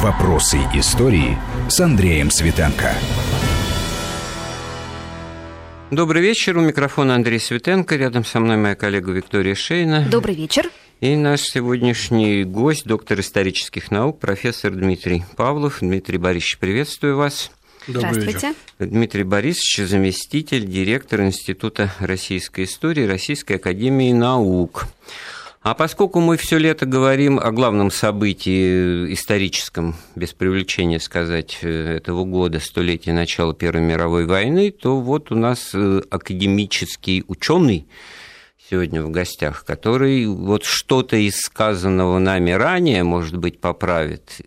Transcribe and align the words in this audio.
Вопросы 0.00 0.58
истории 0.74 1.36
с 1.68 1.80
Андреем 1.80 2.30
Светенко. 2.30 2.94
Добрый 5.90 6.22
вечер. 6.22 6.56
У 6.56 6.60
микрофона 6.60 7.16
Андрей 7.16 7.40
Светенко. 7.40 7.96
Рядом 7.96 8.24
со 8.24 8.38
мной 8.38 8.58
моя 8.58 8.76
коллега 8.76 9.10
Виктория 9.10 9.56
Шейна. 9.56 10.06
Добрый 10.08 10.36
вечер. 10.36 10.70
И 11.00 11.16
наш 11.16 11.40
сегодняшний 11.40 12.44
гость, 12.44 12.84
доктор 12.84 13.18
исторических 13.18 13.90
наук, 13.90 14.20
профессор 14.20 14.70
Дмитрий 14.70 15.24
Павлов. 15.34 15.78
Дмитрий 15.80 16.18
Борисович, 16.18 16.58
приветствую 16.58 17.16
вас. 17.16 17.50
Здравствуйте. 17.88 18.32
Вечер. 18.32 18.54
Дмитрий 18.78 19.24
Борисович, 19.24 19.88
заместитель 19.88 20.64
директора 20.64 21.26
Института 21.26 21.92
российской 21.98 22.66
истории 22.66 23.04
Российской 23.04 23.54
академии 23.54 24.12
наук. 24.12 24.86
А 25.68 25.74
поскольку 25.74 26.20
мы 26.20 26.38
все 26.38 26.56
лето 26.56 26.86
говорим 26.86 27.38
о 27.38 27.50
главном 27.50 27.90
событии 27.90 29.12
историческом, 29.12 29.96
без 30.16 30.32
привлечения 30.32 30.98
сказать, 30.98 31.58
э, 31.60 31.96
этого 31.98 32.24
года, 32.24 32.58
столетия 32.58 33.12
начала 33.12 33.52
Первой 33.52 33.82
мировой 33.82 34.24
войны, 34.24 34.70
то 34.70 34.98
вот 34.98 35.30
у 35.30 35.34
нас 35.34 35.72
э, 35.74 36.00
академический 36.08 37.22
ученый 37.28 37.86
сегодня 38.70 39.02
в 39.02 39.10
гостях, 39.10 39.66
который 39.66 40.24
вот 40.24 40.64
что-то 40.64 41.16
из 41.16 41.38
сказанного 41.38 42.18
нами 42.18 42.52
ранее, 42.52 43.04
может 43.04 43.36
быть, 43.36 43.60
поправит 43.60 44.40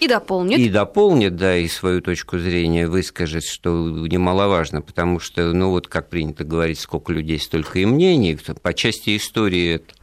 и 0.00 0.08
дополнит. 0.08 0.58
И 0.58 0.68
дополнит, 0.68 1.36
да, 1.36 1.56
и 1.56 1.66
свою 1.68 2.02
точку 2.02 2.38
зрения 2.38 2.88
выскажет, 2.88 3.44
что 3.44 3.70
немаловажно, 4.06 4.82
потому 4.82 5.18
что, 5.18 5.52
ну 5.52 5.70
вот 5.70 5.88
как 5.88 6.10
принято 6.10 6.44
говорить, 6.44 6.78
сколько 6.78 7.12
людей, 7.12 7.38
столько 7.38 7.78
и 7.78 7.86
мнений. 7.86 8.38
По 8.62 8.74
части 8.74 9.16
истории 9.16 9.76
это 9.76 9.94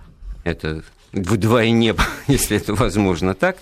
вдвойне, 1.16 1.96
если 2.28 2.58
это 2.58 2.74
возможно 2.74 3.34
так. 3.34 3.58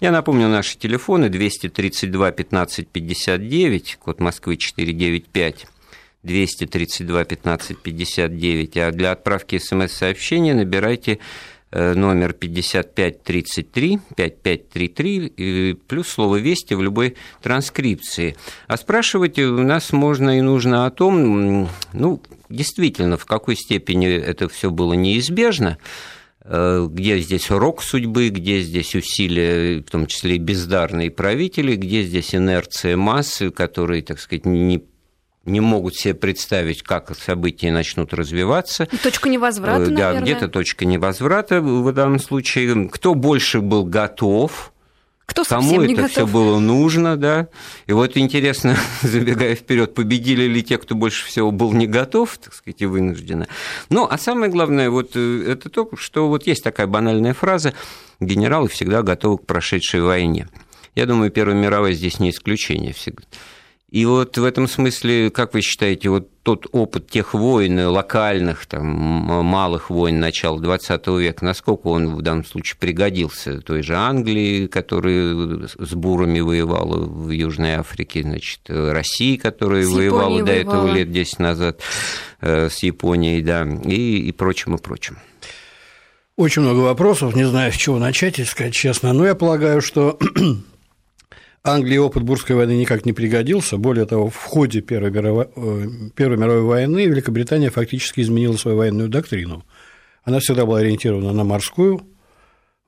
Я 0.00 0.10
напомню 0.10 0.48
наши 0.48 0.76
телефоны 0.76 1.28
232 1.28 2.32
15 2.32 2.88
59, 2.88 3.98
код 4.00 4.20
Москвы 4.20 4.56
495, 4.56 5.66
232 6.24 7.24
15 7.24 7.78
59, 7.78 8.76
а 8.78 8.90
для 8.90 9.12
отправки 9.12 9.58
смс-сообщения 9.58 10.54
набирайте 10.54 11.20
э, 11.70 11.94
номер 11.94 12.32
5533, 12.32 14.00
5533, 14.16 15.74
плюс 15.86 16.08
слово 16.08 16.36
«Вести» 16.36 16.74
в 16.74 16.82
любой 16.82 17.16
транскрипции. 17.40 18.36
А 18.66 18.76
спрашивать 18.76 19.38
у 19.38 19.62
нас 19.62 19.92
можно 19.92 20.36
и 20.36 20.40
нужно 20.40 20.86
о 20.86 20.90
том, 20.90 21.68
ну, 21.92 22.20
действительно, 22.48 23.16
в 23.16 23.24
какой 23.24 23.54
степени 23.54 24.08
это 24.08 24.48
все 24.48 24.72
было 24.72 24.94
неизбежно, 24.94 25.78
где 26.44 27.18
здесь 27.18 27.50
рок 27.50 27.82
судьбы, 27.82 28.28
где 28.30 28.60
здесь 28.60 28.94
усилия, 28.94 29.78
в 29.80 29.90
том 29.90 30.06
числе 30.06 30.36
и 30.36 30.38
бездарные 30.38 31.10
правители, 31.10 31.76
где 31.76 32.02
здесь 32.02 32.34
инерция 32.34 32.96
массы, 32.96 33.50
которые, 33.50 34.02
так 34.02 34.18
сказать, 34.18 34.44
не 34.44 34.82
не 35.44 35.60
могут 35.60 35.96
себе 35.96 36.14
представить, 36.14 36.82
как 36.82 37.16
события 37.16 37.72
начнут 37.72 38.14
развиваться. 38.14 38.86
Точка 39.02 39.28
невозврата, 39.28 39.90
э, 39.90 39.94
Да, 39.94 40.20
где-то 40.20 40.48
точка 40.48 40.84
невозврата 40.84 41.60
в 41.60 41.92
данном 41.92 42.20
случае. 42.20 42.88
Кто 42.88 43.14
больше 43.14 43.60
был 43.60 43.84
готов, 43.84 44.71
кто 45.26 45.44
Кому 45.44 45.80
это 45.82 45.94
готов? 45.94 46.10
все 46.10 46.26
было 46.26 46.58
нужно, 46.58 47.16
да. 47.16 47.48
И 47.86 47.92
вот 47.92 48.16
интересно, 48.16 48.76
забегая 49.02 49.54
вперед, 49.54 49.94
победили 49.94 50.44
ли 50.44 50.62
те, 50.62 50.78
кто 50.78 50.94
больше 50.94 51.26
всего 51.26 51.50
был 51.50 51.72
не 51.72 51.86
готов, 51.86 52.36
так 52.38 52.54
сказать, 52.54 52.82
и 52.82 52.86
вынужденно. 52.86 53.46
Ну, 53.88 54.06
а 54.10 54.18
самое 54.18 54.50
главное, 54.50 54.90
вот 54.90 55.12
э, 55.14 55.44
это 55.48 55.68
то, 55.70 55.88
что 55.94 56.28
вот 56.28 56.46
есть 56.46 56.64
такая 56.64 56.86
банальная 56.86 57.34
фраза 57.34 57.72
«генералы 58.20 58.68
всегда 58.68 59.02
готовы 59.02 59.38
к 59.38 59.46
прошедшей 59.46 60.00
войне». 60.00 60.48
Я 60.94 61.06
думаю, 61.06 61.30
Первая 61.30 61.56
мировая 61.56 61.92
здесь 61.92 62.20
не 62.20 62.30
исключение 62.30 62.92
всегда. 62.92 63.22
И 63.92 64.06
вот 64.06 64.38
в 64.38 64.44
этом 64.44 64.68
смысле, 64.68 65.28
как 65.30 65.52
вы 65.52 65.60
считаете, 65.60 66.08
вот 66.08 66.30
тот 66.42 66.66
опыт 66.72 67.10
тех 67.10 67.34
войн, 67.34 67.78
локальных, 67.88 68.64
там, 68.64 68.86
малых 68.86 69.90
войн 69.90 70.18
начала 70.18 70.58
XX 70.58 71.20
века, 71.20 71.44
насколько 71.44 71.88
он 71.88 72.16
в 72.16 72.22
данном 72.22 72.46
случае 72.46 72.78
пригодился 72.80 73.60
той 73.60 73.82
же 73.82 73.94
Англии, 73.94 74.66
которая 74.66 75.68
с 75.78 75.92
бурами 75.92 76.40
воевала 76.40 77.04
в 77.04 77.28
Южной 77.28 77.74
Африке, 77.74 78.22
значит, 78.22 78.60
России, 78.66 79.36
которая 79.36 79.84
с 79.84 79.90
воевала 79.90 80.42
до 80.42 80.52
этого 80.52 80.90
лет 80.90 81.12
10 81.12 81.38
назад 81.38 81.82
э, 82.40 82.70
с 82.70 82.82
Японией, 82.82 83.42
да, 83.42 83.68
и, 83.84 84.20
и 84.26 84.32
прочим, 84.32 84.74
и 84.74 84.78
прочим. 84.78 85.18
Очень 86.36 86.62
много 86.62 86.78
вопросов, 86.78 87.36
не 87.36 87.44
знаю, 87.44 87.70
с 87.70 87.76
чего 87.76 87.98
начать, 87.98 88.38
если 88.38 88.50
сказать 88.50 88.72
честно. 88.72 89.12
Но 89.12 89.26
я 89.26 89.34
полагаю, 89.34 89.82
что 89.82 90.18
Англии 91.64 91.96
опыт 91.96 92.24
Бурской 92.24 92.56
войны 92.56 92.72
никак 92.72 93.06
не 93.06 93.12
пригодился. 93.12 93.76
Более 93.76 94.04
того, 94.04 94.30
в 94.30 94.36
ходе 94.36 94.80
Первой 94.80 95.12
мировой, 95.12 95.48
э, 95.54 95.86
Первой 96.16 96.36
мировой 96.36 96.62
войны 96.62 97.06
Великобритания 97.06 97.70
фактически 97.70 98.20
изменила 98.20 98.56
свою 98.56 98.78
военную 98.78 99.08
доктрину. 99.08 99.64
Она 100.24 100.40
всегда 100.40 100.66
была 100.66 100.80
ориентирована 100.80 101.32
на 101.32 101.44
морскую 101.44 102.02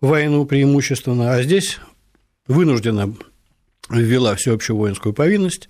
войну 0.01 0.45
преимущественно, 0.45 1.35
а 1.35 1.43
здесь 1.43 1.79
вынуждена 2.49 3.15
ввела 3.91 4.35
всеобщую 4.35 4.77
воинскую 4.77 5.13
повинность, 5.13 5.69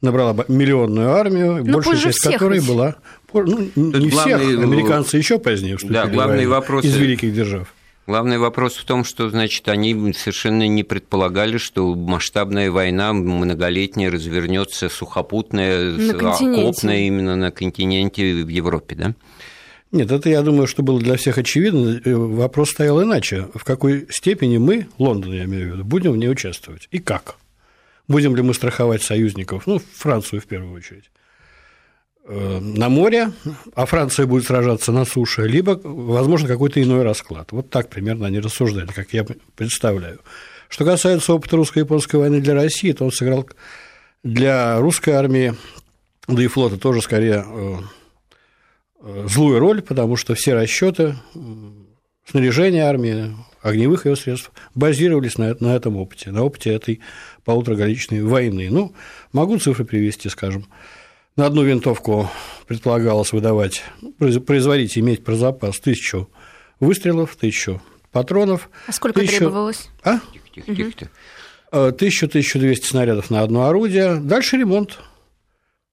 набрала 0.00 0.44
миллионную 0.48 1.10
армию, 1.10 1.64
ну, 1.64 1.74
большая 1.74 1.96
часть 1.96 2.20
которой 2.20 2.60
ведь. 2.60 2.68
была 2.68 2.96
ну, 3.32 3.68
не 3.74 4.10
главный, 4.10 4.46
всех, 4.46 4.62
американцы 4.62 5.16
еще 5.16 5.38
позднее 5.38 5.76
вступили 5.76 6.02
да, 6.02 6.06
главный 6.06 6.46
вопрос 6.46 6.84
из 6.84 6.96
великих 6.96 7.34
держав. 7.34 7.74
Главный 8.06 8.36
вопрос 8.36 8.76
в 8.76 8.84
том, 8.84 9.02
что, 9.02 9.30
значит, 9.30 9.66
они 9.68 10.12
совершенно 10.12 10.68
не 10.68 10.84
предполагали, 10.84 11.56
что 11.56 11.94
масштабная 11.94 12.70
война 12.70 13.14
многолетняя 13.14 14.10
развернется 14.10 14.90
сухопутная, 14.90 15.94
окопная 16.10 16.98
именно 17.06 17.34
на 17.34 17.50
континенте 17.50 18.44
в 18.44 18.48
Европе, 18.48 18.94
да? 18.94 19.14
Нет, 19.90 20.10
это, 20.10 20.28
я 20.28 20.42
думаю, 20.42 20.66
что 20.66 20.82
было 20.82 21.00
для 21.00 21.16
всех 21.16 21.38
очевидно. 21.38 22.00
Э, 22.04 22.14
вопрос 22.14 22.70
стоял 22.70 23.00
иначе. 23.00 23.48
В 23.54 23.62
какой 23.62 24.08
степени 24.10 24.58
мы, 24.58 24.88
Лондон, 24.98 25.32
я 25.32 25.44
имею 25.44 25.70
в 25.70 25.72
виду, 25.74 25.84
будем 25.84 26.12
в 26.12 26.16
ней 26.16 26.28
участвовать? 26.28 26.88
И 26.90 26.98
как? 26.98 27.36
Будем 28.08 28.34
ли 28.34 28.42
мы 28.42 28.54
страховать 28.54 29.02
союзников? 29.02 29.68
Ну, 29.68 29.80
Францию 29.94 30.40
в 30.40 30.46
первую 30.46 30.74
очередь. 30.74 31.10
Э, 32.26 32.58
на 32.58 32.88
море, 32.88 33.32
а 33.74 33.84
Франция 33.84 34.24
будет 34.26 34.46
сражаться 34.46 34.92
на 34.92 35.04
суше, 35.04 35.46
либо, 35.46 35.78
возможно, 35.84 36.48
какой-то 36.48 36.82
иной 36.82 37.02
расклад. 37.02 37.52
Вот 37.52 37.68
так 37.68 37.90
примерно 37.90 38.26
они 38.26 38.40
рассуждали, 38.40 38.86
как 38.86 39.12
я 39.12 39.26
представляю. 39.56 40.20
Что 40.70 40.86
касается 40.86 41.34
опыта 41.34 41.56
русско-японской 41.56 42.16
войны 42.16 42.40
для 42.40 42.54
России, 42.54 42.92
то 42.92 43.04
он 43.04 43.12
сыграл 43.12 43.46
для 44.22 44.78
русской 44.80 45.10
армии, 45.10 45.54
да 46.26 46.42
и 46.42 46.46
флота 46.46 46.78
тоже 46.78 47.02
скорее 47.02 47.44
э, 47.46 47.74
э, 49.02 49.26
злую 49.28 49.58
роль, 49.58 49.82
потому 49.82 50.16
что 50.16 50.34
все 50.34 50.54
расчеты 50.54 51.16
снаряжения 52.24 52.86
армии, 52.86 53.36
огневых 53.60 54.06
ее 54.06 54.16
средств 54.16 54.50
базировались 54.74 55.36
на, 55.36 55.54
на 55.60 55.76
этом 55.76 55.98
опыте, 55.98 56.30
на 56.30 56.42
опыте 56.42 56.72
этой 56.72 57.00
полутораголичной 57.44 58.22
войны. 58.22 58.68
Ну, 58.70 58.94
могу 59.32 59.58
цифры 59.58 59.84
привести, 59.84 60.30
скажем. 60.30 60.64
На 61.36 61.46
одну 61.46 61.64
винтовку 61.64 62.30
предполагалось 62.66 63.32
выдавать, 63.32 63.82
производить, 64.46 64.96
иметь 64.96 65.24
про 65.24 65.34
запас 65.34 65.80
тысячу 65.80 66.28
выстрелов, 66.78 67.34
тысячу 67.36 67.82
патронов. 68.12 68.70
А 68.86 68.92
сколько 68.92 69.20
тысячу... 69.20 69.38
требовалось? 69.38 69.88
А? 70.04 70.20
Тысячу-тысячу 71.92 72.58
двести 72.60 72.86
снарядов 72.86 73.30
на 73.30 73.42
одно 73.42 73.66
орудие. 73.66 74.20
Дальше 74.20 74.56
ремонт. 74.56 75.00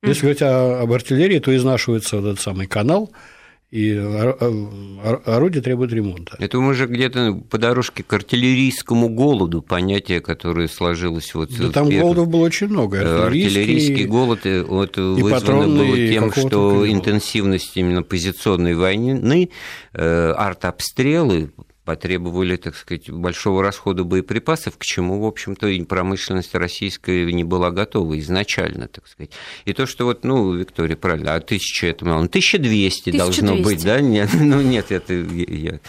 Если 0.04 0.22
говорить 0.22 0.42
об 0.44 0.92
артиллерии, 0.94 1.40
то 1.40 1.56
изнашивается 1.56 2.18
вот 2.18 2.26
этот 2.26 2.40
самый 2.40 2.68
канал– 2.68 3.12
и 3.72 3.96
орудие 3.96 5.64
требует 5.64 5.94
ремонта. 5.94 6.36
Это 6.40 6.60
мы 6.60 6.74
же 6.74 6.88
где-то 6.88 7.42
по 7.50 7.58
дорожке 7.58 8.04
к 8.04 8.12
артиллерийскому 8.12 9.08
голоду, 9.08 9.62
понятие, 9.62 10.20
которое 10.20 10.68
сложилось 10.68 11.34
вот... 11.34 11.58
Да 11.58 11.72
там 11.72 11.88
первых... 11.88 12.04
голодов 12.04 12.28
было 12.28 12.42
очень 12.42 12.68
много. 12.68 12.98
Э, 12.98 13.28
артиллерийский, 13.28 13.62
артиллерийский 13.62 14.06
голод 14.08 14.46
э, 14.46 14.64
вот, 14.64 14.98
вызвано 14.98 15.68
было 15.68 15.96
тем, 15.96 16.34
что 16.34 16.92
интенсивность 16.92 17.78
именно 17.78 18.04
позиционной 18.04 18.76
войны, 18.76 19.50
э, 19.94 20.32
артобстрелы 20.32 21.52
потребовали, 21.86 22.58
так 22.58 22.76
сказать, 22.76 23.10
большого 23.10 23.64
расхода 23.64 24.04
боеприпасов, 24.04 24.78
к 24.78 24.84
чему, 24.84 25.20
в 25.22 25.26
общем-то, 25.26 25.68
и 25.68 25.84
промышленность 25.84 26.54
российская 26.54 27.32
не 27.32 27.44
была 27.44 27.72
готова 27.72 28.20
изначально, 28.20 28.88
так 28.88 29.08
сказать. 29.08 29.32
И 29.66 29.74
то, 29.74 29.86
что 29.88 30.06
вот, 30.06 30.24
ну, 30.24 30.54
Виктория, 30.54 30.96
правильно, 30.96 31.34
а 31.34 31.40
тысяча 31.40 31.88
это 31.88 32.06
мало, 32.06 32.22
ну, 32.22 32.28
1200, 32.28 33.10
1200 33.10 33.18
должно 33.18 33.64
быть, 33.64 33.84
да? 33.84 34.00
Нет, 34.00 34.30
ну, 34.40 34.62
нет, 34.62 34.92
это 34.92 35.14
я... 35.14 35.80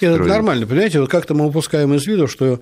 Нет, 0.00 0.14
это 0.14 0.24
нормально, 0.24 0.66
понимаете, 0.66 1.00
вот 1.00 1.10
как-то 1.10 1.34
мы 1.34 1.46
упускаем 1.46 1.92
из 1.94 2.06
виду, 2.06 2.26
что 2.26 2.60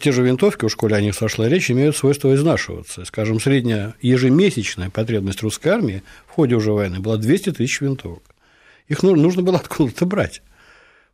те 0.00 0.12
же 0.12 0.22
винтовки, 0.22 0.64
уж 0.64 0.76
коли 0.76 0.94
о 0.94 1.00
них 1.00 1.14
сошла 1.14 1.48
речь, 1.48 1.70
имеют 1.70 1.96
свойство 1.96 2.34
изнашиваться. 2.34 3.04
Скажем, 3.04 3.40
средняя 3.40 3.94
ежемесячная 4.00 4.90
потребность 4.90 5.42
русской 5.42 5.68
армии 5.68 6.02
в 6.26 6.32
ходе 6.32 6.54
уже 6.54 6.72
войны 6.72 7.00
была 7.00 7.16
200 7.16 7.52
тысяч 7.52 7.80
винтовок. 7.80 8.22
Их 8.88 9.02
нужно 9.02 9.42
было 9.42 9.58
откуда-то 9.58 10.04
брать. 10.06 10.42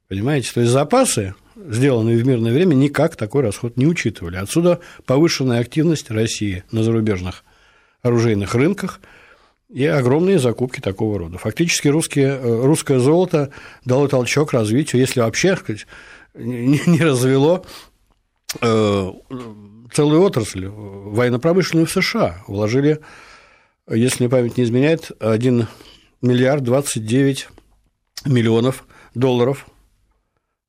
Понимаете? 0.08 0.53
То 0.53 0.61
есть 0.61 0.73
запасы, 0.73 1.35
сделанные 1.56 2.17
в 2.17 2.26
мирное 2.26 2.53
время, 2.53 2.75
никак 2.75 3.17
такой 3.17 3.43
расход 3.43 3.76
не 3.76 3.87
учитывали. 3.87 4.37
Отсюда 4.37 4.81
повышенная 5.05 5.61
активность 5.61 6.11
России 6.11 6.64
на 6.70 6.82
зарубежных 6.82 7.44
оружейных 8.03 8.55
рынках 8.55 9.00
и 9.69 9.85
огромные 9.85 10.38
закупки 10.38 10.81
такого 10.81 11.19
рода. 11.19 11.38
Фактически 11.38 11.88
русские, 11.88 12.29
э, 12.29 12.64
русское 12.64 13.00
золото 13.00 13.50
дало 13.85 14.06
толчок 14.06 14.53
развитию, 14.53 15.00
если 15.00 15.20
вообще 15.20 15.56
сказать, 15.56 15.87
не 16.35 17.00
развело 17.00 17.64
э, 18.61 19.12
целую 19.93 20.23
отрасль 20.23 20.67
военно-промышленную 20.67 21.87
в 21.87 21.91
США. 21.91 22.44
Вложили, 22.47 23.00
если 23.91 24.25
мне 24.25 24.31
память 24.31 24.56
не 24.56 24.64
изменяет, 24.64 25.11
1 25.19 25.67
миллиард 26.23 26.62
29 26.62 27.49
миллионов 28.25 28.85
долларов 29.14 29.67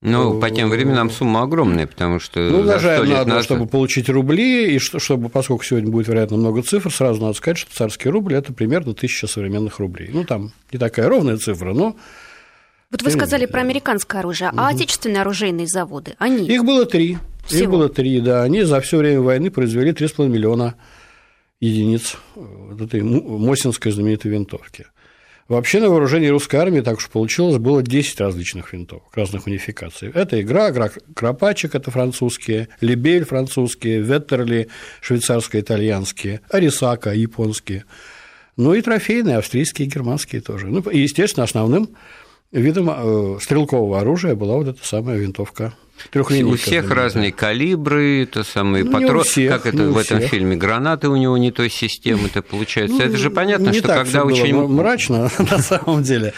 ну, 0.02 0.40
по 0.40 0.50
тем 0.52 0.70
временам 0.70 1.10
сумма 1.10 1.42
огромная, 1.42 1.88
потому 1.88 2.20
что... 2.20 2.40
Ну, 2.40 2.64
даже 2.64 3.04
надо, 3.04 3.30
назад... 3.30 3.46
чтобы 3.46 3.68
получить 3.68 4.10
рубли, 4.10 4.76
и 4.76 4.80
что, 4.80 5.00
чтобы, 5.00 5.30
поскольку 5.30 5.64
сегодня 5.64 5.90
будет, 5.90 6.08
вероятно, 6.08 6.38
много 6.38 6.62
цифр, 6.62 6.92
сразу 6.92 7.22
надо 7.22 7.34
сказать, 7.34 7.58
что 7.58 7.74
царский 7.74 8.10
рубль– 8.10 8.34
это 8.36 8.54
примерно 8.54 8.94
тысяча 8.94 9.28
современных 9.28 9.80
рублей. 9.80 10.10
Ну, 10.14 10.24
там 10.24 10.52
не 10.72 10.78
такая 10.78 11.10
ровная 11.10 11.38
цифра, 11.38 11.74
но 11.74 11.96
вот 12.90 13.02
вы 13.02 13.12
сказали 13.12 13.46
про 13.46 13.62
американское 13.62 14.22
оружие, 14.22 14.52
а 14.56 14.70
отечественные 14.70 15.22
оружейные 15.22 15.68
заводы, 15.68 16.16
они? 16.20 16.48
Их 16.48 16.64
было 16.64 16.86
три. 16.86 17.18
Всего? 17.46 17.64
Их 17.64 17.70
было 17.70 17.90
три, 17.90 18.22
да. 18.22 18.44
Они 18.44 18.64
за 18.64 18.80
все 18.82 18.98
время 18.98 19.22
войны 19.22 19.52
произвели 19.52 19.92
3,5 19.92 20.28
миллиона 20.28 20.76
единиц 21.60 22.18
вот 22.36 22.82
этой 22.82 23.02
Мосинской 23.02 23.92
знаменитой 23.92 24.32
винтовки. 24.32 24.86
Вообще 25.48 25.80
на 25.80 25.90
вооружении 25.90 26.28
русской 26.28 26.58
армии, 26.58 26.82
так 26.82 26.98
уж 26.98 27.10
получилось, 27.10 27.58
было 27.58 27.82
10 27.82 28.20
различных 28.20 28.74
винтовок, 28.74 29.16
разных 29.16 29.48
унификаций. 29.48 30.12
Это 30.14 30.42
игра, 30.42 30.70
игра 30.70 30.90
Кропачек, 31.16 31.74
это 31.74 31.90
французские, 31.90 32.68
Лебель 32.82 33.24
французские, 33.24 34.02
Веттерли 34.02 34.68
швейцарско-итальянские, 35.02 36.42
Арисака 36.50 37.14
японские, 37.14 37.86
ну 38.58 38.74
и 38.74 38.82
трофейные 38.82 39.38
австрийские 39.38 39.88
германские 39.88 40.42
тоже. 40.42 40.68
Ну, 40.68 40.82
и, 40.82 41.00
естественно, 41.00 41.46
основным 41.46 41.92
видом 42.52 42.90
э, 42.90 43.40
стрелкового 43.42 44.00
оружия 44.00 44.36
была 44.36 44.56
вот 44.56 44.68
эта 44.68 44.86
самая 44.86 45.18
винтовка 45.18 45.74
у 46.14 46.56
всех 46.56 46.92
разные 46.92 47.32
калибры, 47.32 48.28
то 48.32 48.44
самые 48.44 48.84
ну, 48.84 48.92
патроны, 48.92 49.48
как 49.48 49.66
это 49.66 49.84
в 49.84 49.98
этом 49.98 50.22
фильме, 50.22 50.56
гранаты 50.56 51.10
у 51.10 51.16
него 51.16 51.38
не 51.38 51.52
той 51.52 51.70
системы, 51.70 52.28
это 52.28 52.42
получается. 52.42 52.98
Ну, 52.98 53.04
это 53.04 53.18
же 53.18 53.30
понятно, 53.30 53.70
не 53.70 53.80
что 53.80 53.88
так 53.90 54.04
когда 54.04 54.24
очень 54.24 54.54
было 54.54 54.68
мрачно 54.68 55.30
на 55.40 55.58
самом 55.60 56.04
деле. 56.04 56.34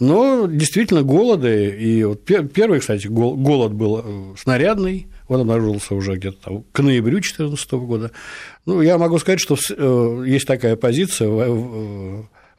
Но 0.00 0.46
действительно 0.46 1.02
голоды, 1.02 1.68
и 1.68 2.02
вот 2.02 2.24
первый, 2.24 2.80
кстати, 2.80 3.06
голод 3.06 3.72
был 3.72 4.02
э, 4.04 4.34
снарядный, 4.36 5.06
он 5.28 5.42
обнаружился 5.42 5.94
уже 5.94 6.16
где-то 6.16 6.38
там 6.42 6.64
к 6.72 6.80
ноябрю 6.80 7.20
2014 7.20 7.72
года. 7.72 8.10
Ну, 8.66 8.82
я 8.82 8.98
могу 8.98 9.18
сказать, 9.18 9.40
что 9.40 9.56
э, 9.56 10.24
есть 10.26 10.46
такая 10.46 10.76
позиция 10.76 11.28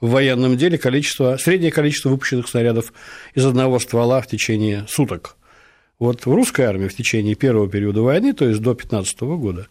в 0.01 0.09
военном 0.09 0.57
деле, 0.57 0.77
количество, 0.77 1.37
среднее 1.37 1.71
количество 1.71 2.09
выпущенных 2.09 2.47
снарядов 2.47 2.93
из 3.33 3.45
одного 3.45 3.79
ствола 3.79 4.21
в 4.21 4.27
течение 4.27 4.85
суток– 4.87 5.37
вот 5.99 6.25
в 6.25 6.33
русской 6.33 6.61
армии 6.61 6.87
в 6.87 6.95
течение 6.95 7.35
первого 7.35 7.69
периода 7.69 8.01
войны, 8.01 8.33
то 8.33 8.47
есть 8.47 8.61
до 8.61 8.73
15 8.73 9.21
года, 9.21 9.67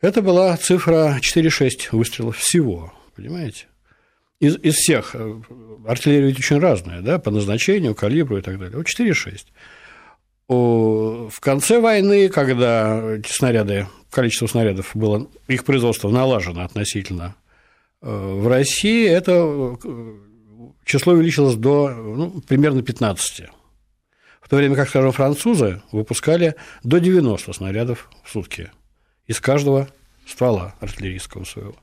это 0.00 0.20
была 0.22 0.56
цифра 0.56 1.18
4-6 1.20 1.88
выстрелов 1.92 2.36
всего, 2.36 2.92
понимаете? 3.16 3.66
Из, 4.40 4.56
из 4.58 4.74
всех, 4.74 5.14
э, 5.14 5.40
артиллерия 5.86 6.28
ведь 6.28 6.38
очень 6.38 6.60
разная, 6.60 7.00
да, 7.00 7.18
по 7.18 7.30
назначению, 7.30 7.94
калибру 7.94 8.38
и 8.38 8.42
так 8.42 8.58
далее. 8.58 8.76
Вот 8.76 8.86
4-6. 8.86 9.46
В 10.48 11.40
конце 11.40 11.80
войны, 11.80 12.28
когда 12.28 13.16
эти 13.16 13.30
снаряды, 13.30 13.86
количество 14.10 14.46
снарядов 14.46 14.92
было, 14.94 15.28
их 15.46 15.64
производство 15.64 16.08
налажено 16.08 16.62
относительно 16.62 17.34
в 18.00 18.48
России, 18.48 19.08
это 19.08 19.32
э, 19.32 19.76
число 20.84 21.14
увеличилось 21.14 21.56
до 21.56 21.90
ну, 21.90 22.40
примерно 22.46 22.82
15 22.82 23.48
в 24.48 24.50
то 24.50 24.56
время 24.56 24.76
как, 24.76 24.88
скажем, 24.88 25.12
французы 25.12 25.82
выпускали 25.92 26.54
до 26.82 27.00
90 27.00 27.52
снарядов 27.52 28.08
в 28.24 28.30
сутки 28.30 28.70
из 29.26 29.40
каждого 29.40 29.88
ствола 30.26 30.74
артиллерийского 30.80 31.44
своего. 31.44 31.76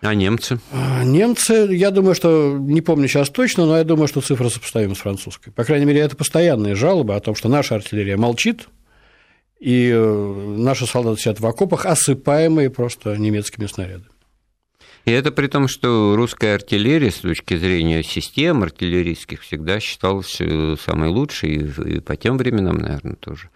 А 0.00 0.14
немцы? 0.14 0.60
А, 0.72 1.04
немцы, 1.04 1.68
я 1.72 1.90
думаю, 1.90 2.14
что, 2.14 2.56
не 2.58 2.80
помню 2.80 3.06
сейчас 3.06 3.28
точно, 3.28 3.66
но 3.66 3.76
я 3.76 3.84
думаю, 3.84 4.08
что 4.08 4.22
цифра 4.22 4.48
сопоставима 4.48 4.94
с 4.94 4.98
французской. 4.98 5.50
По 5.50 5.64
крайней 5.64 5.84
мере, 5.84 6.00
это 6.00 6.16
постоянные 6.16 6.74
жалобы 6.74 7.14
о 7.14 7.20
том, 7.20 7.34
что 7.34 7.50
наша 7.50 7.74
артиллерия 7.74 8.16
молчит, 8.16 8.68
и 9.60 9.90
э, 9.92 10.54
наши 10.56 10.86
солдаты 10.86 11.20
сидят 11.20 11.40
в 11.40 11.46
окопах, 11.46 11.84
осыпаемые 11.84 12.70
просто 12.70 13.14
немецкими 13.18 13.66
снарядами. 13.66 14.08
И 15.04 15.10
это 15.10 15.32
при 15.32 15.46
том, 15.46 15.68
что 15.68 16.14
русская 16.16 16.54
артиллерия 16.54 17.10
с 17.10 17.18
точки 17.18 17.56
зрения 17.56 18.02
систем 18.02 18.62
артиллерийских 18.62 19.42
всегда 19.42 19.80
считалась 19.80 20.36
э, 20.40 20.76
самой 20.84 21.08
лучшей, 21.08 21.70
и 21.96 22.00
по 22.00 22.16
тем 22.16 22.36
временам, 22.36 22.76
наверное, 22.78 23.16
тоже. 23.16 23.48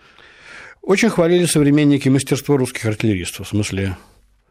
Очень 0.80 1.10
хвалили 1.10 1.44
современники 1.44 2.08
мастерство 2.08 2.56
русских 2.56 2.86
артиллеристов, 2.86 3.46
в 3.46 3.50
смысле 3.50 3.96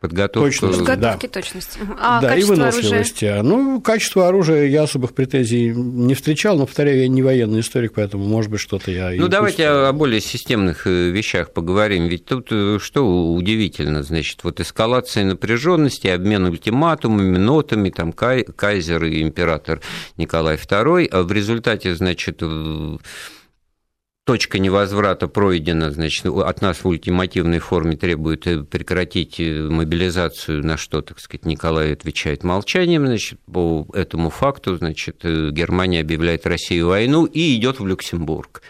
Подготовка. 0.01 0.50
Точность. 0.50 0.80
Подготовки, 0.80 1.27
да. 1.27 1.31
точности. 1.31 1.80
А 2.00 2.21
да, 2.21 2.36
и 2.36 2.42
выносливости. 2.42 3.25
Оружия? 3.25 3.44
Ну, 3.44 3.81
качество 3.81 4.27
оружия 4.27 4.65
я 4.65 4.81
особых 4.81 5.13
претензий 5.13 5.69
не 5.69 6.15
встречал, 6.15 6.57
но, 6.57 6.65
повторяю, 6.65 7.01
я 7.01 7.07
не 7.07 7.21
военный 7.21 7.59
историк, 7.59 7.94
поэтому, 7.94 8.25
может 8.25 8.50
быть, 8.50 8.62
что-то 8.62 8.89
я 8.89 9.12
Ну, 9.12 9.27
давайте 9.27 9.57
пустил. 9.57 9.86
о 9.86 9.94
более 9.94 10.19
системных 10.19 10.88
э, 10.88 11.12
вещах 11.12 11.53
поговорим. 11.53 12.07
Ведь 12.07 12.25
тут 12.25 12.48
э, 12.50 12.80
что 12.81 13.31
удивительно, 13.31 14.01
значит, 14.01 14.44
вот 14.44 14.59
эскалация 14.59 15.24
напряженности, 15.24 16.07
обмен 16.07 16.45
ультиматумами, 16.45 17.38
нотами, 17.38 17.92
там, 17.92 18.12
кайзер 18.12 19.04
и 19.04 19.21
император 19.21 19.81
Николай 20.18 20.56
II, 20.56 21.07
а 21.12 21.21
в 21.21 21.31
результате, 21.31 21.94
значит, 21.94 22.42
точка 24.31 24.60
невозврата 24.60 25.28
пройдена, 25.28 25.92
значит, 25.92 26.25
от 26.25 26.62
нас 26.62 26.86
в 26.86 26.88
ультимативной 26.88 27.60
форме 27.60 27.98
требует 27.98 28.48
э, 28.48 28.63
прекратить 28.63 29.42
э, 29.42 29.68
мобилизацию, 29.69 30.66
на 30.66 30.78
что, 30.78 31.01
так 31.01 31.19
сказать, 31.19 31.45
Николай 31.45 31.92
отвечает 31.92 32.45
молчанием, 32.45 33.06
значит, 33.07 33.42
по 33.42 33.86
этому 33.94 34.30
факту, 34.30 34.78
значит, 34.78 35.18
э, 35.24 35.50
Германия 35.51 36.00
объявляет 36.00 36.48
Россию 36.48 36.88
войну 36.88 37.25
и 37.25 37.57
идет 37.57 37.81
в 37.81 37.86
Люксембург. 37.86 38.62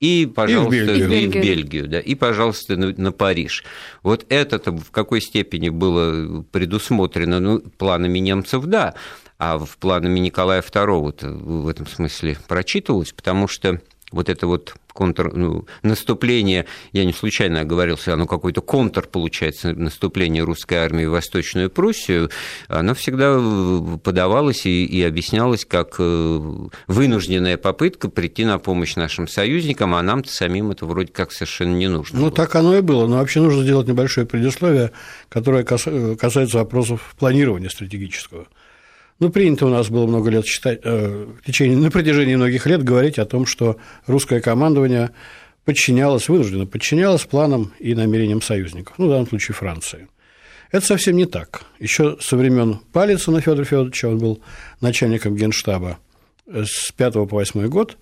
И, 0.00 0.24
пожалуйста, 0.24 0.74
и 0.74 1.02
в 1.02 1.10
Бельгию, 1.10 1.24
и 1.24 1.28
в 1.28 1.32
Бельгию 1.34 1.88
да, 1.88 2.00
и, 2.00 2.14
пожалуйста, 2.14 2.78
на, 2.78 2.94
на 2.96 3.12
Париж. 3.12 3.62
Вот 4.02 4.24
это 4.30 4.72
в 4.72 4.90
какой 4.90 5.20
степени 5.20 5.68
было 5.68 6.40
предусмотрено 6.50 7.40
ну, 7.40 7.60
планами 7.60 8.20
немцев, 8.20 8.64
да, 8.64 8.94
а 9.38 9.58
в 9.58 9.76
планами 9.76 10.18
Николая 10.18 10.62
II 10.62 11.42
в 11.42 11.68
этом 11.68 11.86
смысле 11.86 12.38
прочитывалось, 12.48 13.12
потому 13.12 13.48
что 13.48 13.82
вот 14.12 14.30
это 14.30 14.46
вот 14.46 14.76
контр, 14.92 15.32
ну, 15.32 15.66
наступление, 15.82 16.66
я 16.92 17.04
не 17.04 17.12
случайно 17.12 17.60
оговорился, 17.60 18.14
оно 18.14 18.26
какой-то 18.26 18.60
контр, 18.60 19.06
получается, 19.06 19.72
наступление 19.72 20.42
русской 20.42 20.74
армии 20.74 21.04
в 21.04 21.10
Восточную 21.10 21.70
Пруссию, 21.70 22.30
оно 22.68 22.94
всегда 22.94 23.38
подавалось 24.02 24.66
и, 24.66 24.84
и 24.84 25.02
объяснялось 25.02 25.64
как 25.64 25.96
э, 25.98 26.68
вынужденная 26.86 27.56
попытка 27.56 28.08
прийти 28.08 28.44
на 28.44 28.58
помощь 28.58 28.96
нашим 28.96 29.28
союзникам, 29.28 29.94
а 29.94 30.02
нам-то 30.02 30.30
самим 30.30 30.70
это 30.70 30.86
вроде 30.86 31.12
как 31.12 31.32
совершенно 31.32 31.74
не 31.74 31.88
нужно. 31.88 32.18
Ну, 32.18 32.26
было. 32.26 32.34
так 32.34 32.54
оно 32.54 32.76
и 32.76 32.80
было, 32.80 33.06
но 33.06 33.16
вообще 33.18 33.40
нужно 33.40 33.62
сделать 33.62 33.88
небольшое 33.88 34.26
предисловие, 34.26 34.92
которое 35.28 35.64
касается 35.64 36.58
вопросов 36.58 37.14
планирования 37.18 37.68
стратегического. 37.68 38.46
Ну, 39.20 39.30
принято 39.30 39.66
у 39.66 39.68
нас 39.68 39.90
было 39.90 40.06
много 40.06 40.30
лет 40.30 40.46
считать, 40.46 40.80
э, 40.82 41.26
в 41.40 41.44
течение, 41.44 41.76
на 41.76 41.90
протяжении 41.90 42.34
многих 42.36 42.66
лет 42.66 42.82
говорить 42.82 43.18
о 43.18 43.26
том, 43.26 43.44
что 43.44 43.76
русское 44.06 44.40
командование 44.40 45.10
подчинялось, 45.66 46.30
вынужденно 46.30 46.66
подчинялось 46.66 47.26
планам 47.26 47.72
и 47.78 47.94
намерениям 47.94 48.40
союзников, 48.40 48.98
ну, 48.98 49.06
в 49.06 49.10
данном 49.10 49.28
случае 49.28 49.54
Франции. 49.54 50.08
Это 50.72 50.86
совсем 50.86 51.16
не 51.16 51.26
так. 51.26 51.64
Еще 51.78 52.16
со 52.20 52.36
времен 52.36 52.80
Палицына 52.92 53.42
Федора 53.42 53.64
Федоровича, 53.64 54.08
он 54.08 54.18
был 54.18 54.42
начальником 54.80 55.36
генштаба 55.36 55.98
с 56.46 56.90
5 56.92 57.12
по 57.12 57.26
8 57.26 57.66
год, 57.68 57.98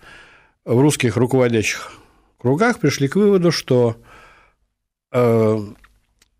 в 0.64 0.78
русских 0.78 1.16
руководящих 1.16 1.92
кругах 2.38 2.78
пришли 2.78 3.08
к 3.08 3.16
выводу, 3.16 3.50
что 3.50 3.96
э, 5.10 5.58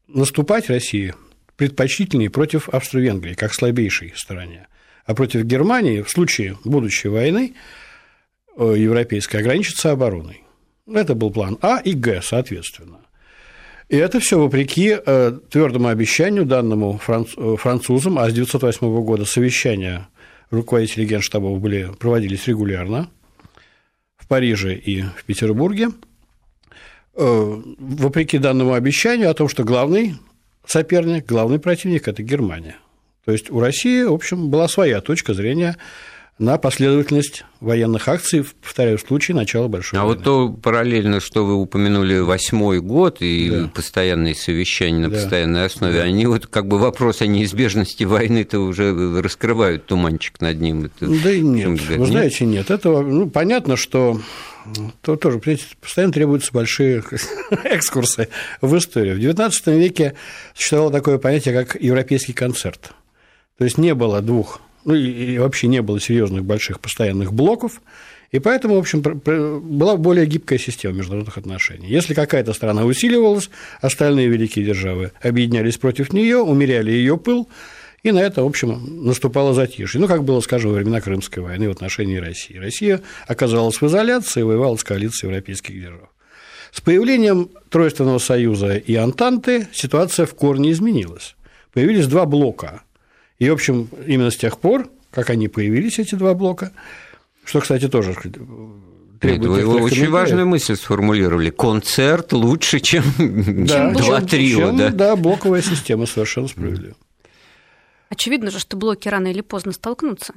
наступать 0.06 0.68
России 0.68 1.14
предпочтительнее 1.58 2.30
против 2.30 2.68
Австро-Венгрии, 2.68 3.34
как 3.34 3.52
слабейшей 3.52 4.14
стороне. 4.16 4.68
А 5.04 5.14
против 5.14 5.42
Германии 5.42 6.02
в 6.02 6.08
случае 6.08 6.56
будущей 6.64 7.08
войны 7.08 7.54
э, 8.56 8.74
европейской 8.76 9.38
ограничится 9.38 9.90
обороной. 9.90 10.44
Это 10.86 11.14
был 11.14 11.32
план 11.32 11.58
А 11.60 11.80
и 11.80 11.94
Г, 11.94 12.20
соответственно. 12.22 12.98
И 13.88 13.96
это 13.96 14.20
все 14.20 14.38
вопреки 14.38 14.96
э, 15.04 15.38
твердому 15.50 15.88
обещанию, 15.88 16.46
данному 16.46 17.00
э, 17.08 17.56
французам, 17.56 18.18
а 18.18 18.28
с 18.28 18.32
1908 18.32 19.02
года 19.02 19.24
совещания 19.24 20.08
руководителей 20.50 21.06
генштабов 21.06 21.60
были, 21.60 21.90
проводились 21.98 22.46
регулярно, 22.46 23.10
Париже 24.28 24.74
и 24.74 25.02
в 25.02 25.24
Петербурге, 25.24 25.88
вопреки 27.14 28.36
данному 28.36 28.74
обещанию 28.74 29.30
о 29.30 29.34
том, 29.34 29.48
что 29.48 29.64
главный 29.64 30.16
соперник, 30.68 31.26
главный 31.26 31.58
противник– 31.58 32.06
это 32.08 32.22
Германия. 32.22 32.76
То 33.24 33.32
есть 33.32 33.50
у 33.50 33.58
России, 33.60 34.04
в 34.04 34.12
общем, 34.12 34.48
была 34.48 34.68
своя 34.68 35.00
точка 35.00 35.34
зрения 35.34 35.76
на 36.38 36.56
последовательность 36.56 37.44
военных 37.60 38.06
акций, 38.06 38.44
повторяю, 38.62 38.96
в 38.96 39.00
случае 39.00 39.34
начала 39.34 39.66
Большой 39.66 39.98
а 39.98 40.04
войны. 40.04 40.16
вот 40.16 40.24
то 40.24 40.48
параллельно, 40.50 41.18
что 41.18 41.44
вы 41.44 41.54
упомянули 41.54 42.20
восьмой 42.20 42.80
год 42.80 43.16
и 43.20 43.50
да. 43.50 43.70
постоянные 43.74 44.36
совещания 44.36 45.00
на 45.00 45.08
да. 45.08 45.16
постоянной 45.16 45.64
основе, 45.64 45.98
да. 45.98 46.04
они 46.04 46.26
вот 46.26 46.46
как 46.46 46.68
бы 46.68 46.78
вопрос 46.78 47.22
о 47.22 47.26
неизбежности 47.26 48.04
войны-то 48.04 48.60
уже 48.60 49.20
раскрывают 49.20 49.86
туманчик 49.86 50.40
над 50.40 50.60
ним. 50.60 50.84
Это, 50.84 51.08
да 51.22 51.32
и 51.32 51.40
нет, 51.40 51.80
вы 51.80 52.06
знаете, 52.06 52.44
нет. 52.44 52.70
Это 52.70 53.00
ну, 53.00 53.28
понятно, 53.28 53.76
что 53.76 54.20
то 55.02 55.16
тоже, 55.16 55.38
понимаете, 55.38 55.66
постоянно 55.80 56.12
требуются 56.12 56.52
большие 56.52 57.02
экскурсы 57.64 58.28
в 58.60 58.76
историю. 58.76 59.16
В 59.16 59.18
XIX 59.18 59.78
веке 59.78 60.14
существовало 60.54 60.92
такое 60.92 61.18
понятие, 61.18 61.54
как 61.54 61.80
европейский 61.80 62.32
концерт. 62.32 62.92
То 63.58 63.64
есть 63.64 63.78
не 63.78 63.94
было 63.94 64.20
двух 64.22 64.60
ну 64.88 64.94
и 64.94 65.36
вообще 65.36 65.66
не 65.66 65.82
было 65.82 66.00
серьезных 66.00 66.44
больших 66.44 66.80
постоянных 66.80 67.30
блоков, 67.30 67.82
и 68.30 68.38
поэтому, 68.38 68.76
в 68.76 68.78
общем, 68.78 69.02
была 69.02 69.96
более 69.96 70.24
гибкая 70.24 70.58
система 70.58 70.96
международных 70.96 71.36
отношений. 71.36 71.88
Если 71.88 72.14
какая-то 72.14 72.54
страна 72.54 72.84
усиливалась, 72.84 73.50
остальные 73.82 74.28
великие 74.28 74.64
державы 74.64 75.12
объединялись 75.22 75.76
против 75.76 76.12
нее, 76.14 76.38
умеряли 76.38 76.90
ее 76.90 77.18
пыл, 77.18 77.48
и 78.02 78.12
на 78.12 78.20
это, 78.20 78.42
в 78.42 78.46
общем, 78.46 79.04
наступало 79.04 79.54
затишье. 79.54 80.00
Ну, 80.00 80.06
как 80.06 80.24
было, 80.24 80.40
скажем, 80.40 80.70
во 80.70 80.76
времена 80.76 81.00
Крымской 81.00 81.42
войны 81.42 81.68
в 81.68 81.72
отношении 81.72 82.16
России. 82.16 82.56
Россия 82.56 83.02
оказалась 83.26 83.80
в 83.80 83.86
изоляции 83.86 84.40
и 84.40 84.44
воевала 84.44 84.76
с 84.76 84.84
коалицией 84.84 85.30
европейских 85.30 85.74
держав. 85.74 86.08
С 86.70 86.80
появлением 86.80 87.50
Тройственного 87.70 88.18
союза 88.18 88.76
и 88.76 88.94
Антанты 88.94 89.68
ситуация 89.72 90.26
в 90.26 90.34
корне 90.34 90.70
изменилась. 90.72 91.34
Появились 91.72 92.06
два 92.06 92.24
блока 92.24 92.82
и, 93.38 93.48
в 93.48 93.52
общем, 93.52 93.88
именно 94.06 94.30
с 94.30 94.36
тех 94.36 94.58
пор, 94.58 94.88
как 95.10 95.30
они 95.30 95.48
появились, 95.48 95.98
эти 95.98 96.14
два 96.14 96.34
блока, 96.34 96.72
что, 97.44 97.60
кстати, 97.60 97.88
тоже 97.88 98.14
нет, 99.22 99.44
вы 99.44 99.64
очень 99.80 100.08
важную 100.10 100.46
мысль 100.46 100.76
сформулировали. 100.76 101.50
Концерт 101.50 102.32
лучше, 102.32 102.78
чем, 102.80 103.02
да, 103.66 103.90
два 103.90 104.20
трио. 104.20 104.70
да? 104.72 104.90
да, 104.90 105.16
блоковая 105.16 105.62
система, 105.62 106.06
совершенно 106.06 106.46
справедливо. 106.46 106.94
Очевидно 108.08 108.50
же, 108.50 108.58
что 108.58 108.76
блоки 108.76 109.08
рано 109.08 109.28
или 109.28 109.40
поздно 109.40 109.72
столкнутся. 109.72 110.34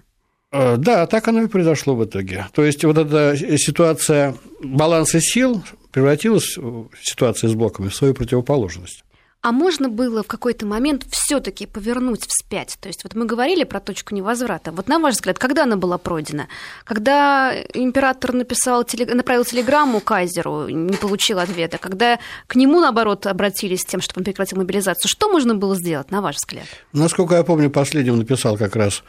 Э, 0.52 0.76
да, 0.78 1.08
так 1.08 1.28
оно 1.28 1.44
и 1.44 1.48
произошло 1.48 1.96
в 1.96 2.04
итоге. 2.04 2.48
То 2.54 2.64
есть 2.64 2.84
вот 2.84 2.98
эта 2.98 3.36
ситуация 3.58 4.36
баланса 4.62 5.20
сил 5.22 5.64
превратилась, 5.92 6.58
ситуация 7.02 7.50
с 7.50 7.54
блоками, 7.54 7.90
в 7.90 7.96
свою 7.96 8.14
противоположность. 8.14 9.04
А 9.44 9.52
можно 9.52 9.90
было 9.90 10.22
в 10.22 10.28
какой-то 10.28 10.68
момент 10.68 11.04
все-таки 11.10 11.66
повернуть 11.66 12.28
вспять? 12.28 12.78
То 12.80 12.88
есть 12.88 13.04
вот 13.04 13.16
мы 13.16 13.26
говорили 13.26 13.64
про 13.64 13.80
точку 13.80 14.14
невозврата. 14.14 14.72
Вот 14.72 14.88
на 14.88 15.00
ваш 15.00 15.16
взгляд, 15.16 15.40
когда 15.40 15.64
она 15.64 15.78
была 15.78 15.98
пройдена? 15.98 16.48
Когда 16.84 17.52
император 17.74 18.34
написал, 18.34 18.86
направил 19.08 19.44
телеграмму 19.44 20.00
Кайзеру, 20.00 20.70
не 20.70 20.96
получил 20.96 21.40
ответа? 21.40 21.80
Когда 21.80 22.20
к 22.46 22.56
нему, 22.56 22.80
наоборот, 22.80 23.26
обратились 23.26 23.82
с 23.82 23.86
тем, 23.86 24.00
чтобы 24.00 24.20
он 24.20 24.26
прекратил 24.26 24.60
мобилизацию? 24.60 25.10
Что 25.10 25.32
можно 25.32 25.56
было 25.56 25.76
сделать, 25.76 26.12
на 26.12 26.22
ваш 26.22 26.36
взгляд? 26.36 26.66
Насколько 26.94 27.36
я 27.36 27.44
помню, 27.44 27.72
последним 27.72 28.20
написал 28.20 28.58
как 28.58 28.76
раз 28.76 29.04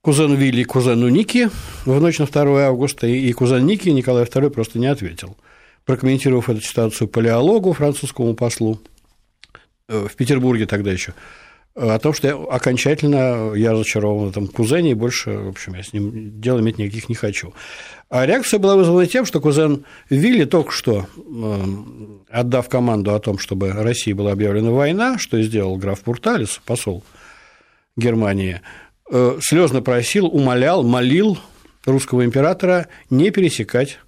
кузен 0.00 0.36
Вилли 0.36 0.62
кузену 0.62 1.10
Ники 1.10 1.50
в 1.84 2.00
ночь 2.00 2.18
на 2.18 2.24
2 2.26 2.66
августа, 2.66 3.06
и 3.06 3.30
кузен 3.34 3.66
Ники 3.66 3.90
Николай 3.90 4.24
II 4.24 4.48
просто 4.48 4.78
не 4.78 4.86
ответил. 4.86 5.36
Прокомментировав 5.84 6.48
эту 6.48 6.62
ситуацию 6.62 7.08
палеологу, 7.08 7.74
французскому 7.74 8.34
послу, 8.34 8.80
в 9.90 10.14
Петербурге 10.14 10.66
тогда 10.66 10.92
еще, 10.92 11.14
о 11.74 11.98
том, 11.98 12.12
что 12.12 12.28
я 12.28 12.34
окончательно 12.34 13.52
я 13.54 13.72
разочарован 13.72 14.26
в 14.26 14.30
этом 14.30 14.48
кузене, 14.48 14.92
и 14.92 14.94
больше, 14.94 15.30
в 15.30 15.48
общем, 15.48 15.74
я 15.74 15.82
с 15.82 15.92
ним 15.92 16.40
дел 16.40 16.60
иметь 16.60 16.78
никаких 16.78 17.08
не 17.08 17.14
хочу. 17.14 17.54
А 18.08 18.26
реакция 18.26 18.58
была 18.58 18.76
вызвана 18.76 19.06
тем, 19.06 19.24
что 19.24 19.40
кузен 19.40 19.84
Вилли 20.08 20.44
только 20.44 20.72
что, 20.72 21.06
э, 21.16 21.64
отдав 22.28 22.68
команду 22.68 23.14
о 23.14 23.20
том, 23.20 23.38
чтобы 23.38 23.72
России 23.72 24.12
была 24.12 24.32
объявлена 24.32 24.70
война, 24.70 25.18
что 25.18 25.40
сделал 25.42 25.76
граф 25.76 26.00
Пурталис, 26.00 26.60
посол 26.64 27.04
Германии, 27.96 28.60
э, 29.10 29.38
слезно 29.40 29.80
просил, 29.80 30.26
умолял, 30.26 30.82
молил 30.82 31.38
русского 31.86 32.24
императора 32.24 32.88
не 33.10 33.30
пересекать 33.30 34.00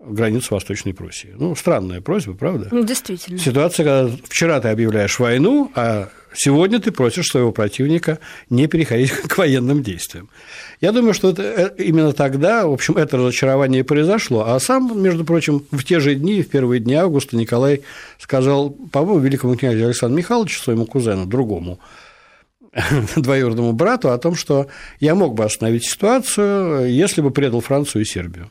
границ 0.00 0.50
Восточной 0.50 0.94
Пруссии. 0.94 1.34
Ну, 1.36 1.54
странная 1.54 2.00
просьба, 2.00 2.32
правда? 2.34 2.68
Ну, 2.70 2.84
действительно. 2.84 3.38
Ситуация, 3.38 3.84
когда 3.84 4.16
вчера 4.28 4.60
ты 4.60 4.68
объявляешь 4.68 5.18
войну, 5.18 5.70
а 5.74 6.08
сегодня 6.32 6.80
ты 6.80 6.90
просишь 6.90 7.28
своего 7.28 7.52
противника 7.52 8.18
не 8.48 8.66
переходить 8.66 9.10
к 9.28 9.36
военным 9.36 9.82
действиям. 9.82 10.30
Я 10.80 10.92
думаю, 10.92 11.12
что 11.12 11.30
это, 11.30 11.42
э, 11.42 11.82
именно 11.84 12.12
тогда, 12.12 12.66
в 12.66 12.72
общем, 12.72 12.96
это 12.96 13.18
разочарование 13.18 13.84
произошло. 13.84 14.46
А 14.46 14.58
сам, 14.58 15.00
между 15.00 15.24
прочим, 15.24 15.64
в 15.70 15.84
те 15.84 16.00
же 16.00 16.14
дни, 16.14 16.42
в 16.42 16.48
первые 16.48 16.80
дни 16.80 16.94
августа, 16.94 17.36
Николай 17.36 17.82
сказал, 18.18 18.70
по-моему, 18.70 19.20
великому 19.20 19.56
князю 19.56 19.84
Александру 19.84 20.16
Михайловичу, 20.16 20.62
своему 20.62 20.86
кузену, 20.86 21.26
другому, 21.26 21.78
двоюродному 23.16 23.74
брату, 23.74 24.10
о 24.10 24.18
том, 24.18 24.34
что 24.34 24.68
я 24.98 25.14
мог 25.14 25.34
бы 25.34 25.44
остановить 25.44 25.84
ситуацию, 25.84 26.90
если 26.90 27.20
бы 27.20 27.30
предал 27.30 27.60
Францию 27.60 28.02
и 28.02 28.06
Сербию. 28.06 28.50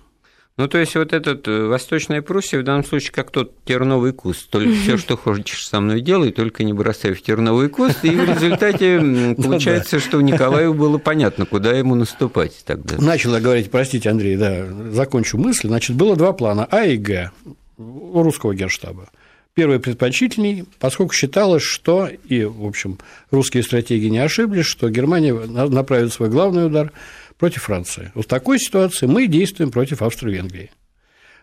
Ну, 0.60 0.68
то 0.68 0.78
есть, 0.78 0.94
вот 0.96 1.14
этот 1.14 1.48
э, 1.48 1.68
Восточная 1.68 2.22
Пруссия 2.22 2.60
в 2.60 2.66
данном 2.66 2.84
случае 2.84 3.14
как 3.14 3.32
тот 3.32 3.54
терновый 3.64 4.12
куст. 4.12 4.50
Только 4.50 4.74
все, 4.84 4.98
что 4.98 5.16
хочешь 5.16 5.66
со 5.66 5.80
мной 5.80 6.02
делай, 6.02 6.34
только 6.34 6.66
не 6.66 6.74
бросай 6.74 7.14
в 7.14 7.22
терновый 7.22 7.70
куст. 7.70 8.04
И 8.04 8.10
в 8.10 8.26
результате 8.26 9.36
получается, 9.42 10.02
что 10.02 10.20
Николаю 10.20 10.74
было 10.74 10.98
понятно, 10.98 11.46
куда 11.46 11.72
ему 11.72 11.96
наступать 11.96 12.62
тогда. 12.66 12.98
Начал 12.98 13.36
я 13.36 13.40
говорить, 13.40 13.72
простите, 13.72 14.10
Андрей, 14.10 14.36
да, 14.36 14.66
закончу 14.92 15.38
мысль. 15.38 15.70
Значит, 15.70 15.96
было 15.96 16.18
два 16.18 16.34
плана 16.34 16.68
А 16.70 16.84
и 16.84 16.98
Г 16.98 17.32
у 17.78 18.22
русского 18.22 18.54
генштаба. 18.54 19.08
Первый 19.54 19.80
предпочтительней, 19.80 20.66
поскольку 20.78 21.14
считалось, 21.14 21.64
что, 21.64 22.08
и, 22.08 22.44
в 22.44 22.66
общем, 22.66 23.00
русские 23.32 23.64
стратеги 23.64 24.08
не 24.08 24.20
ошиблись, 24.20 24.66
что 24.66 24.90
Германия 24.90 25.34
направит 25.34 26.12
свой 26.12 26.30
главный 26.30 26.66
удар 26.66 26.92
против 27.40 27.64
Франции. 27.64 28.12
В 28.14 28.24
такой 28.26 28.60
ситуации 28.60 29.08
мы 29.08 29.26
действуем 29.26 29.72
против 29.72 30.04
Австро-Венгрии. 30.04 30.70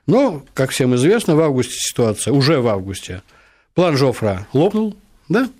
Но, 0.07 0.45
как 0.55 0.71
всем 0.71 0.95
известно, 0.95 1.35
в 1.35 1.41
августе 1.41 1.75
ситуация, 1.79 2.33
уже 2.33 2.61
в 2.61 2.69
августе, 2.69 3.23
план 3.75 3.97
Жофра 3.97 4.47
лопнул, 4.53 4.97
да? 5.29 5.51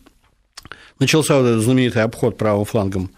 Начался 1.01 1.39
вот 1.39 1.47
этот 1.47 1.63
знаменитый 1.63 2.03
обход 2.03 2.39
правым 2.39 2.65
флангом 2.65 3.11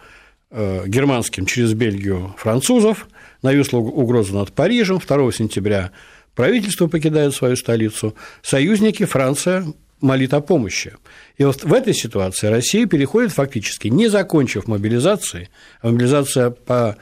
э, 0.51 0.85
германским 0.87 1.45
через 1.45 1.75
Бельгию 1.75 2.35
французов, 2.39 3.09
нависла 3.43 3.79
угроза 3.79 4.35
над 4.35 4.53
Парижем, 4.53 4.99
2 4.99 5.33
сентября 5.33 5.91
правительство 6.35 6.87
покидает 6.87 7.35
свою 7.35 7.57
столицу, 7.57 8.15
союзники 8.43 9.05
Франция 9.05 9.67
молит 10.01 10.35
о 10.35 10.41
помощи. 10.41 10.95
И 11.37 11.45
вот 11.45 11.65
в 11.65 11.73
этой 11.73 11.95
ситуации 11.95 12.49
Россия 12.49 12.87
переходит 12.87 13.33
фактически, 13.33 13.89
не 13.89 14.09
закончив 14.09 14.67
мобилизации, 14.67 15.49
а 15.81 15.91
мобилизация 15.91 16.51
по 16.51 16.97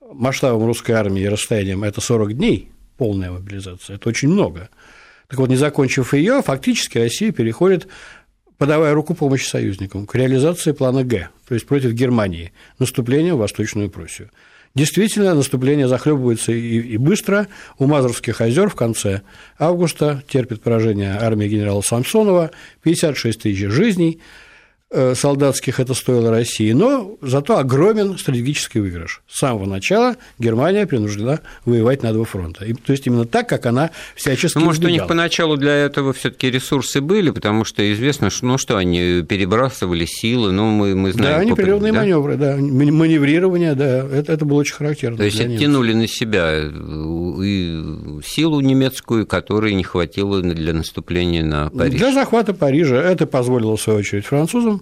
масштабам 0.00 0.66
русской 0.66 0.92
армии 0.92 1.22
и 1.22 1.28
расстояниям– 1.28 1.84
это 1.84 2.00
40 2.00 2.34
дней, 2.34 2.70
полная 2.96 3.30
мобилизация, 3.30 3.96
это 3.96 4.08
очень 4.08 4.28
много. 4.28 4.68
Так 5.28 5.38
вот, 5.38 5.48
не 5.48 5.56
закончив 5.56 6.12
ее, 6.14 6.42
фактически 6.42 6.98
Россия 6.98 7.32
переходит, 7.32 7.88
подавая 8.58 8.94
руку 8.94 9.14
помощи 9.14 9.46
союзникам, 9.46 10.06
к 10.06 10.14
реализации 10.14 10.72
плана 10.72 11.04
Г, 11.04 11.30
то 11.48 11.54
есть 11.54 11.66
против 11.66 11.92
Германии, 11.92 12.52
наступления 12.78 13.34
в 13.34 13.38
Восточную 13.38 13.90
Пруссию. 13.90 14.30
Действительно, 14.74 15.34
наступление 15.34 15.86
захлебывается 15.86 16.52
и, 16.52 16.78
и 16.78 16.96
быстро. 16.96 17.46
У 17.78 17.86
Мазурских 17.86 18.40
озер 18.40 18.70
в 18.70 18.74
конце 18.74 19.20
августа 19.58 20.22
терпит 20.28 20.62
поражение 20.62 21.18
армия 21.20 21.48
генерала 21.48 21.82
Самсонова, 21.82 22.50
56 22.82 23.42
тысяч 23.42 23.58
жизней, 23.58 24.20
солдатских 25.14 25.80
это 25.80 25.94
стоило 25.94 26.30
России, 26.30 26.72
но 26.72 27.16
зато 27.22 27.58
огромен 27.58 28.18
стратегический 28.18 28.80
выигрыш. 28.80 29.22
С 29.28 29.38
самого 29.38 29.66
начала 29.66 30.16
Германия 30.38 30.86
принуждена 30.86 31.40
воевать 31.64 32.02
на 32.02 32.12
два 32.12 32.24
фронта. 32.24 32.64
И, 32.64 32.74
то 32.74 32.92
есть 32.92 33.06
именно 33.06 33.24
так, 33.24 33.48
как 33.48 33.66
она 33.66 33.90
всячески 34.14 34.58
ну, 34.58 34.64
Может, 34.64 34.82
избегала. 34.82 34.96
у 34.96 35.00
них 35.00 35.08
поначалу 35.08 35.56
для 35.56 35.74
этого 35.74 36.12
все 36.12 36.30
таки 36.30 36.50
ресурсы 36.50 37.00
были, 37.00 37.30
потому 37.30 37.64
что 37.64 37.90
известно, 37.92 38.30
что, 38.30 38.46
ну, 38.46 38.58
что 38.58 38.76
они 38.76 39.22
перебрасывали 39.22 40.04
силы, 40.04 40.52
ну, 40.52 40.70
мы, 40.70 40.94
мы 40.94 41.12
знаем... 41.12 41.38
Да, 41.38 41.44
непрерывные 41.44 41.92
да? 41.92 42.00
маневры, 42.00 42.36
да, 42.36 42.56
маневрирование, 42.56 43.74
да, 43.74 44.06
это, 44.06 44.32
это 44.32 44.44
было 44.44 44.58
очень 44.58 44.74
характерно. 44.74 45.16
То 45.16 45.24
есть 45.24 45.40
оттянули 45.40 45.94
на 45.94 46.06
себя 46.06 46.50
э, 46.52 47.44
и 47.44 48.20
силу 48.24 48.60
немецкую, 48.60 49.26
которой 49.26 49.74
не 49.74 49.84
хватило 49.84 50.40
для 50.42 50.72
наступления 50.72 51.44
на 51.44 51.70
Париж. 51.70 51.98
Для 51.98 52.12
захвата 52.12 52.54
Парижа 52.54 52.96
это 52.96 53.26
позволило, 53.26 53.76
в 53.76 53.80
свою 53.80 54.00
очередь, 54.00 54.26
французам 54.26 54.81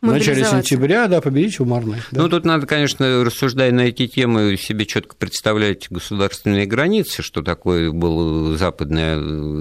В 0.00 0.06
начале 0.06 0.44
сентября, 0.44 1.08
да, 1.08 1.20
победить 1.20 1.58
в 1.58 1.66
Марной. 1.66 1.98
Да. 2.12 2.22
Ну, 2.22 2.28
тут 2.28 2.44
надо, 2.44 2.68
конечно, 2.68 3.24
рассуждая 3.24 3.72
на 3.72 3.80
эти 3.80 4.06
темы, 4.06 4.56
себе 4.56 4.86
четко 4.86 5.16
представлять 5.16 5.90
государственные 5.90 6.66
границы, 6.66 7.22
что 7.22 7.42
такое 7.42 7.90
был 7.90 8.56
западные 8.56 9.16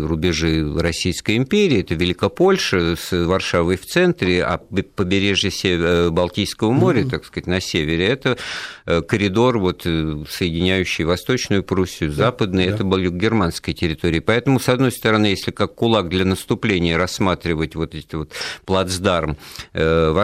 рубежи 0.05 0.63
Российской 0.79 1.37
империи, 1.37 1.81
это 1.81 1.95
Великопольша 1.95 2.95
с 2.95 3.25
Варшавой 3.25 3.77
в 3.77 3.85
центре, 3.87 4.43
а 4.43 4.59
побережье 4.59 5.49
э, 5.63 6.09
Балтийского 6.11 6.71
моря, 6.71 7.01
mm-hmm. 7.01 7.09
так 7.09 7.25
сказать, 7.25 7.47
на 7.47 7.59
севере, 7.59 8.05
это 8.05 8.37
э, 8.85 9.01
коридор, 9.01 9.57
вот, 9.57 9.87
э, 9.87 10.23
соединяющий 10.29 11.03
Восточную 11.03 11.63
Пруссию, 11.63 12.11
да, 12.11 12.25
Западную, 12.25 12.67
да. 12.69 12.75
это 12.75 12.83
были 12.83 13.09
германской 13.09 13.73
территории. 13.73 14.19
Поэтому, 14.19 14.59
с 14.59 14.69
одной 14.69 14.91
стороны, 14.91 15.25
если 15.25 15.49
как 15.49 15.73
кулак 15.73 16.09
для 16.09 16.25
наступления 16.25 16.95
рассматривать 16.95 17.73
вот 17.73 17.95
эти 17.95 18.13
вот 18.13 18.33
плацдарм 18.65 19.35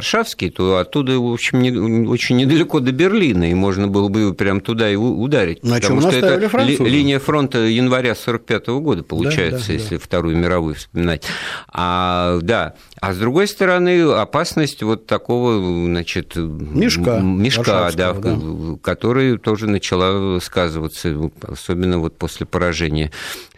Варшавский, 0.04 0.50
то 0.50 0.80
оттуда, 0.80 1.18
в 1.18 1.34
общем, 1.34 1.62
не, 1.62 1.72
очень 2.08 2.36
недалеко 2.36 2.82
до 2.82 2.92
Берлина, 2.92 3.50
и 3.50 3.54
можно 3.54 3.88
было 3.88 4.10
бы 4.10 4.34
прям 4.34 4.60
туда 4.60 4.92
и 4.92 4.96
ударить. 4.96 5.64
На 5.64 5.76
потому 5.76 6.02
что 6.02 6.10
это 6.10 6.50
французы. 6.50 6.84
линия 6.84 7.20
фронта 7.20 7.60
января 7.60 8.12
1945 8.12 8.68
года, 8.84 9.04
получается, 9.04 9.68
да, 9.68 9.68
да, 9.68 9.74
если 9.74 9.96
да. 9.96 10.02
Вторую 10.04 10.38
мировую 10.38 10.76
вспоминать. 10.76 11.24
А, 11.70 12.40
да. 12.42 12.74
А 13.00 13.14
с 13.14 13.18
другой 13.18 13.48
стороны, 13.48 14.02
опасность 14.12 14.84
вот 14.84 15.08
такого, 15.08 15.86
значит, 15.86 16.36
мешка, 16.36 17.20
мешка 17.20 17.92
да, 17.94 18.14
да, 18.14 18.38
который 18.82 19.38
тоже 19.38 19.68
начала 19.68 20.40
сказываться, 20.42 21.16
особенно 21.48 22.00
вот 22.00 22.18
после 22.18 22.46
поражения 22.46 23.12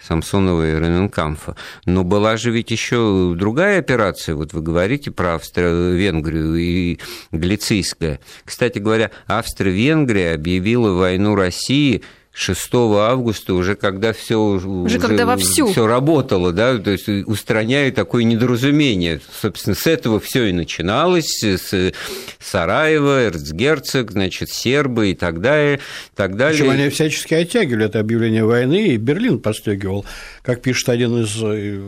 Самсонова 0.07 0.67
и 0.67 0.75
Рененкамфа. 0.79 1.55
Но 1.85 2.03
была 2.03 2.37
же 2.37 2.51
ведь 2.51 2.71
еще 2.71 3.33
другая 3.35 3.79
операция, 3.79 4.35
вот 4.35 4.53
вы 4.53 4.61
говорите 4.61 5.11
про 5.11 5.35
Австро-Венгрию 5.35 6.55
и 6.55 6.99
Галицийская. 7.31 8.19
Кстати 8.43 8.79
говоря, 8.79 9.11
Австро-Венгрия 9.27 10.33
объявила 10.33 10.91
войну 10.91 11.35
России 11.35 12.03
6 12.37 12.69
августа, 12.73 13.53
уже 13.53 13.75
когда 13.75 14.11
все 14.11 14.37
уже, 14.37 14.67
уже 14.67 14.99
когда 14.99 15.25
вовсю. 15.25 15.67
все 15.67 15.87
работало, 15.87 16.51
да, 16.51 16.77
то 16.77 16.91
есть 16.91 17.07
устраняя 17.07 17.91
такое 17.93 18.25
недоразумение. 18.25 19.21
Собственно, 19.41 19.73
с 19.73 19.87
этого 19.87 20.19
все 20.19 20.47
и 20.47 20.51
начиналось, 20.51 21.41
с 21.41 21.93
Сараева, 22.39 23.27
Эрцгерцог, 23.27 24.11
значит, 24.11 24.49
сербы 24.49 25.11
и 25.11 25.15
так 25.15 25.39
далее. 25.39 25.79
Так 26.13 26.35
далее. 26.35 26.59
Причем 26.59 26.71
они 26.71 26.89
всячески 26.89 27.33
оттягивали 27.33 27.85
это 27.85 28.01
объявление 28.01 28.43
войны, 28.43 28.87
и 28.89 28.97
Берлин 28.97 29.39
подстегивал, 29.39 30.05
как 30.41 30.61
пишет 30.61 30.89
один 30.89 31.23
из 31.23 31.41
э, 31.41 31.79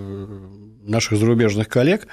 наших 0.86 1.20
зарубежных 1.20 1.68
коллег, 1.68 2.08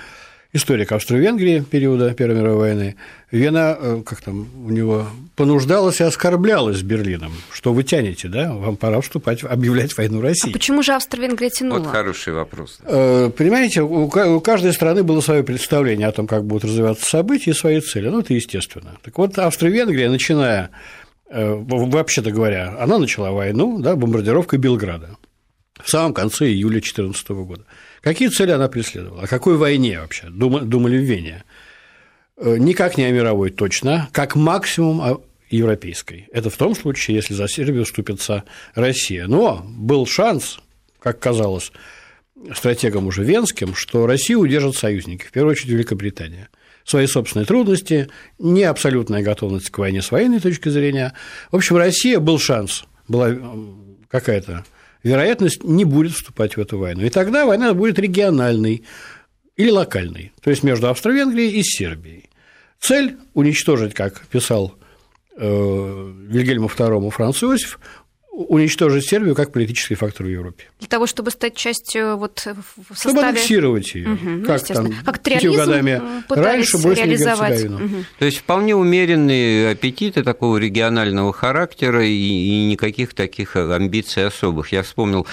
историк 0.54 0.92
Австро-Венгрии 0.92 1.61
периода 1.61 2.14
Первой 2.14 2.37
мировой 2.37 2.58
войны, 2.58 2.96
Вена, 3.32 3.76
э, 3.78 4.02
как 4.06 4.23
там 4.23 4.49
у 4.64 4.70
него, 4.70 5.08
понуждалась 5.34 6.00
и 6.00 6.04
оскорблялась 6.04 6.80
Берлином, 6.82 7.32
что 7.52 7.73
вы 7.75 7.82
тянете, 7.82 8.28
да, 8.28 8.54
вам 8.54 8.76
пора 8.76 9.00
вступать, 9.00 9.42
объявлять 9.42 9.96
войну 9.99 10.20
России. 10.20 10.50
А 10.50 10.52
почему 10.52 10.82
же 10.82 10.94
Австро-Венгрия 10.94 11.50
тянула? 11.50 11.80
Вот 11.80 11.88
хороший 11.88 12.32
вопрос. 12.32 12.78
Э, 12.84 13.30
понимаете, 13.37 13.82
у 13.82 14.40
каждой 14.40 14.73
страны 14.73 15.02
было 15.02 15.20
свое 15.20 15.42
представление 15.42 16.06
о 16.06 16.12
том, 16.12 16.28
как 16.28 16.44
будут 16.44 16.64
развиваться 16.64 17.04
события 17.04 17.50
и 17.50 17.54
свои 17.54 17.80
цели, 17.80 18.08
ну, 18.08 18.20
это 18.20 18.32
естественно. 18.32 18.96
Так 19.02 19.18
вот, 19.18 19.37
Австро-Венгрия, 19.37 20.08
начиная, 20.08 20.70
э, 21.28 21.52
вообще-то 21.52 22.30
говоря, 22.30 22.76
она 22.78 22.99
начала 22.99 23.32
войну, 23.32 23.80
да, 23.80 23.96
бомбардировкой 23.96 24.61
Белграда 24.61 25.16
в 25.82 25.90
самом 25.90 26.14
конце 26.14 26.46
июля 26.46 26.75
2014 26.75 27.28
года. 27.44 27.64
Какие 28.04 28.28
цели 28.28 28.50
она 28.50 28.68
преследовала? 28.68 29.23
О 29.23 29.26
какой 29.26 29.56
войне 29.56 29.99
вообще 29.99 30.28
думали 30.28 30.99
в 30.99 31.04
Вене? 31.04 31.42
Э, 32.37 32.58
никак 32.58 32.99
не 32.99 33.04
о 33.04 33.11
мировой 33.11 33.49
точно, 33.49 34.11
как 34.12 34.37
максимум 34.37 35.00
о 35.00 35.23
европейской. 35.49 36.28
Это 36.30 36.50
в 36.50 36.56
том 36.58 36.75
случае, 36.75 37.16
если 37.16 37.32
за 37.32 37.49
Сербию 37.49 37.87
вступится 37.87 38.44
Россия. 38.75 39.26
Но 39.26 39.64
был 39.66 40.04
шанс, 40.04 40.58
как 41.00 41.18
казалось, 41.18 41.73
стратегам 42.54 43.06
уже 43.06 43.25
венским, 43.25 43.75
что 43.75 44.06
Россию 44.06 44.40
удержат 44.40 44.76
союзники, 44.76 45.25
в 45.25 45.30
первую 45.30 45.52
очередь 45.52 45.70
Великобритания. 45.70 46.50
Свои 46.84 47.07
собственные 47.07 47.46
трудности, 47.46 48.11
не 48.38 48.64
абсолютная 48.64 49.22
готовность 49.22 49.70
к 49.70 49.78
войне 49.78 50.02
с 50.02 50.11
военной 50.11 50.40
точки 50.40 50.68
зрения. 50.68 51.14
В 51.50 51.57
общем, 51.57 51.78
Россия 51.78 52.20
был 52.20 52.38
шанс, 52.38 52.85
была 53.09 53.35
какая-то 54.11 54.66
вероятность 55.04 55.62
не 55.62 55.84
будет 55.84 56.12
вступать 56.12 56.56
в 56.56 56.60
эту 56.60 56.78
войну. 56.78 57.02
И 57.02 57.10
тогда 57.10 57.46
война 57.46 57.74
будет 57.74 57.98
региональной 57.98 58.82
или 59.56 59.70
локальной, 59.70 60.32
то 60.42 60.50
есть 60.50 60.64
между 60.64 60.88
Австро-Венгрией 60.88 61.60
и 61.60 61.62
Сербией. 61.62 62.28
Цель– 62.80 63.16
уничтожить, 63.34 63.94
как 63.94 64.26
писал 64.26 64.74
э, 65.36 66.12
Вильгельму 66.28 66.66
II 66.66 67.10
Франц 67.10 67.42
Иосиф, 67.42 67.78
уничтожить 68.35 69.09
Сербию 69.09 69.35
как 69.35 69.53
политический 69.53 69.94
фактор 69.94 70.27
в 70.27 70.29
Европе. 70.29 70.64
Для 70.81 70.88
того, 70.88 71.07
чтобы 71.07 71.31
стать 71.31 71.55
частью 71.55 72.16
вот 72.16 72.44
в 72.44 72.94
составе... 72.94 72.97
Чтобы 72.97 73.23
аннексировать 73.23 73.94
ее, 73.94 74.12
угу, 74.12 74.44
как 74.44 74.66
там 74.66 74.92
как 75.05 75.23
годами 75.23 76.03
раньше 76.29 76.79
Боснию 76.79 77.14
Угу. 77.75 78.05
То 78.18 78.25
есть 78.25 78.38
вполне 78.38 78.75
умеренные 78.75 79.70
аппетиты 79.70 80.23
такого 80.23 80.57
регионального 80.59 81.33
характера 81.33 82.05
и, 82.05 82.11
и 82.11 82.66
никаких 82.66 83.14
таких 83.14 83.57
амбиций 83.57 84.27
особых. 84.27 84.73
Я 84.73 84.83
вспомнил, 84.83 85.27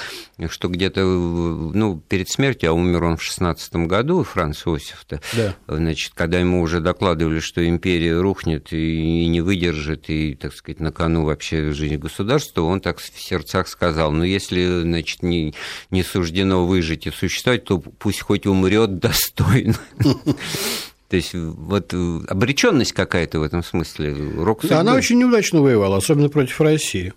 что 0.49 0.67
где-то 0.67 1.03
ну, 1.03 2.01
перед 2.07 2.29
смертью, 2.29 2.71
а 2.71 2.73
умер 2.73 3.03
он 3.03 3.17
в 3.17 3.23
16 3.23 3.75
году, 3.87 4.23
Франц 4.23 4.65
Иосиф-то, 4.65 5.21
да. 5.33 5.55
значит, 5.67 6.13
когда 6.13 6.39
ему 6.39 6.61
уже 6.61 6.79
докладывали, 6.79 7.39
что 7.39 7.67
империя 7.67 8.19
рухнет 8.19 8.71
и 8.71 9.27
не 9.27 9.41
выдержит, 9.41 10.09
и, 10.09 10.35
так 10.35 10.53
сказать, 10.53 10.79
на 10.79 10.91
кону 10.91 11.25
вообще 11.25 11.71
жизнь 11.71 11.97
государства, 11.97 12.61
он 12.61 12.81
так 12.81 12.90
в 12.99 13.21
сердцах 13.21 13.67
сказал, 13.67 14.11
ну, 14.11 14.23
если, 14.23 14.81
значит, 14.81 15.23
не, 15.23 15.53
не 15.89 16.03
суждено 16.03 16.65
выжить 16.65 17.07
и 17.07 17.11
существовать, 17.11 17.65
то 17.65 17.79
пусть 17.79 18.21
хоть 18.21 18.45
умрет 18.45 18.99
достойно. 18.99 19.75
То 21.09 21.17
есть 21.17 21.33
вот 21.33 21.93
обреченность 21.93 22.93
какая-то 22.93 23.39
в 23.39 23.43
этом 23.43 23.63
смысле. 23.63 24.15
Рок 24.37 24.65
да, 24.65 24.79
она 24.79 24.95
очень 24.95 25.19
неудачно 25.19 25.61
воевала, 25.61 25.97
особенно 25.97 26.29
против 26.29 26.61
России. 26.61 27.13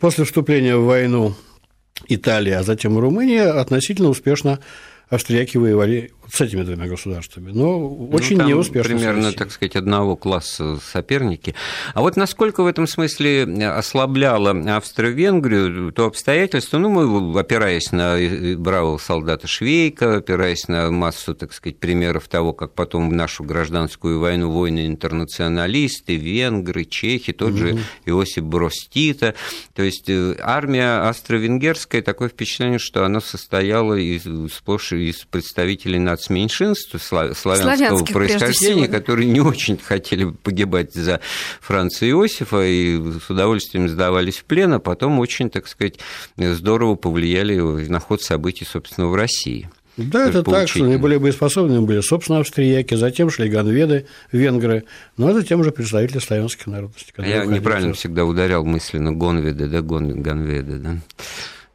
После 0.00 0.24
вступления 0.24 0.76
в 0.76 0.84
войну 0.84 1.34
Италия, 2.08 2.58
а 2.58 2.62
затем 2.64 2.98
Румыния 2.98 3.44
относительно 3.44 4.08
успешно 4.08 4.58
австрияки 5.10 5.58
воевали 5.58 6.12
с 6.32 6.40
этими 6.40 6.62
двумя 6.62 6.86
государствами, 6.86 7.50
но 7.50 7.78
ну, 7.78 8.08
очень 8.10 8.38
ну, 8.38 8.48
неуспешно. 8.48 8.96
Примерно, 8.96 9.32
так 9.32 9.52
сказать, 9.52 9.76
одного 9.76 10.16
класса 10.16 10.78
соперники. 10.82 11.54
А 11.92 12.00
вот 12.00 12.16
насколько 12.16 12.62
в 12.62 12.66
этом 12.66 12.86
смысле 12.86 13.42
ослабляла 13.68 14.52
Австро-Венгрию 14.76 15.92
то 15.92 16.06
обстоятельство, 16.06 16.78
ну, 16.78 16.88
мы, 16.88 17.38
опираясь 17.38 17.92
на 17.92 18.16
бравого 18.56 18.96
солдата 18.96 19.46
Швейка, 19.46 20.16
опираясь 20.16 20.68
на 20.68 20.90
массу, 20.90 21.34
так 21.34 21.52
сказать, 21.52 21.78
примеров 21.78 22.28
того, 22.28 22.54
как 22.54 22.72
потом 22.72 23.10
в 23.10 23.12
нашу 23.12 23.44
гражданскую 23.44 24.18
войну 24.18 24.50
войны 24.50 24.86
интернационалисты, 24.86 26.16
венгры, 26.16 26.86
чехи, 26.86 27.34
тот 27.34 27.50
угу. 27.50 27.58
же 27.58 27.78
Иосип 28.06 28.44
Брос 28.44 28.88
Тита, 28.88 29.34
то 29.74 29.82
есть 29.82 30.08
э, 30.08 30.36
армия 30.40 31.06
австро-венгерская, 31.10 32.00
такое 32.00 32.30
впечатление, 32.30 32.78
что 32.78 33.04
она 33.04 33.20
состояла 33.20 33.96
из, 33.96 34.22
сплошь 34.50 34.94
из 34.94 35.26
представителей 35.30 35.98
нации 35.98 36.21
нацменьшинств 36.22 36.96
славянского 37.02 38.04
происхождения, 38.04 38.88
которые 38.88 39.28
не 39.28 39.40
очень 39.40 39.78
хотели 39.78 40.30
погибать 40.30 40.94
за 40.94 41.20
Франца 41.60 42.08
Иосифа 42.08 42.62
и 42.64 42.98
с 43.20 43.28
удовольствием 43.28 43.88
сдавались 43.88 44.38
в 44.38 44.44
плен, 44.44 44.74
а 44.74 44.78
потом 44.78 45.18
очень, 45.18 45.50
так 45.50 45.66
сказать, 45.66 45.98
здорово 46.36 46.94
повлияли 46.94 47.58
на 47.58 48.00
ход 48.00 48.22
событий, 48.22 48.64
собственно, 48.64 49.08
в 49.08 49.14
России. 49.14 49.68
Да, 49.98 50.28
это 50.28 50.42
так, 50.42 50.68
что 50.68 50.84
наиболее 50.84 51.18
боеспособными 51.18 51.84
были, 51.84 52.00
собственно, 52.00 52.38
австрияки, 52.38 52.94
затем 52.94 53.28
шли 53.30 53.50
ганведы, 53.50 54.06
венгры, 54.30 54.84
ну, 55.18 55.28
а 55.28 55.34
затем 55.34 55.60
уже 55.60 55.70
представители 55.70 56.18
славянских 56.18 56.66
народностей. 56.66 57.12
Я 57.18 57.44
неправильно 57.44 57.92
всегда 57.92 58.24
ударял 58.24 58.64
мысленно 58.64 59.12
гонведы, 59.12 59.66
да, 59.66 59.82
гон, 59.82 60.22
ганведы, 60.22 60.78
да. 60.78 60.96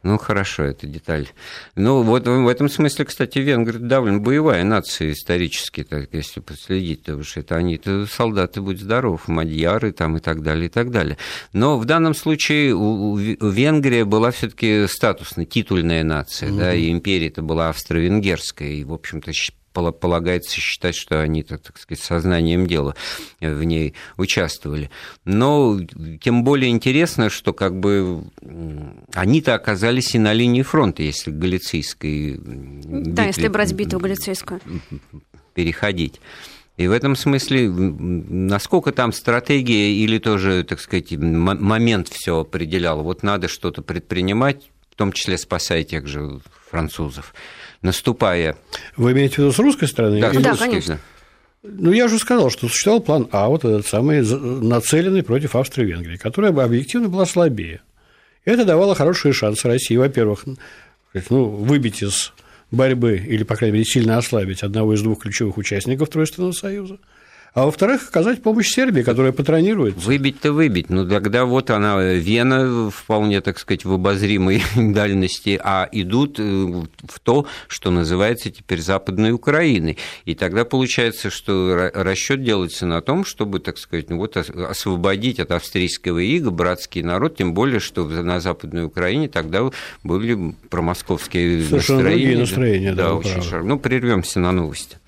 Ну, 0.04 0.16
хорошо, 0.16 0.62
это 0.62 0.86
деталь. 0.86 1.28
Ну, 1.74 2.02
вот 2.02 2.28
в 2.28 2.46
этом 2.46 2.68
смысле, 2.68 3.04
кстати, 3.04 3.40
венгры 3.40 3.80
довольно 3.80 4.20
боевая 4.20 4.62
нация 4.62 5.10
исторически, 5.10 5.82
так, 5.82 6.08
если 6.12 6.38
последить, 6.38 7.00
потому 7.00 7.24
что 7.24 7.40
это 7.40 7.56
они-то 7.56 8.06
солдаты, 8.06 8.60
будь 8.60 8.80
здоров, 8.80 9.26
мадьяры 9.26 9.90
там 9.90 10.16
и 10.16 10.20
так 10.20 10.42
далее, 10.42 10.66
и 10.66 10.68
так 10.68 10.92
далее. 10.92 11.18
Но 11.52 11.78
в 11.78 11.84
данном 11.84 12.14
случае 12.14 12.68
Венгрия 12.70 14.04
была 14.04 14.30
все 14.30 14.48
таки 14.48 14.86
статусная, 14.86 15.46
титульная 15.46 16.04
нация, 16.04 16.50
mm-hmm. 16.50 16.58
да, 16.58 16.74
и 16.74 16.90
империя 16.92 17.26
это 17.26 17.42
была 17.42 17.68
австро-венгерская, 17.70 18.68
и, 18.68 18.84
в 18.84 18.92
общем-то, 18.92 19.32
полагается 19.92 20.60
считать, 20.60 20.94
что 20.94 21.20
они, 21.20 21.42
так, 21.42 21.62
так 21.62 21.78
сказать, 21.78 22.02
сознанием 22.02 22.66
дела 22.66 22.94
в 23.40 23.62
ней 23.64 23.94
участвовали. 24.16 24.90
Но 25.24 25.78
тем 26.20 26.44
более 26.44 26.70
интересно, 26.70 27.30
что 27.30 27.52
как 27.52 27.78
бы 27.78 28.24
они-то 29.14 29.54
оказались 29.54 30.14
и 30.14 30.18
на 30.18 30.32
линии 30.32 30.62
фронта, 30.62 31.02
если 31.02 31.30
галицийской 31.30 32.38
Да, 32.38 33.24
если 33.24 33.48
брать 33.48 33.72
битву 33.72 33.98
галицийскую 34.00 34.60
переходить. 35.54 36.20
И 36.76 36.86
в 36.86 36.92
этом 36.92 37.16
смысле, 37.16 37.68
насколько 37.68 38.92
там 38.92 39.12
стратегия 39.12 39.92
или 39.92 40.18
тоже, 40.18 40.62
так 40.62 40.78
сказать, 40.78 41.10
момент 41.10 42.08
все 42.08 42.38
определял, 42.38 43.02
вот 43.02 43.24
надо 43.24 43.48
что-то 43.48 43.82
предпринимать, 43.82 44.70
в 44.88 44.94
том 44.94 45.10
числе 45.10 45.38
спасая 45.38 45.82
тех 45.82 46.06
же 46.06 46.38
французов, 46.70 47.34
наступая... 47.82 48.56
Вы 48.96 49.12
имеете 49.12 49.36
в 49.36 49.38
виду 49.38 49.52
с 49.52 49.58
русской 49.58 49.86
стороны? 49.86 50.20
Да, 50.20 50.32
с 50.32 50.36
русской, 50.36 50.58
конечно. 50.58 50.98
Ну, 51.62 51.92
я 51.92 52.06
уже 52.06 52.18
сказал, 52.18 52.50
что 52.50 52.68
существовал 52.68 53.00
план 53.00 53.28
А, 53.32 53.48
вот 53.48 53.64
этот 53.64 53.86
самый, 53.86 54.22
нацеленный 54.22 55.22
против 55.22 55.56
Австрии 55.56 55.84
и 55.84 55.88
Венгрии, 55.92 56.16
которая 56.16 56.52
бы 56.52 56.62
объективно 56.62 57.08
была 57.08 57.26
слабее. 57.26 57.80
Это 58.44 58.64
давало 58.64 58.94
хорошие 58.94 59.32
шансы 59.32 59.66
России, 59.66 59.96
во-первых, 59.96 60.44
ну, 61.30 61.44
выбить 61.44 62.02
из 62.02 62.32
борьбы 62.70 63.16
или, 63.16 63.42
по 63.42 63.56
крайней 63.56 63.78
мере, 63.78 63.84
сильно 63.84 64.18
ослабить 64.18 64.62
одного 64.62 64.94
из 64.94 65.02
двух 65.02 65.22
ключевых 65.22 65.56
участников 65.56 66.08
Тройственного 66.08 66.52
Союза– 66.52 66.98
а 67.54 67.64
во-вторых, 67.64 68.08
оказать 68.08 68.42
помощь 68.42 68.68
Сербии, 68.68 69.02
которая 69.02 69.32
патронирует. 69.32 69.96
Выбить-то 69.96 70.52
выбить, 70.52 70.90
но 70.90 71.06
тогда 71.06 71.44
вот 71.44 71.70
она, 71.70 72.00
Вена, 72.02 72.90
вполне, 72.90 73.40
так 73.40 73.58
сказать, 73.58 73.84
в 73.84 73.92
обозримой 73.92 74.62
дальности, 74.76 75.60
а 75.62 75.88
идут 75.90 76.38
э, 76.38 76.42
в 76.42 77.20
то, 77.22 77.46
что 77.66 77.90
называется 77.90 78.50
теперь 78.50 78.80
Западной 78.80 79.32
Украиной. 79.32 79.98
И 80.24 80.34
тогда 80.34 80.64
получается, 80.64 81.30
что 81.30 81.90
расчет 81.94 82.42
делается 82.42 82.86
на 82.86 83.00
том, 83.00 83.24
чтобы, 83.24 83.60
так 83.60 83.78
сказать, 83.78 84.10
ну 84.10 84.18
вот 84.18 84.36
освободить 84.36 85.40
от 85.40 85.50
австрийского 85.50 86.18
ига 86.18 86.50
братский 86.50 87.02
народ, 87.02 87.36
тем 87.36 87.54
более, 87.54 87.80
что 87.80 88.06
на 88.06 88.40
Западной 88.40 88.84
Украине 88.84 89.28
тогда 89.28 89.70
были 90.02 90.54
промосковские 90.70 91.64
Совершенно 91.64 92.00
настроения. 92.00 92.24
другие 92.24 92.38
настроения, 92.38 92.92
да, 92.92 93.08
да 93.08 93.14
очень 93.14 93.42
шар... 93.42 93.64
Ну, 93.64 93.78
прервемся 93.78 94.40
на 94.40 94.52
новости. 94.52 94.98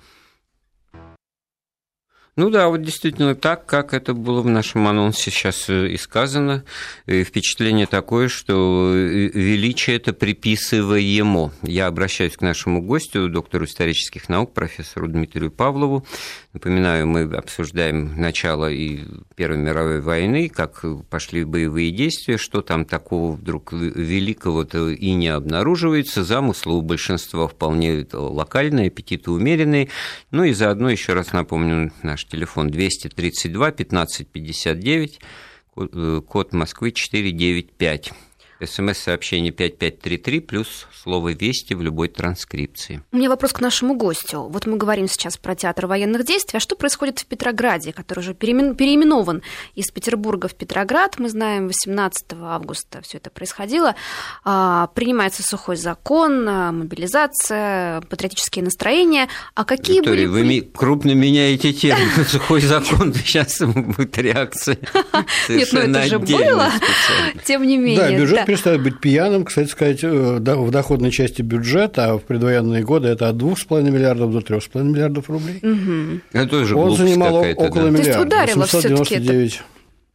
Ну 2.41 2.49
да, 2.49 2.69
вот 2.69 2.81
действительно 2.81 3.35
так, 3.35 3.67
как 3.67 3.93
это 3.93 4.15
было 4.15 4.41
в 4.41 4.47
нашем 4.47 4.87
анонсе 4.87 5.29
сейчас 5.29 5.69
э, 5.69 5.89
и 5.89 5.97
сказано. 5.97 6.63
И 7.05 7.23
впечатление 7.23 7.85
такое, 7.85 8.29
что 8.29 8.91
э, 8.95 9.29
величие 9.31 9.97
это 9.97 10.11
приписываемо. 10.11 11.53
Я 11.61 11.85
обращаюсь 11.85 12.35
к 12.35 12.41
нашему 12.41 12.81
гостю, 12.81 13.29
доктору 13.29 13.65
исторических 13.65 14.27
наук, 14.27 14.55
профессору 14.55 15.07
Дмитрию 15.07 15.51
Павлову. 15.51 16.03
Напоминаю, 16.53 17.05
мы 17.05 17.21
обсуждаем 17.31 18.19
начало 18.19 18.71
и 18.71 19.01
Первой 19.35 19.59
мировой 19.59 20.01
войны, 20.01 20.49
как 20.49 20.83
пошли 21.11 21.43
боевые 21.43 21.91
действия, 21.91 22.39
что 22.39 22.63
там 22.63 22.85
такого 22.85 23.33
вдруг 23.33 23.71
великого-то 23.71 24.89
и 24.89 25.11
не 25.11 25.27
обнаруживается. 25.27 26.23
Замыслы 26.23 26.73
у 26.73 26.81
большинства 26.81 27.47
вполне 27.47 28.07
локальные, 28.11 28.87
аппетиты 28.87 29.29
умеренные. 29.29 29.89
Ну 30.31 30.43
и 30.43 30.53
заодно 30.53 30.89
еще 30.89 31.13
раз 31.13 31.33
напомню 31.33 31.91
наш 32.01 32.30
телефон 32.31 32.69
232 32.69 33.71
1559, 33.71 35.19
код 36.27 36.53
Москвы 36.53 36.91
495. 36.91 38.11
СМС-сообщение 38.65 39.51
5533 39.51 40.39
плюс 40.39 40.87
слово 41.01 41.33
«Вести» 41.33 41.73
в 41.73 41.81
любой 41.81 42.09
транскрипции. 42.09 43.01
У 43.11 43.17
меня 43.17 43.29
вопрос 43.29 43.53
к 43.53 43.61
нашему 43.61 43.95
гостю. 43.95 44.43
Вот 44.43 44.65
мы 44.67 44.77
говорим 44.77 45.07
сейчас 45.07 45.37
про 45.37 45.55
театр 45.55 45.87
военных 45.87 46.25
действий. 46.25 46.57
А 46.57 46.59
что 46.59 46.75
происходит 46.75 47.19
в 47.19 47.25
Петрограде, 47.25 47.91
который 47.93 48.19
уже 48.19 48.33
переименован 48.33 49.41
из 49.75 49.89
Петербурга 49.89 50.47
в 50.47 50.55
Петроград? 50.55 51.17
Мы 51.17 51.29
знаем, 51.29 51.67
18 51.67 52.33
августа 52.41 53.01
все 53.01 53.17
это 53.17 53.29
происходило. 53.29 53.95
А, 54.43 54.87
принимается 54.93 55.43
сухой 55.43 55.75
закон, 55.75 56.47
а, 56.47 56.71
мобилизация, 56.71 58.01
патриотические 58.01 58.63
настроения. 58.63 59.27
А 59.55 59.65
какие 59.65 59.97
Виктория, 59.97 60.29
были... 60.29 60.59
вы 60.59 60.71
крупно 60.71 61.11
меняете 61.11 61.73
тему. 61.73 62.01
Сухой 62.27 62.61
закон, 62.61 63.13
сейчас 63.25 63.59
будет 63.59 64.17
реакция. 64.17 64.77
Нет, 65.49 65.69
ну 65.71 65.79
это 65.79 66.03
же 66.03 66.19
было. 66.19 66.71
Тем 67.45 67.65
не 67.65 67.77
менее. 67.77 67.97
Да, 67.97 68.11
бюджет 68.11 68.50
перестает 68.51 68.83
быть 68.83 68.99
пьяным, 68.99 69.45
кстати 69.45 69.69
сказать, 69.69 70.03
э, 70.03 70.09
в 70.09 70.71
доходной 70.71 71.11
части 71.11 71.41
бюджета, 71.41 72.11
а 72.11 72.17
в 72.17 72.23
предвоенные 72.23 72.83
годы 72.83 73.07
это 73.07 73.29
от 73.29 73.37
2,5 73.37 73.89
миллиардов 73.89 74.31
до 74.33 74.41
3,5 74.41 74.83
миллиардов 74.83 75.29
рублей. 75.29 75.59
Угу. 75.63 76.21
Это 76.33 76.47
тоже 76.47 76.75
Он 76.75 76.95
занимал 76.97 77.37
около 77.37 77.85
да. 77.85 77.89
миллиарда, 77.89 78.59
899 78.59 79.61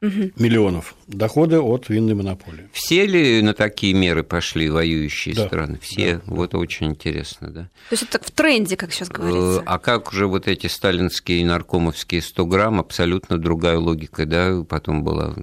угу. 0.03 0.11
миллионов 0.37 0.95
доходы 1.07 1.59
от 1.61 1.89
винной 1.89 2.15
монополии. 2.15 2.69
Все 2.73 3.07
ли 3.07 3.41
на 3.41 3.55
такие 3.55 3.95
меры 3.95 4.23
пошли 4.23 4.69
воюющие 4.69 5.35
да. 5.35 5.47
страны? 5.47 5.79
Все. 5.81 6.17
Да. 6.17 6.23
Вот 6.27 6.55
очень 6.55 6.89
интересно, 6.89 7.49
да. 7.51 7.63
То 7.89 7.93
есть 7.93 8.03
это 8.03 8.23
в 8.23 8.31
тренде, 8.31 8.77
как 8.77 8.93
сейчас 8.93 9.09
говорится. 9.09 9.61
Э, 9.61 9.63
а 9.65 9.79
как 9.79 10.13
же 10.13 10.27
вот 10.27 10.47
эти 10.47 10.67
сталинские 10.67 11.41
и 11.41 11.45
наркомовские 11.45 12.21
100 12.21 12.45
грамм, 12.45 12.81
абсолютно 12.81 13.39
другая 13.39 13.79
логика, 13.79 14.27
да, 14.27 14.63
потом 14.69 15.05
была 15.05 15.35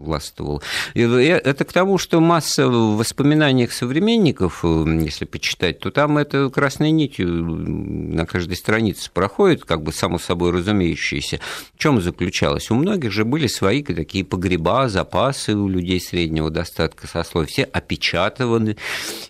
властвовал. 0.00 0.62
И 0.94 1.02
это 1.02 1.64
к 1.64 1.72
тому, 1.72 1.98
что 1.98 2.20
масса 2.20 2.68
в 2.68 2.96
воспоминаниях 2.96 3.72
современников, 3.72 4.60
э, 4.64 4.84
если 5.02 5.24
почитать, 5.24 5.78
то 5.78 5.90
там 5.90 6.18
это 6.18 6.50
красной 6.50 6.90
нитью 6.90 7.28
на 7.28 8.26
каждой 8.26 8.56
странице 8.56 9.10
проходит, 9.12 9.64
как 9.64 9.82
бы 9.82 9.92
само 9.92 10.18
собой 10.18 10.52
разумеющееся. 10.52 11.40
В 11.74 11.78
чем 11.78 12.00
заключалось? 12.00 12.70
У 12.70 12.74
многих 12.74 13.12
же 13.12 13.24
были 13.24 13.46
свои 13.46 13.82
такие 13.82 14.24
погреба, 14.24 14.88
запасы 14.88 15.54
у 15.54 15.68
людей 15.68 16.00
среднего 16.00 16.50
достатка 16.50 17.06
сословия, 17.06 17.48
все 17.48 17.64
опечатаны, 17.64 18.76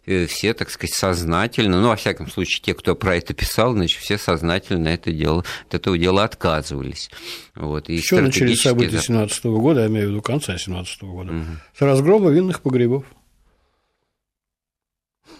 э, 0.07 0.27
все, 0.27 0.55
так 0.55 0.71
сказать, 0.71 0.95
сознательно, 0.95 1.81
ну, 1.81 1.89
во 1.89 1.97
всяком 1.97 2.31
случае, 2.31 2.63
те, 2.63 2.75
кто 2.75 2.95
про 2.95 3.17
это 3.17 3.35
писал, 3.35 3.73
значит, 3.73 4.01
все 4.01 4.19
сознательно 4.19 4.89
это 4.89 5.13
дело, 5.13 5.45
от 5.69 5.75
этого 5.75 5.99
дела 5.99 6.25
отказывались. 6.25 7.11
Вот, 7.55 7.89
и 7.89 7.95
Еще 7.95 8.21
начались 8.21 8.63
события 8.63 9.01
17 9.01 9.45
года, 9.47 9.81
я 9.81 9.87
имею 9.87 10.09
в 10.09 10.11
виду 10.11 10.23
конца 10.23 10.57
17 10.65 11.03
года, 11.03 11.33
угу. 11.33 11.45
с 11.77 11.81
разгрома 11.81 12.31
винных 12.31 12.61
погребов. 12.61 13.05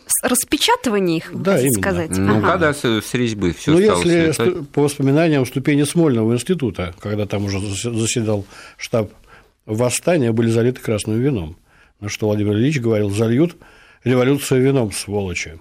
С 0.07 0.27
распечатывания 0.27 1.19
их, 1.19 1.31
да, 1.33 1.59
именно. 1.61 1.79
сказать. 1.79 2.11
Ну, 2.11 2.39
ага. 2.39 2.53
когда 2.53 2.75
с, 2.75 2.85
с 2.85 3.15
резьбы 3.15 3.53
все 3.53 3.73
Ну, 3.73 3.79
если 3.79 4.33
светать. 4.33 4.69
по 4.71 4.83
воспоминаниям 4.83 5.47
ступени 5.47 5.85
Смольного 5.85 6.33
института, 6.33 6.95
когда 7.01 7.27
там 7.27 7.45
уже 7.45 7.61
заседал 7.61 8.45
штаб 8.77 9.11
восстания, 9.67 10.33
были 10.33 10.49
залиты 10.51 10.81
красным 10.81 11.19
вином. 11.21 11.57
На 12.01 12.09
что 12.09 12.27
Владимир 12.27 12.55
Ильич 12.55 12.81
говорил, 12.81 13.11
зальют 13.11 13.57
революцию 14.05 14.63
вином, 14.63 14.93
сволочи. 14.93 15.61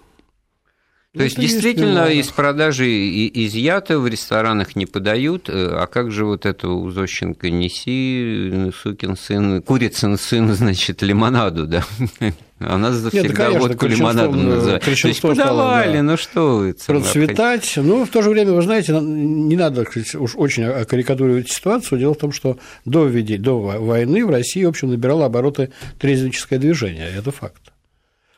То 1.17 1.24
есть, 1.24 1.39
действительно, 1.39 2.06
из 2.12 2.28
продажи 2.28 2.88
изъято, 2.88 3.98
в 3.98 4.08
ресторанах 4.08 4.76
не 4.76 4.86
подают. 4.86 5.50
Э, 5.50 5.69
а 5.82 5.88
как 5.88 6.12
же 6.12 6.24
вот 6.24 6.45
это 6.45 6.69
у 6.69 6.91
Зощенко 6.91 7.50
неси, 7.50 8.72
сукин 8.80 9.17
сын, 9.17 9.63
курицын 9.63 10.19
сын, 10.19 10.54
значит, 10.54 11.02
лимонаду, 11.02 11.65
да? 11.65 11.84
Она 12.60 12.91
всегда 12.91 13.22
Нет, 13.24 13.34
да, 13.34 13.50
водку 13.52 13.88
лимонадом 13.88 14.39
э, 14.39 14.56
называет. 14.56 14.84
То 14.84 15.08
есть 15.08 15.22
подавали, 15.22 15.98
да, 15.98 16.04
ну 16.04 16.15
что 16.15 16.58
вы. 16.58 16.76
Процветать. 16.86 17.74
Ну, 17.78 18.06
в 18.06 18.10
то 18.10 18.22
же 18.22 18.30
время, 18.30 18.54
вы 18.54 18.62
знаете, 18.62 18.93
не 19.02 19.56
надо 19.56 19.88
уж 20.13 20.36
очень 20.36 20.86
карикатуривать 20.86 21.50
ситуацию. 21.50 21.98
Дело 21.98 22.13
в 22.13 22.19
том, 22.19 22.32
что 22.32 22.60
до, 22.86 23.10
до 23.10 23.60
войны 23.60 24.24
в 24.24 24.30
России, 24.30 24.63
в 24.63 24.69
общем, 24.69 24.91
набирало 24.91 25.26
обороты 25.26 25.72
трезвенческое 25.98 26.60
движение. 26.60 27.10
Это 27.17 27.32
факт. 27.32 27.74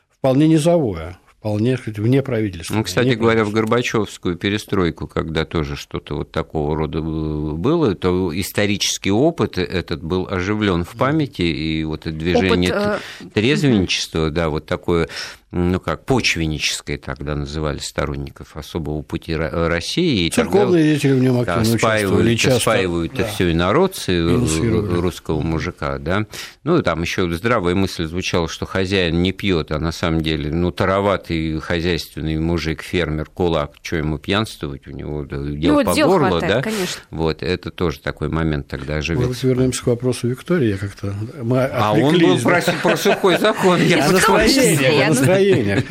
Вполне 0.08 0.48
низовое 0.48 1.18
вполне 1.42 1.76
сказать, 1.76 1.98
вне 1.98 2.22
правительства. 2.22 2.76
Ну, 2.76 2.84
кстати 2.84 3.14
говоря, 3.14 3.44
в 3.44 3.50
Горбачевскую 3.50 4.36
перестройку, 4.36 5.08
когда 5.08 5.44
тоже 5.44 5.74
что-то 5.74 6.14
вот 6.18 6.30
такого 6.30 6.76
рода 6.76 7.02
было, 7.02 7.96
то 7.96 8.30
исторический 8.32 9.10
опыт 9.10 9.58
этот 9.58 10.04
был 10.04 10.28
оживлен 10.30 10.84
в 10.84 10.92
памяти, 10.92 11.42
и 11.42 11.82
вот 11.82 12.06
это 12.06 12.12
движение 12.12 12.70
опыт, 12.70 13.00
э, 13.22 13.24
трезвенничества, 13.34 14.30
да, 14.30 14.50
вот 14.50 14.66
такое 14.66 15.08
ну 15.52 15.80
как, 15.80 16.06
почвеннической 16.06 16.96
тогда 16.96 17.34
называли 17.34 17.78
сторонников 17.78 18.56
особого 18.56 19.02
пути 19.02 19.36
России. 19.36 20.26
И 20.26 20.30
Церковные 20.30 20.84
деятели 20.84 21.12
в 21.12 21.22
нем 21.22 21.40
активно 21.40 21.72
да, 21.72 21.78
спаивают, 21.78 22.40
часто, 22.40 22.60
спаивают 22.60 23.12
да. 23.14 23.26
все 23.26 23.52
инородцы 23.52 24.22
русского 24.22 25.40
мужика, 25.42 25.98
да. 25.98 26.26
Ну, 26.64 26.82
там 26.82 27.02
еще 27.02 27.30
здравая 27.30 27.74
мысль 27.74 28.06
звучала, 28.06 28.48
что 28.48 28.64
хозяин 28.64 29.22
не 29.22 29.32
пьет, 29.32 29.72
а 29.72 29.78
на 29.78 29.92
самом 29.92 30.22
деле, 30.22 30.50
ну, 30.50 30.70
тароватый 30.70 31.60
хозяйственный 31.60 32.38
мужик, 32.38 32.82
фермер, 32.82 33.26
кулак, 33.26 33.74
что 33.82 33.96
ему 33.96 34.16
пьянствовать, 34.16 34.86
у 34.86 34.90
него 34.90 35.24
дело 35.24 35.82
ну, 35.82 35.84
по 35.84 35.94
дел 35.94 36.08
горло, 36.08 36.28
хватает, 36.30 36.54
да. 36.54 36.62
Конечно. 36.62 37.02
Вот, 37.10 37.42
это 37.42 37.70
тоже 37.70 38.00
такой 38.00 38.30
момент 38.30 38.68
тогда 38.68 38.96
оживется. 38.96 39.28
Может, 39.28 39.42
вернемся 39.42 39.82
к 39.82 39.86
вопросу 39.88 40.28
Виктории, 40.28 40.76
как-то 40.76 41.14
мы 41.42 41.64
А 41.64 41.92
он 41.92 42.18
был 42.18 42.38
про, 42.38 42.62
про 42.82 42.96
сухой 42.96 43.38
закон. 43.38 43.82
Я 43.82 44.08
настроение, 44.10 45.06
настроениях. 45.42 45.84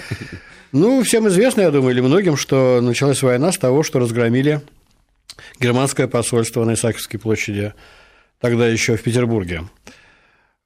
Ну, 0.71 1.03
всем 1.03 1.27
известно, 1.27 1.61
я 1.61 1.71
думаю, 1.71 1.93
или 1.93 2.01
многим, 2.01 2.37
что 2.37 2.79
началась 2.81 3.21
война 3.21 3.51
с 3.51 3.57
того, 3.57 3.83
что 3.83 3.99
разгромили 3.99 4.61
германское 5.59 6.07
посольство 6.07 6.63
на 6.63 6.75
Исаакиевской 6.75 7.19
площади, 7.19 7.73
тогда 8.39 8.67
еще 8.67 8.95
в 8.95 9.03
Петербурге. 9.03 9.63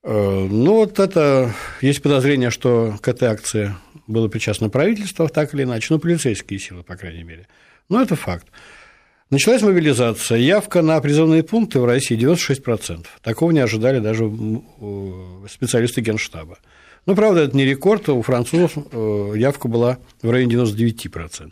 Э, 0.03 0.47
ну, 0.47 0.75
вот 0.75 0.99
это 0.99 1.51
есть 1.81 2.03
подозрение, 2.03 2.51
что 2.51 2.97
к 3.01 3.07
этой 3.07 3.29
акции 3.29 3.75
было 4.05 4.27
причастно 4.27 4.69
правительство, 4.69 5.27
так 5.27 5.55
или 5.55 5.63
иначе, 5.63 5.87
ну, 5.89 5.99
полицейские 5.99 6.59
силы, 6.59 6.83
по 6.83 6.95
крайней 6.95 7.23
мере. 7.23 7.47
Но 7.89 8.01
это 8.01 8.15
факт. 8.15 8.45
Началась 9.31 9.63
мобилизация. 9.63 10.37
Явка 10.37 10.83
на 10.83 11.01
призывные 11.01 11.41
пункты 11.41 11.79
в 11.79 11.85
России 11.85 12.15
96%. 12.15 13.07
Такого 13.23 13.49
не 13.49 13.59
ожидали 13.59 13.99
даже 13.99 14.31
специалисты 15.49 16.01
Генштаба. 16.01 16.59
Но, 17.05 17.15
правда, 17.15 17.41
это 17.41 17.55
не 17.55 17.65
рекорд. 17.65 18.09
У 18.09 18.21
французов 18.21 18.73
э, 18.75 19.33
явка 19.35 19.67
была 19.67 19.99
в 20.21 20.29
районе 20.29 20.55
99%. 20.55 21.51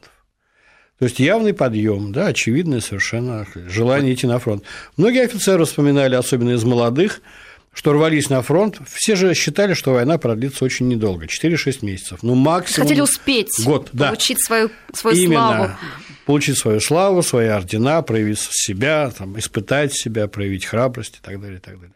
То 0.99 1.05
есть 1.05 1.19
явный 1.19 1.53
подъем, 1.53 2.11
да, 2.11 2.27
очевидное 2.27 2.79
совершенно 2.79 3.45
желание 3.67 4.13
идти 4.13 4.27
на 4.27 4.39
фронт. 4.39 4.63
Многие 4.95 5.23
офицеры 5.23 5.65
вспоминали, 5.65 6.15
особенно 6.15 6.51
из 6.51 6.63
молодых, 6.63 7.21
что 7.73 7.93
рвались 7.93 8.29
на 8.29 8.41
фронт. 8.41 8.77
Все 8.87 9.15
же 9.15 9.33
считали, 9.33 9.73
что 9.73 9.93
война 9.93 10.17
продлится 10.17 10.63
очень 10.63 10.87
недолго, 10.87 11.25
4-6 11.25 11.79
месяцев. 11.81 12.19
Ну, 12.21 12.35
максимум... 12.35 12.87
Хотели 12.87 13.01
успеть 13.01 13.51
год, 13.65 13.89
да. 13.91 14.07
получить 14.07 14.43
свою, 14.43 14.69
свою 14.93 15.17
Именно. 15.17 15.55
славу. 15.55 15.71
Получить 16.25 16.57
свою 16.57 16.79
славу, 16.79 17.21
свои 17.21 17.47
ордена, 17.47 18.01
проявить 18.01 18.39
себя, 18.39 19.11
там, 19.11 19.37
испытать 19.37 19.93
себя, 19.93 20.27
проявить 20.27 20.65
храбрость 20.65 21.17
и 21.21 21.25
так 21.25 21.41
далее, 21.41 21.57
и 21.57 21.61
так 21.61 21.75
далее. 21.75 21.95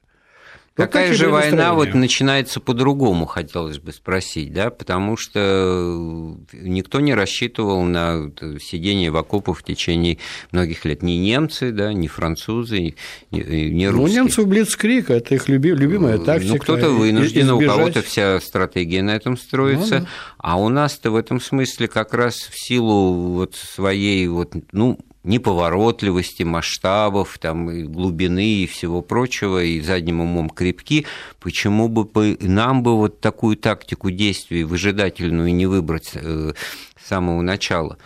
Какая 0.77 1.13
же 1.13 1.29
война 1.29 1.73
вот 1.73 1.93
начинается 1.95 2.59
по-другому, 2.59 3.25
хотелось 3.25 3.79
бы 3.79 3.91
спросить, 3.91 4.53
да, 4.53 4.69
потому 4.69 5.17
что 5.17 6.37
никто 6.53 6.99
не 6.99 7.15
рассчитывал 7.15 7.81
на 7.83 8.31
сидение 8.61 9.09
в 9.09 9.17
окопах 9.17 9.57
в 9.57 9.63
течение 9.63 10.19
многих 10.51 10.85
лет. 10.85 11.01
Ни 11.01 11.13
немцы, 11.13 11.71
да, 11.71 11.93
ни 11.93 12.07
французы, 12.07 12.95
ни, 13.31 13.39
ни 13.39 13.85
русские. 13.85 14.21
Ну, 14.21 14.27
немцы 14.27 14.45
Блицкрик, 14.45 15.09
это 15.09 15.33
их 15.33 15.49
люби, 15.49 15.71
любимая 15.71 16.19
тактика. 16.19 16.53
Ну, 16.53 16.59
кто-то 16.59 16.89
вынужден, 16.91 17.49
у 17.49 17.59
кого-то 17.59 18.03
вся 18.03 18.39
стратегия 18.39 19.01
на 19.01 19.15
этом 19.15 19.35
строится, 19.35 19.99
ну, 19.99 20.05
да. 20.05 20.09
а 20.37 20.59
у 20.59 20.69
нас-то 20.69 21.09
в 21.09 21.15
этом 21.15 21.41
смысле 21.41 21.87
как 21.87 22.13
раз 22.13 22.35
в 22.35 22.53
силу 22.53 23.13
вот 23.33 23.55
своей 23.55 24.27
вот, 24.27 24.53
ну, 24.71 24.99
неповоротливости, 25.27 26.43
масштабов, 26.43 27.37
там, 27.39 27.69
и 27.69 27.83
глубины 27.83 28.63
и 28.63 28.67
всего 28.67 29.01
прочего, 29.01 29.63
и 29.63 29.81
задним 29.81 30.21
умом 30.21 30.49
крепки, 30.49 31.05
почему 31.39 31.87
бы 31.87 32.37
нам 32.41 32.83
бы 32.83 32.95
вот 32.95 33.19
такую 33.19 33.57
тактику 33.57 34.09
действий 34.09 34.63
выжидательную 34.63 35.53
не 35.53 35.65
выбрать 35.65 36.11
э, 36.13 36.53
с 36.99 37.07
самого 37.07 37.41
начала? 37.41 37.97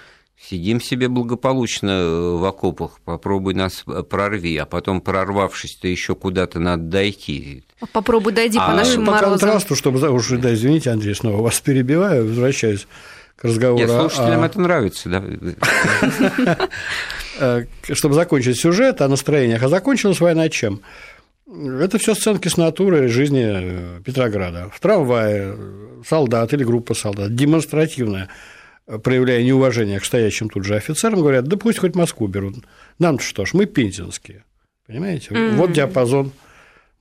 Сидим 0.49 0.81
себе 0.81 1.07
благополучно 1.07 1.91
э, 1.91 2.36
в 2.36 2.43
окопах, 2.43 2.99
попробуй 3.05 3.53
нас 3.53 3.84
э, 3.88 4.03
прорви, 4.03 4.57
а 4.57 4.65
потом 4.65 4.99
прорвавшись, 4.99 5.75
то 5.75 5.88
еще 5.88 6.15
куда-то 6.15 6.60
надо 6.60 6.84
дойти. 6.84 7.63
Попробуй 7.93 8.34
дойди 8.34 8.57
а, 8.60 8.67
по 8.67 8.75
нашим 8.75 9.05
по 9.05 9.12
морозам. 9.12 9.34
По 9.34 9.39
контрасту, 9.39 9.75
чтобы, 9.75 10.10
уже, 10.10 10.38
да, 10.39 10.53
извините, 10.53 10.89
Андрей, 10.89 11.13
снова 11.13 11.41
вас 11.41 11.62
перебиваю, 11.62 12.27
возвращаюсь 12.27 12.88
к 13.41 13.45
разговору. 13.45 13.80
Нет, 13.80 13.89
слушателям 13.89 14.43
о... 14.43 14.45
это 14.45 14.62
нравится, 14.62 15.10
да. 15.10 15.23
Э, 17.39 17.63
чтобы 17.93 18.13
закончить 18.13 18.60
сюжет 18.60 19.01
о 19.01 19.08
настроениях. 19.08 19.63
А 19.63 19.69
закончилась 19.69 20.19
война 20.19 20.49
чем? 20.49 20.82
Это 21.47 21.97
все 21.97 22.13
сценки 22.13 22.49
с 22.49 22.58
натуры 22.58 23.08
жизни 23.08 23.45
э, 23.47 24.01
Петрограда. 24.06 24.69
В 24.71 24.80
трамвае 24.80 25.56
солдат 26.06 26.54
или 26.54 26.63
группа 26.63 26.93
солдат 26.93 27.34
демонстративно 27.34 28.27
э, 28.86 28.99
проявляя 28.99 29.41
неуважение 29.41 29.99
к 29.99 30.06
стоящим 30.06 30.49
тут 30.49 30.65
же 30.65 30.75
офицерам, 30.75 31.21
говорят, 31.21 31.45
да 31.45 31.58
пусть 31.58 31.80
хоть 31.80 31.95
Москву 31.95 32.27
берут. 32.27 32.58
нам 32.99 33.17
что 33.17 33.45
ж, 33.45 33.54
мы 33.54 33.65
пензенские. 33.65 34.43
Понимаете? 34.86 35.30
Mm-hmm. 35.30 35.56
Вот 35.56 35.71
диапазон 35.71 36.34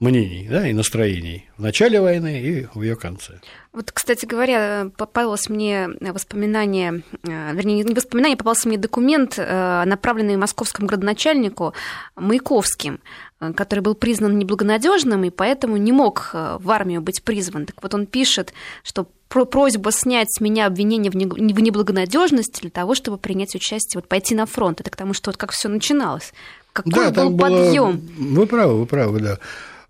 мнений 0.00 0.48
да, 0.50 0.66
и 0.66 0.72
настроений 0.72 1.48
в 1.58 1.62
начале 1.62 2.00
войны 2.00 2.40
и 2.40 2.66
в 2.74 2.82
ее 2.82 2.96
конце. 2.96 3.34
Вот, 3.72 3.92
кстати 3.92 4.24
говоря, 4.24 4.90
попалось 4.96 5.48
мне 5.48 5.88
воспоминание, 6.00 7.02
э, 7.22 7.54
вернее, 7.54 7.84
не 7.84 7.94
воспоминание, 7.94 8.36
попался 8.36 8.66
мне 8.68 8.78
документ, 8.78 9.34
э, 9.36 9.84
направленный 9.84 10.36
московскому 10.36 10.88
градоначальнику 10.88 11.74
Маяковским, 12.16 13.00
э, 13.40 13.52
который 13.52 13.80
был 13.80 13.94
признан 13.94 14.38
неблагонадежным 14.38 15.22
и 15.24 15.30
поэтому 15.30 15.76
не 15.76 15.92
мог 15.92 16.30
в 16.32 16.70
армию 16.70 17.02
быть 17.02 17.22
призван. 17.22 17.66
Так 17.66 17.82
вот 17.82 17.94
он 17.94 18.06
пишет, 18.06 18.54
что 18.82 19.06
просьба 19.28 19.92
снять 19.92 20.32
с 20.32 20.40
меня 20.40 20.66
обвинение 20.66 21.12
в 21.12 21.14
неблагонадежности 21.14 22.62
для 22.62 22.70
того, 22.70 22.94
чтобы 22.94 23.18
принять 23.18 23.54
участие, 23.54 24.00
вот 24.00 24.08
пойти 24.08 24.34
на 24.34 24.46
фронт. 24.46 24.80
Это 24.80 24.90
к 24.90 24.96
тому, 24.96 25.12
что 25.12 25.30
вот 25.30 25.36
как 25.36 25.52
все 25.52 25.68
начиналось. 25.68 26.32
Какой 26.72 27.10
да, 27.10 27.24
был 27.24 27.36
подъем. 27.36 27.98
Было... 27.98 28.40
Вы 28.40 28.46
правы, 28.46 28.78
вы 28.80 28.86
правы, 28.86 29.20
да. 29.20 29.38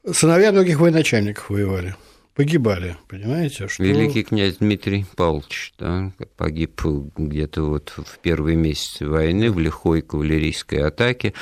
Сыновья 0.05 0.53
многих 0.53 0.81
военачальников 0.81 1.51
воевали 1.51 1.95
погибали, 2.41 2.97
понимаете? 3.07 3.69
Что... 3.69 3.83
Великий 3.83 4.23
князь 4.23 4.57
Дмитрий 4.57 5.05
Павлович 5.15 5.75
да, 5.79 6.11
погиб 6.39 6.81
где-то 7.17 7.65
вот 7.65 7.93
в 7.97 8.19
первые 8.21 8.57
месяцы 8.57 9.07
войны 9.07 9.51
в 9.51 9.59
лихой 9.59 10.01
кавалерийской 10.01 10.87
атаке. 10.87 11.35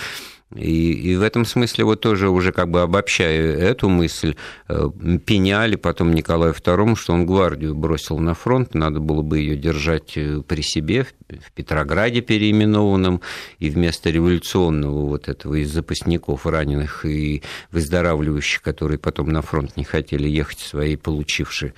И, 0.55 0.93
и 0.93 1.17
в 1.17 1.23
этом 1.23 1.45
смысле 1.45 1.85
вот 1.85 2.01
тоже 2.01 2.31
уже 2.31 2.53
как 2.53 2.71
бы 2.71 2.81
обобщая 2.81 3.55
эту 3.55 3.91
мысль, 3.91 4.35
э, 4.69 4.89
пеняли 5.27 5.77
потом 5.77 6.15
Николаю 6.15 6.55
II, 6.55 6.97
что 6.97 7.13
он 7.13 7.27
гвардию 7.27 7.75
бросил 7.75 8.19
на 8.19 8.33
фронт, 8.33 8.75
надо 8.75 8.99
было 8.99 9.21
бы 9.21 9.41
ее 9.41 9.57
держать 9.57 10.17
э, 10.17 10.41
при 10.47 10.63
себе, 10.63 11.07
в 11.29 11.53
Петрограде 11.53 12.23
переименованном, 12.23 13.21
и 13.59 13.69
вместо 13.69 14.09
революционного 14.09 15.07
вот 15.07 15.29
этого 15.29 15.57
из 15.57 15.71
запасников 15.71 16.47
раненых 16.47 17.05
и 17.05 17.43
выздоравливающих, 17.71 18.63
которые 18.63 18.99
потом 18.99 19.29
на 19.29 19.43
фронт 19.43 19.77
не 19.77 19.85
хотели 19.85 20.29
ехать, 20.29 20.61
свои 20.61 20.97
получившие 20.97 21.75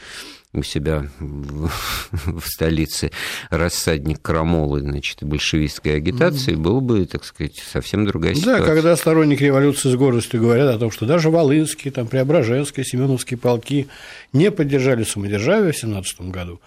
у 0.53 0.63
себя 0.63 1.07
в, 1.21 1.71
в 2.41 2.47
столице 2.47 3.11
рассадник 3.51 4.21
крамолы, 4.21 4.81
значит, 4.81 5.23
большевистской 5.23 5.97
агитации, 5.97 6.55
mm-hmm. 6.55 6.63
было 6.63 6.81
бы, 6.81 7.07
так 7.07 7.25
сказать, 7.25 7.57
совсем 7.57 8.05
другая 8.05 8.35
ситуация. 8.35 8.61
Да, 8.61 8.67
когда 8.67 8.97
сторонники 8.97 9.45
революции 9.45 9.91
с 9.91 9.97
гордостью 9.97 10.41
говорят 10.41 10.75
о 10.75 10.79
том, 10.79 10.91
что 10.91 11.07
даже 11.07 11.31
Волынские, 11.31 11.93
там, 11.93 12.09
Преображенские, 12.09 12.85
Семеновские 12.85 13.39
полки 13.39 13.89
не 14.33 14.51
поддержали 14.51 15.05
самодержавие 15.05 15.73
в 15.73 15.77
17 15.77 16.21
году, 16.23 16.61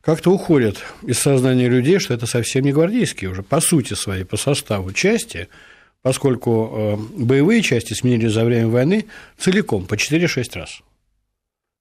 как-то 0.00 0.30
уходят 0.30 0.78
из 1.02 1.18
сознания 1.18 1.68
людей, 1.68 1.98
что 1.98 2.14
это 2.14 2.26
совсем 2.26 2.64
не 2.64 2.72
гвардейские 2.72 3.30
уже, 3.30 3.42
по 3.42 3.60
сути 3.60 3.94
своей, 3.94 4.24
по 4.24 4.36
составу 4.36 4.92
части, 4.92 5.48
поскольку 6.02 6.98
э, 7.18 7.22
боевые 7.22 7.62
части 7.62 7.94
сменили 7.94 8.26
за 8.26 8.44
время 8.44 8.68
войны 8.68 9.06
целиком 9.38 9.86
по 9.86 9.94
4-6 9.94 10.58
раз. 10.58 10.82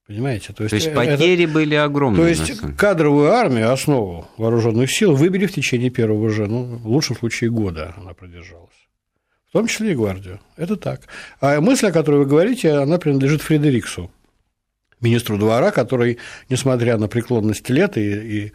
Понимаете? 0.07 0.51
То 0.51 0.63
есть, 0.63 0.71
то 0.71 0.75
есть 0.75 0.87
это, 0.87 0.95
потери 0.95 1.45
были 1.45 1.75
огромные. 1.75 2.21
То 2.21 2.27
есть 2.27 2.75
кадровую 2.77 3.31
армию, 3.31 3.71
основу 3.71 4.27
вооруженных 4.37 4.91
сил 4.91 5.15
выбили 5.15 5.45
в 5.45 5.53
течение 5.53 5.89
первого 5.89 6.29
же, 6.29 6.47
ну, 6.47 6.63
в 6.77 6.87
лучшем 6.87 7.15
случае, 7.15 7.49
года 7.49 7.93
она 7.97 8.13
продержалась. 8.13 8.69
В 9.47 9.53
том 9.53 9.67
числе 9.67 9.91
и 9.91 9.95
гвардию. 9.95 10.41
Это 10.57 10.75
так. 10.75 11.01
А 11.39 11.61
мысль, 11.61 11.87
о 11.87 11.91
которой 11.91 12.17
вы 12.17 12.25
говорите, 12.25 12.71
она 12.71 12.97
принадлежит 12.97 13.41
Фредериксу, 13.41 14.11
министру 14.99 15.37
двора, 15.37 15.71
который, 15.71 16.17
несмотря 16.49 16.97
на 16.97 17.07
преклонность 17.07 17.69
лет 17.69 17.97
и, 17.97 18.01
и 18.01 18.51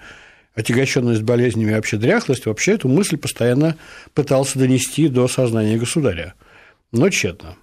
отягощенность 0.55 1.23
болезнями 1.23 1.71
и 1.71 1.75
вообще 1.75 1.97
дряхлость, 1.97 2.47
вообще 2.47 2.73
эту 2.73 2.89
мысль 2.89 3.17
постоянно 3.17 3.77
пытался 4.13 4.59
донести 4.59 5.09
до 5.09 5.29
сознания 5.29 5.79
государя. 5.79 6.35
Но 6.91 7.09
тщетно. 7.11 7.57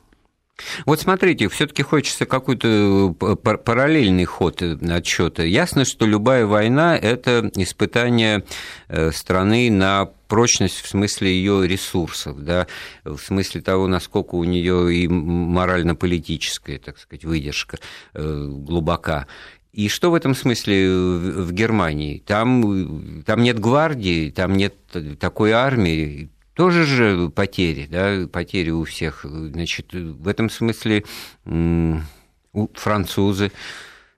Вот 0.86 1.02
смотрите, 1.02 1.50
все-таки 1.50 1.84
хочется 1.84 2.26
какой-то 2.26 3.16
э, 3.20 3.36
параллельный 3.36 4.26
ход 4.26 4.62
э, 4.62 4.78
отчета. 4.90 5.44
Ясно, 5.44 5.84
что 5.84 6.06
любая 6.06 6.46
война– 6.46 6.98
это 7.02 7.52
испытание 7.56 8.44
э, 8.88 9.12
страны 9.12 9.70
на 9.70 10.06
прочность 10.28 10.80
в 10.80 10.88
смысле 10.88 11.30
ее 11.32 11.68
ресурсов, 11.68 12.40
да, 12.40 12.68
в 13.04 13.18
смысле 13.18 13.62
того, 13.62 13.88
насколько 13.88 14.36
у 14.36 14.44
нее 14.44 14.96
и 14.96 15.08
морально-политическая, 15.08 16.80
так 16.80 16.98
сказать, 16.98 17.26
выдержка 17.26 17.78
глубока. 18.14 19.28
И 19.72 19.88
что 19.88 20.10
в 20.10 20.16
этом 20.16 20.34
смысле 20.34 20.90
в 20.90 21.52
Германии? 21.52 22.24
Там, 22.26 23.24
там 23.24 23.44
нет 23.44 23.60
гвардии, 23.60 24.32
там 24.32 24.56
нет 24.56 24.74
такой 25.20 25.52
армии, 25.52 26.32
тоже 26.56 26.86
же 26.86 27.30
потери, 27.30 27.88
да, 27.90 28.28
потери 28.28 28.72
у 28.72 28.84
всех. 28.86 29.24
Значит, 29.24 29.94
в 29.94 30.28
этом 30.28 30.50
смысле 30.50 31.04
французы 32.74 33.52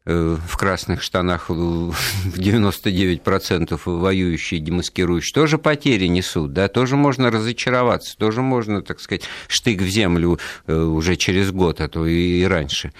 э, 0.05 0.37
в 0.39 0.57
красных 0.57 1.01
штанах 1.01 1.49
в 1.49 1.93
99% 2.37 3.79
воюющие, 3.85 4.59
демаскирующие, 4.59 5.33
тоже 5.33 5.57
потери 5.57 6.05
несут, 6.05 6.53
да, 6.53 6.67
тоже 6.67 6.95
можно 6.95 7.31
разочароваться, 7.31 8.15
тоже 8.17 8.43
можно, 8.43 8.83
так 8.83 8.99
сказать, 8.99 9.23
штык 9.47 9.81
в 9.81 9.87
землю 9.87 10.39
э, 10.67 10.75
уже 10.75 11.15
через 11.15 11.51
год, 11.51 11.81
а 11.81 11.89
то 11.89 12.05
и 12.05 12.43
раньше. 12.43 12.93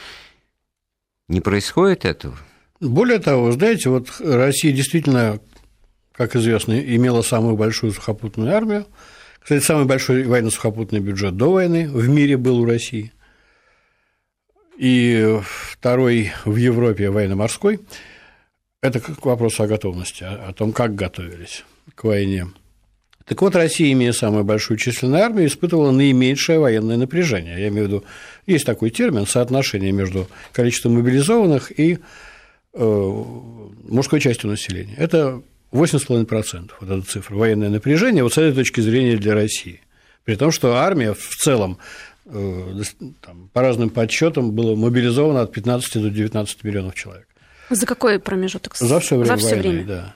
Не 1.27 1.41
происходит 1.41 2.05
этого? 2.05 2.35
Более 2.79 3.19
того, 3.19 3.51
знаете, 3.51 3.89
вот 3.89 4.07
Россия 4.19 4.71
действительно, 4.71 5.39
как 6.13 6.35
известно, 6.35 6.79
имела 6.79 7.21
самую 7.21 7.55
большую 7.55 7.91
сухопутную 7.91 8.55
армию, 8.55 8.87
кстати, 9.47 9.63
самый 9.63 9.85
большой 9.85 10.23
военно-сухопутный 10.23 10.99
бюджет 10.99 11.37
до 11.37 11.53
войны 11.53 11.89
в 11.89 12.09
мире 12.09 12.35
был 12.35 12.59
у 12.59 12.65
России. 12.65 13.13
И 14.77 15.39
второй 15.41 16.33
в 16.43 16.57
Европе 16.57 17.09
военно-морской. 17.09 17.79
Это 18.81 18.99
к 18.99 19.25
вопросу 19.25 19.63
о 19.63 19.67
готовности, 19.67 20.25
о 20.25 20.51
том, 20.51 20.73
как 20.73 20.95
готовились 20.95 21.63
к 21.95 22.03
войне. 22.03 22.47
Так 23.23 23.41
вот, 23.41 23.55
Россия, 23.55 23.93
имея 23.93 24.11
самую 24.11 24.43
большую 24.43 24.75
численную 24.75 25.23
армию, 25.23 25.47
испытывала 25.47 25.91
наименьшее 25.91 26.59
военное 26.59 26.97
напряжение. 26.97 27.57
Я 27.57 27.69
имею 27.69 27.85
в 27.85 27.87
виду, 27.87 28.03
есть 28.47 28.65
такой 28.65 28.89
термин 28.89 29.25
соотношение 29.25 29.93
между 29.93 30.27
количеством 30.51 30.95
мобилизованных 30.95 31.71
и 31.79 31.99
э, 32.73 33.23
мужской 33.83 34.19
частью 34.19 34.49
населения. 34.49 34.95
Это 34.97 35.41
8,5%, 35.77 36.71
вот 36.79 36.89
эта 36.89 37.07
цифра, 37.07 37.35
военное 37.35 37.69
напряжение, 37.69 38.23
вот 38.23 38.33
с 38.33 38.37
этой 38.37 38.53
точки 38.53 38.81
зрения 38.81 39.17
для 39.17 39.33
России. 39.33 39.81
При 40.23 40.35
том, 40.35 40.51
что 40.51 40.75
армия 40.75 41.13
в 41.13 41.35
целом 41.37 41.77
э, 42.25 42.83
там, 43.21 43.49
по 43.53 43.61
разным 43.61 43.89
подсчетам 43.89 44.51
было 44.51 44.75
мобилизовано 44.75 45.41
от 45.41 45.53
15 45.53 46.01
до 46.01 46.09
19 46.09 46.63
миллионов 46.63 46.95
человек. 46.95 47.27
За 47.69 47.85
какой 47.85 48.19
промежуток? 48.19 48.75
За 48.77 48.99
все 48.99 49.17
время. 49.17 49.27
За 49.27 49.37
все 49.37 49.55
войны, 49.55 49.69
время. 49.69 49.85
Да. 49.85 50.15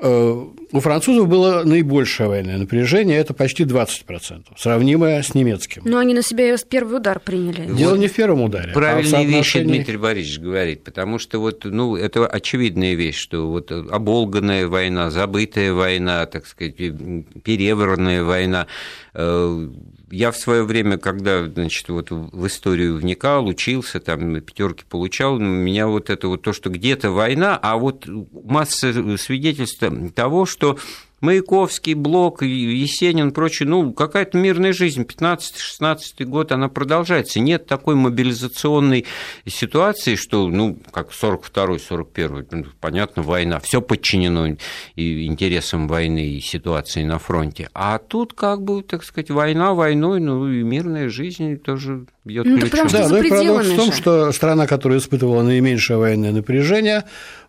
Э, 0.00 0.44
у 0.70 0.80
французов 0.80 1.28
было 1.28 1.64
наибольшее 1.64 2.28
военное 2.28 2.58
напряжение, 2.58 3.18
это 3.18 3.34
почти 3.34 3.64
20%, 3.64 4.44
сравнимое 4.56 5.22
с 5.22 5.34
немецким. 5.34 5.82
Но 5.84 5.98
они 5.98 6.14
на 6.14 6.22
себя 6.22 6.54
первый 6.68 6.98
удар 6.98 7.20
приняли. 7.20 7.66
Дело 7.74 7.92
вот 7.92 7.98
не 7.98 8.08
в 8.08 8.12
первом 8.14 8.42
ударе. 8.42 8.70
А 8.70 8.74
Правильные 8.74 9.22
а 9.22 9.24
вещи 9.24 9.60
Дмитрий 9.60 9.96
Борисович 9.96 10.40
говорит, 10.40 10.84
потому 10.84 11.18
что 11.18 11.38
вот, 11.38 11.64
ну, 11.64 11.96
это 11.96 12.26
очевидная 12.26 12.94
вещь, 12.94 13.18
что 13.18 13.48
вот 13.48 13.72
оболганная 13.72 14.68
война, 14.68 15.10
забытая 15.10 15.72
война, 15.72 16.26
так 16.26 16.46
сказать, 16.46 16.76
перевранная 16.76 18.22
война, 18.22 18.66
э, 19.14 19.68
я 20.10 20.30
в 20.30 20.36
свое 20.36 20.62
время, 20.62 20.98
когда 20.98 21.46
значит, 21.46 21.88
вот 21.88 22.10
в 22.10 22.46
историю 22.46 22.96
вникал, 22.96 23.46
учился, 23.46 24.00
там 24.00 24.40
пятерки 24.40 24.84
получал, 24.88 25.38
меня 25.38 25.86
вот 25.86 26.10
это 26.10 26.28
вот 26.28 26.42
то, 26.42 26.52
что 26.52 26.70
где-то 26.70 27.10
война, 27.10 27.58
а 27.60 27.76
вот 27.76 28.06
масса 28.06 29.16
свидетельств 29.18 29.82
того, 30.14 30.46
что 30.46 30.78
Маяковский, 31.20 31.94
Блок, 31.94 32.42
Есенин, 32.42 33.32
прочее, 33.32 33.68
ну, 33.68 33.92
какая-то 33.92 34.38
мирная 34.38 34.72
жизнь, 34.72 35.02
15-16 35.02 36.24
год, 36.24 36.52
она 36.52 36.68
продолжается. 36.68 37.40
Нет 37.40 37.66
такой 37.66 37.94
мобилизационной 37.94 39.04
ситуации, 39.46 40.14
что, 40.14 40.48
ну, 40.48 40.78
как 40.92 41.10
42-й, 41.10 41.78
41-й, 41.78 42.46
ну, 42.50 42.64
понятно, 42.80 43.22
война, 43.22 43.60
все 43.60 43.80
подчинено 43.80 44.56
интересам 44.96 45.88
войны 45.88 46.28
и 46.28 46.40
ситуации 46.40 47.02
на 47.02 47.18
фронте. 47.18 47.68
А 47.74 47.98
тут, 47.98 48.34
как 48.34 48.62
бы, 48.62 48.82
так 48.82 49.04
сказать, 49.04 49.30
война 49.30 49.74
войной, 49.74 50.20
ну, 50.20 50.48
и 50.48 50.62
мирная 50.62 51.08
жизнь 51.08 51.56
тоже 51.56 52.06
бьет 52.24 52.46
ну, 52.46 52.58
ключом. 52.58 52.86
Да, 52.88 53.08
ну 53.08 53.22
и 53.22 53.28
парадокс 53.28 53.66
в 53.66 53.76
том, 53.76 53.92
что 53.92 54.32
страна, 54.32 54.66
которая 54.66 54.98
испытывала 54.98 55.42
наименьшее 55.42 55.98
военное 55.98 56.32
напряжение, 56.32 57.04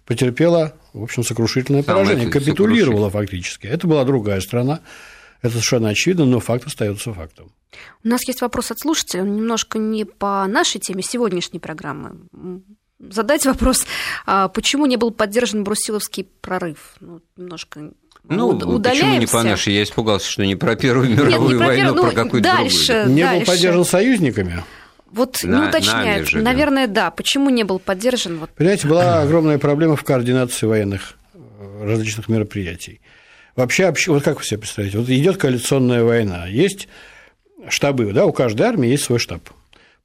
потерпела, 0.09 0.73
в 0.91 1.03
общем, 1.03 1.23
сокрушительное 1.23 1.83
Самое 1.83 2.05
поражение, 2.05 2.31
капитулировала 2.31 3.11
фактически. 3.11 3.67
Это 3.67 3.85
была 3.85 4.03
другая 4.03 4.41
страна, 4.41 4.79
это 5.43 5.51
совершенно 5.51 5.89
очевидно, 5.89 6.25
но 6.25 6.39
факт 6.39 6.65
остается 6.65 7.13
фактом. 7.13 7.51
У 8.03 8.07
нас 8.07 8.27
есть 8.27 8.41
вопрос 8.41 8.71
от 8.71 8.79
слушателя, 8.79 9.21
он 9.21 9.35
немножко 9.35 9.77
не 9.77 10.05
по 10.05 10.47
нашей 10.47 10.81
теме 10.81 11.03
сегодняшней 11.03 11.59
программы. 11.59 12.21
Задать 12.97 13.45
вопрос, 13.45 13.85
а 14.25 14.47
почему 14.47 14.87
не 14.87 14.97
был 14.97 15.11
поддержан 15.11 15.63
брусиловский 15.63 16.27
прорыв? 16.41 16.95
Ну, 16.99 17.21
немножко 17.37 17.91
ну, 18.23 18.47
удаляемся. 18.49 19.05
почему 19.05 19.19
не 19.19 19.27
по 19.27 19.43
нашей? 19.43 19.73
Я 19.75 19.83
испугался, 19.83 20.27
что 20.27 20.43
не 20.43 20.55
про 20.55 20.75
Первую 20.75 21.11
мировую 21.11 21.51
Нет, 21.51 21.51
не 21.51 21.57
про 21.57 21.67
войну, 21.67 21.93
ну, 21.93 22.03
про 22.03 22.11
какую-то 22.11 22.49
дальше, 22.49 22.87
другую. 22.87 23.15
Не 23.15 23.21
дальше. 23.21 23.39
был 23.39 23.53
поддержан 23.53 23.85
союзниками? 23.85 24.63
Вот 25.11 25.43
на, 25.43 25.61
не 25.61 25.67
уточняет. 25.69 26.29
Же, 26.29 26.39
Наверное, 26.39 26.87
да. 26.87 27.05
да. 27.05 27.11
Почему 27.11 27.49
не 27.49 27.63
был 27.63 27.79
поддержан? 27.79 28.37
Вот. 28.39 28.49
Понимаете, 28.51 28.87
была 28.87 29.21
огромная 29.21 29.57
проблема 29.57 29.95
в 29.95 30.03
координации 30.03 30.65
военных 30.65 31.15
э, 31.33 31.39
различных 31.85 32.29
мероприятий. 32.29 33.01
Вообще, 33.55 33.93
вот 34.07 34.23
как 34.23 34.37
вы 34.37 34.45
себе 34.45 34.59
представляете, 34.59 34.99
вот 34.99 35.09
идет 35.09 35.37
коалиционная 35.37 36.03
война, 36.03 36.47
есть 36.47 36.87
штабы, 37.67 38.13
да, 38.13 38.25
у 38.25 38.31
каждой 38.31 38.67
армии 38.67 38.89
есть 38.89 39.03
свой 39.03 39.19
штаб. 39.19 39.49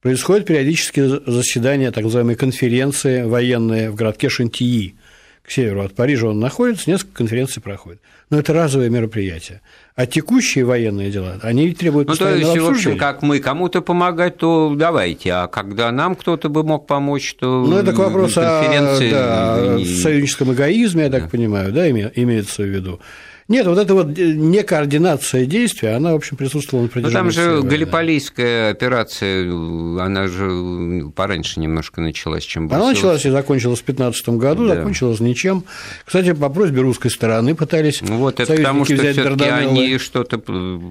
Происходит 0.01 0.47
периодически 0.47 1.01
заседания, 1.31 1.91
так 1.91 2.05
называемые 2.05 2.37
конференции 2.37 3.23
военные 3.23 3.91
в 3.91 3.95
городке 3.95 4.29
Шантии, 4.29 4.97
к 5.45 5.51
северу 5.51 5.83
от 5.83 5.95
Парижа 5.95 6.29
он 6.29 6.41
находится, 6.41 6.89
несколько 6.89 7.19
конференций 7.19 7.61
проходит. 7.61 8.01
Но 8.31 8.39
это 8.39 8.55
разовое 8.55 8.89
мероприятие. 8.89 9.61
А 9.95 10.07
текущие 10.07 10.65
военные 10.65 11.11
дела, 11.11 11.39
они 11.43 11.73
требуют 11.75 12.09
ну, 12.09 12.17
то 12.17 12.35
есть, 12.35 12.59
в 12.59 12.67
общем, 12.67 12.97
как 12.97 13.21
мы 13.21 13.39
кому-то 13.41 13.83
помогать, 13.83 14.39
то 14.39 14.75
давайте, 14.75 15.33
а 15.33 15.47
когда 15.47 15.93
нам 15.93 16.17
кто-то 16.17 16.49
бы 16.49 16.65
мог 16.65 16.87
помочь, 16.87 17.35
то 17.35 17.65
Ну, 17.67 17.77
это 17.77 17.93
к 17.93 17.99
вопросу 17.99 18.41
конференции... 18.41 19.11
о 19.13 19.79
да, 19.79 19.79
союзническом 19.85 20.55
эгоизме, 20.55 21.05
я 21.05 21.11
так 21.11 21.25
да. 21.25 21.29
понимаю, 21.29 21.73
да, 21.73 21.91
имеется 21.91 22.63
в 22.63 22.67
виду. 22.67 23.01
Нет, 23.47 23.67
вот 23.67 23.79
эта 23.79 23.93
вот 23.93 24.17
некоординация 24.17 25.45
действия, 25.45 25.91
она, 25.91 26.13
в 26.13 26.17
общем, 26.17 26.37
присутствовала 26.39 26.85
на 26.85 26.89
протяжении 26.89 27.15
Ну, 27.15 27.21
там 27.21 27.31
же 27.31 27.51
войны. 27.57 27.69
Галиполийская 27.69 28.71
операция, 28.71 29.45
она 29.45 30.29
же 30.29 31.11
пораньше 31.15 31.61
немножко 31.61 32.01
началась, 32.01 32.45
чем 32.45 32.73
Она 32.73 32.89
началась 32.89 33.27
и 33.27 33.31
закончилась 33.31 33.81
в 33.81 33.85
2015 33.85 34.29
году, 34.31 34.67
да. 34.67 34.77
закончилась 34.77 35.21
ничем. 35.21 35.65
Кстати, 36.07 36.33
по 36.33 36.49
просьбе 36.49 36.81
русской 36.81 37.11
стороны 37.11 37.55
пытались 37.55 38.01
ну, 38.01 38.17
вот 38.17 38.41
это 38.41 38.55
потому, 38.55 38.87
что 38.87 38.95
взять 38.95 39.19
они 39.19 39.99
что-то 39.99 40.39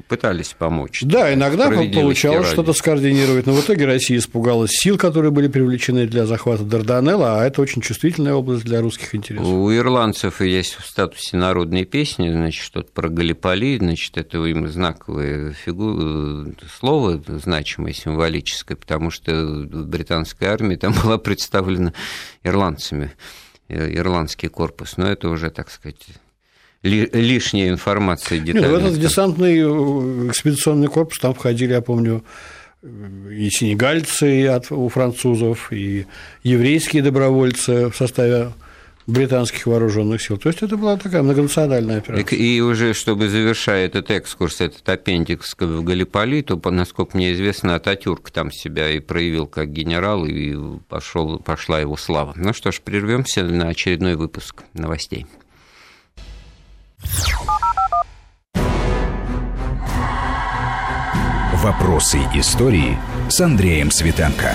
пытались 0.08 0.56
помочь. 0.58 1.02
Да, 1.02 1.34
иногда 1.34 1.72
получалось 1.72 2.50
что-то 2.50 2.74
скоординировать, 2.74 3.48
но 3.48 3.54
в 3.54 3.66
итоге 3.66 3.86
Россия 3.86 4.20
испугалась 4.20 4.72
сил, 4.72 4.98
которые 4.98 5.32
были 5.32 5.48
привлечены 5.48 6.06
для 6.06 6.28
захвата 6.28 6.64
Дарданелла, 6.64 7.42
а 7.42 7.46
это 7.46 7.62
очень 7.64 7.82
чувствительная 7.82 8.36
область 8.36 8.64
для 8.64 8.80
русских 8.82 9.16
интересов. 9.16 9.48
У 9.48 9.74
ирландцев 9.74 10.42
есть 10.42 10.76
в 10.76 10.86
статусе 10.86 11.38
народной 11.38 11.86
песни 11.86 12.43
значит, 12.44 12.64
что-то 12.64 12.92
про 12.92 13.10
Галиполи, 13.10 13.78
значит, 13.78 14.18
это 14.18 14.44
им 14.46 14.68
знаковое 14.68 15.54
фигу... 15.54 16.54
слово, 16.80 17.22
значимое, 17.28 17.94
символическое, 17.94 18.78
потому 18.78 19.12
что 19.12 19.66
британская 19.70 20.48
армия 20.48 20.78
там 20.78 20.94
была 21.04 21.18
представлена 21.18 21.94
ирландцами, 22.44 23.14
э, 23.68 23.96
ирландский 23.96 24.48
корпус, 24.48 24.98
но 24.98 25.08
это 25.08 25.30
уже, 25.30 25.50
так 25.50 25.70
сказать, 25.70 26.06
лишняя 26.84 27.70
информация 27.70 28.40
детальная. 28.40 28.70
Нет, 28.70 28.82
в 28.82 28.86
этот 28.86 29.00
десантный 29.00 29.58
э, 29.60 30.30
экспедиционный 30.30 30.88
корпус 30.88 31.20
там 31.20 31.34
входили, 31.34 31.74
я 31.74 31.82
помню, 31.82 32.24
и 32.84 33.50
сенегальцы 33.50 34.48
от, 34.48 34.72
у 34.72 34.90
французов, 34.90 35.72
и 35.72 36.06
еврейские 36.44 37.02
добровольцы 37.02 37.90
в 37.90 37.96
составе 37.96 38.52
британских 39.08 39.66
вооруженных 39.66 40.22
сил. 40.22 40.38
То 40.38 40.50
есть 40.50 40.62
это 40.62 40.78
была 40.78 40.98
такая 40.98 41.24
многонациональная 41.24 41.98
операция. 41.98 42.38
И 42.38 42.60
уже, 42.62 42.94
чтобы 42.94 43.30
завершая 43.30 43.86
этот 43.86 44.10
экскурс, 44.12 44.62
этот 44.62 44.88
аппендикс 44.88 45.56
в 45.60 45.84
Галиполи, 45.84 46.42
то, 46.42 46.60
насколько 46.70 47.18
мне 47.18 47.34
известно, 47.34 47.76
Ататюрк 47.76 48.32
там 48.32 48.52
себя 48.52 48.90
и 48.90 49.00
проявил 49.00 49.48
как 49.48 49.72
генерал, 49.72 50.26
и 50.26 50.56
пошел, 50.88 51.40
пошла 51.40 51.80
его 51.80 51.98
слава. 51.98 52.34
Ну 52.36 52.54
что 52.54 52.72
ж, 52.72 52.82
прервемся 52.82 53.44
на 53.44 53.70
очередной 53.70 54.16
выпуск 54.16 54.64
новостей. 54.74 55.26
Вопросы 61.64 62.20
истории 62.34 62.98
с 63.30 63.40
Андреем 63.40 63.90
Светенко. 63.90 64.54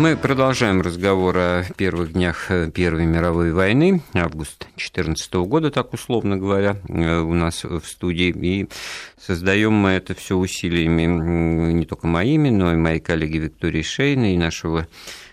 Мы 0.00 0.16
продолжаем 0.16 0.80
разговор 0.80 1.36
о 1.36 1.64
первых 1.76 2.14
днях 2.14 2.50
э, 2.50 2.70
Первой 2.70 3.04
мировой 3.04 3.52
войны, 3.52 4.00
август 4.14 4.60
2014 4.60 5.34
года, 5.34 5.70
так 5.70 5.92
условно 5.92 6.38
говоря, 6.38 6.78
э, 6.88 7.18
у 7.18 7.34
нас 7.34 7.64
в 7.64 7.82
студии. 7.84 8.30
И 8.30 8.68
создаем 9.18 9.74
мы 9.74 9.90
это 9.90 10.14
все 10.14 10.38
усилиями 10.38 11.04
не 11.74 11.84
только 11.84 12.06
моими, 12.06 12.48
но 12.48 12.72
и 12.72 12.76
моей 12.76 13.00
коллеги 13.00 13.36
Виктории 13.36 13.82
Шейна 13.82 14.32
и 14.32 14.38
нашего 14.38 14.88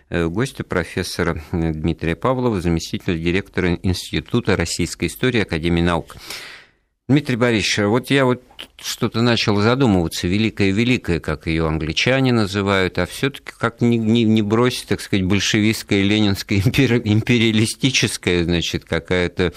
э, 0.09 0.27
гостя, 0.27 0.65
профессора 0.65 1.41
Дмитрия 1.53 2.17
Павлова, 2.17 2.59
заместителя 2.59 3.17
директора 3.17 3.75
Института 3.75 4.57
российской 4.57 5.05
истории 5.05 5.43
Академии 5.43 5.81
наук. 5.81 6.17
Дмитрий 7.07 7.37
Борисович, 7.37 7.85
вот 7.85 8.11
я 8.11 8.25
вот 8.25 8.43
что-то 8.79 9.21
начал 9.21 9.59
задумываться, 9.59 10.27
великая-великая, 10.27 11.19
как 11.19 11.47
ее 11.47 11.67
англичане 11.67 12.31
называют, 12.31 12.99
а 12.99 13.07
все-таки 13.07 13.51
как 13.57 13.81
не, 13.81 13.97
не, 13.97 14.23
не 14.23 14.43
бросить, 14.43 14.87
так 14.87 15.01
сказать, 15.01 15.25
большевистская, 15.25 16.03
ленинская, 16.03 16.59
империалистическая, 16.59 18.43
значит, 18.43 18.85
какая-то 18.85 19.53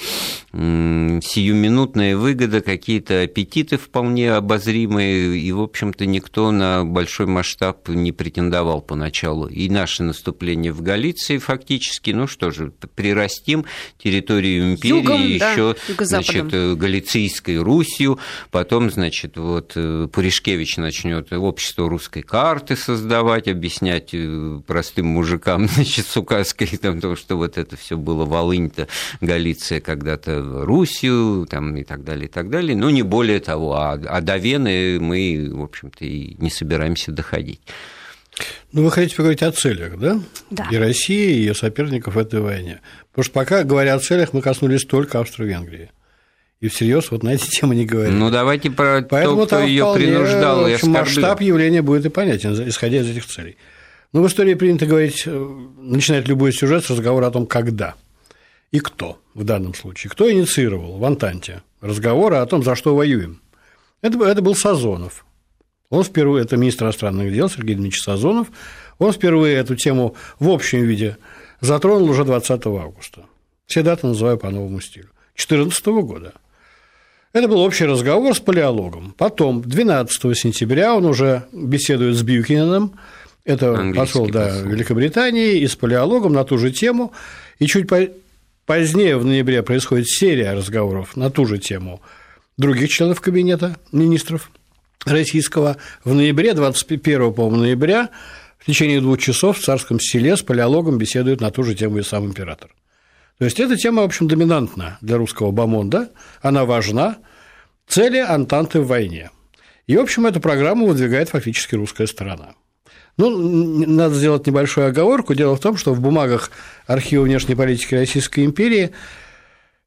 сиюминутная 0.53 2.17
выгода, 2.17 2.63
какие-то 2.63 3.23
аппетиты 3.23 3.77
вполне 3.77 4.33
обозримые, 4.33 5.39
и, 5.39 5.53
в 5.53 5.61
общем-то, 5.61 6.07
никто 6.07 6.51
на 6.51 6.85
большой 6.87 7.27
масштаб 7.27 7.89
не 7.89 8.13
претендовал 8.13 8.81
поначалу. 8.81 9.49
И 9.49 9.69
наше 9.69 10.03
наступление 10.03 10.73
в 10.73 10.81
Галиции 10.81 11.37
фактически, 11.37 12.13
ну 12.13 12.27
что 12.27 12.51
же, 12.51 12.73
прирастим 12.95 13.67
территорию 14.03 14.73
империи 14.73 14.97
Югом, 14.97 15.23
еще, 15.23 15.77
да, 15.89 16.05
значит, 16.07 16.47
Галицийской 16.79 17.59
Русью, 17.59 18.19
потом, 18.51 18.91
значит, 18.91 19.10
значит, 19.11 19.37
вот 19.39 19.73
э, 19.75 20.07
Пуришкевич 20.13 20.77
начнет 20.77 21.33
общество 21.33 21.89
русской 21.89 22.23
карты 22.23 22.77
создавать, 22.77 23.49
объяснять 23.49 24.11
э, 24.13 24.61
простым 24.65 25.07
мужикам, 25.07 25.67
значит, 25.75 26.07
с 26.07 26.17
указкой, 26.17 26.69
там, 26.81 27.01
то, 27.01 27.17
что 27.17 27.37
вот 27.37 27.59
это 27.59 27.77
все 27.77 27.97
было 27.97 28.25
Волынь-то, 28.25 28.87
Галиция 29.21 29.81
когда-то 29.81 30.65
Русью, 30.65 31.45
там, 31.51 31.77
и 31.77 31.83
так 31.83 32.05
далее, 32.05 32.27
и 32.27 32.31
так 32.31 32.51
далее. 32.51 32.77
Но 32.77 32.89
не 32.89 33.03
более 33.03 33.41
того, 33.41 33.75
а, 33.75 33.95
а 33.95 34.21
до 34.21 34.37
Вены 34.37 35.01
мы, 35.01 35.51
в 35.53 35.63
общем-то, 35.65 36.05
и 36.05 36.37
не 36.39 36.51
собираемся 36.51 37.11
доходить. 37.11 37.61
Ну, 38.71 38.85
вы 38.85 38.93
хотите 38.93 39.17
поговорить 39.17 39.43
о 39.43 39.51
целях, 39.51 39.99
да? 39.99 40.21
Да. 40.51 40.69
И 40.71 40.77
России, 40.77 41.33
и 41.33 41.39
ее 41.39 41.57
соперников 41.57 42.15
в 42.15 42.19
этой 42.19 42.41
войне. 42.41 42.81
Потому 43.11 43.25
что 43.25 43.33
пока, 43.33 43.65
говоря 43.65 43.95
о 43.95 43.99
целях, 43.99 44.33
мы 44.35 44.41
коснулись 44.41 44.85
только 44.85 45.19
Австро-Венгрии. 45.19 45.91
И 46.61 46.69
всерьез 46.69 47.11
вот 47.11 47.23
на 47.23 47.31
эти 47.31 47.47
темы 47.49 47.75
не 47.75 47.87
говорим. 47.87 48.19
Ну, 48.19 48.31
давайте 48.31 48.71
про 48.71 49.03
Поэтому 49.03 49.43
то, 49.43 49.47
кто 49.47 49.61
ее 49.61 49.93
принуждал 49.95 50.67
и 50.67 50.75
общем, 50.75 50.91
масштаб 50.91 51.41
явления 51.41 51.83
будет 51.83 52.07
и 52.07 52.09
понятен, 52.09 52.53
исходя 52.69 52.99
из 52.99 53.09
этих 53.09 53.27
целей. 53.27 53.57
Но 54.13 54.23
в 54.23 54.27
истории 54.27 54.55
принято 54.55 54.87
говорить, 54.87 55.23
э, 55.27 55.59
начинать 55.79 56.27
любой 56.29 56.53
сюжет 56.53 56.85
с 56.85 56.91
разговора 56.91 57.27
о 57.27 57.31
том, 57.31 57.47
когда 57.47 57.95
и 58.73 58.81
кто 58.81 59.21
в 59.35 59.45
данном 59.45 59.75
случае. 59.75 60.11
Кто 60.11 60.31
инициировал 60.31 60.99
в 60.99 61.05
Антанте 61.05 61.63
разговоры 61.81 62.37
о 62.37 62.47
том, 62.47 62.63
за 62.63 62.75
что 62.75 62.95
воюем. 62.95 63.41
Это, 64.03 64.23
это 64.25 64.43
был 64.43 64.55
Сазонов. 64.55 65.25
Он 65.89 66.05
впервые, 66.05 66.45
это 66.45 66.57
министр 66.57 66.85
иностранных 66.85 67.33
дел 67.33 67.49
Сергей 67.49 67.75
Дмитриевич 67.75 68.03
Сазонов, 68.03 68.49
он 68.99 69.13
впервые 69.13 69.57
эту 69.57 69.77
тему 69.77 70.15
в 70.39 70.51
общем 70.51 70.85
виде 70.85 71.17
затронул 71.61 72.09
уже 72.09 72.25
20 72.25 72.67
августа. 72.67 73.25
Все 73.67 73.83
даты 73.83 74.07
называю 74.07 74.39
по 74.39 74.51
новому 74.51 74.81
стилю. 74.81 75.09
2014 75.35 75.87
года. 75.87 76.35
Это 77.33 77.47
был 77.47 77.61
общий 77.61 77.85
разговор 77.85 78.35
с 78.35 78.41
палеологом. 78.41 79.15
Потом, 79.17 79.63
12 79.63 80.37
сентября, 80.37 80.97
он 80.97 81.05
уже 81.05 81.45
беседует 81.53 82.17
с 82.17 82.23
Бьюкиненом, 82.23 82.99
это 83.45 83.71
Английский 83.71 83.99
посол 83.99 84.29
да, 84.29 84.47
посол. 84.49 84.69
Великобритании, 84.69 85.59
и 85.61 85.67
с 85.67 85.77
палеологом 85.77 86.33
на 86.33 86.45
ту 86.45 86.59
же 86.59 86.71
тему. 86.71 87.13
И 87.59 87.67
чуть 87.67 87.89
по- 87.89 88.09
позднее, 88.67 89.17
в 89.17 89.25
ноябре, 89.25 89.63
происходит 89.63 90.09
серия 90.09 90.53
разговоров 90.53 91.17
на 91.17 91.31
ту 91.31 91.47
же 91.47 91.59
тему 91.59 92.01
других 92.57 92.91
членов 92.91 93.21
кабинета 93.21 93.77
министров 93.91 94.51
российского. 95.07 95.79
В 96.05 96.15
ноябре, 96.15 96.53
21 96.55 97.33
по 97.33 97.51
ноября, 97.51 98.11
в 98.59 98.67
течение 98.67 99.01
двух 99.01 99.19
часов 99.19 99.59
в 99.59 99.65
царском 99.65 99.99
селе 99.99 100.37
с 100.37 100.43
палеологом 100.43 100.99
беседует 100.99 101.41
на 101.41 101.51
ту 101.51 101.63
же 101.63 101.75
тему 101.75 101.99
и 101.99 102.03
сам 102.03 102.27
император. 102.27 102.71
То 103.41 103.47
есть 103.47 103.59
эта 103.59 103.75
тема, 103.75 104.03
в 104.03 104.05
общем, 104.05 104.29
доминантна 104.29 104.99
для 105.01 105.17
русского 105.17 105.51
бомонда, 105.51 106.11
она 106.43 106.67
важна, 106.67 107.17
цели 107.89 108.19
Антанты 108.19 108.83
в 108.83 108.87
войне. 108.87 109.31
И, 109.87 109.97
в 109.97 110.01
общем, 110.01 110.27
эту 110.27 110.41
программу 110.41 110.87
выдвигает 110.87 111.31
фактически 111.31 111.75
русская 111.75 112.07
сторона. 112.07 112.51
Ну, 113.17 113.31
надо 113.87 114.15
сделать 114.15 114.47
небольшую 114.47 114.89
оговорку. 114.89 115.33
Дело 115.33 115.57
в 115.57 115.61
том, 115.61 115.79
что 115.79 115.95
в 115.95 116.03
бумагах 116.03 116.51
архива 116.87 117.23
внешней 117.23 117.55
политики 117.55 117.95
Российской 117.95 118.45
империи 118.45 118.91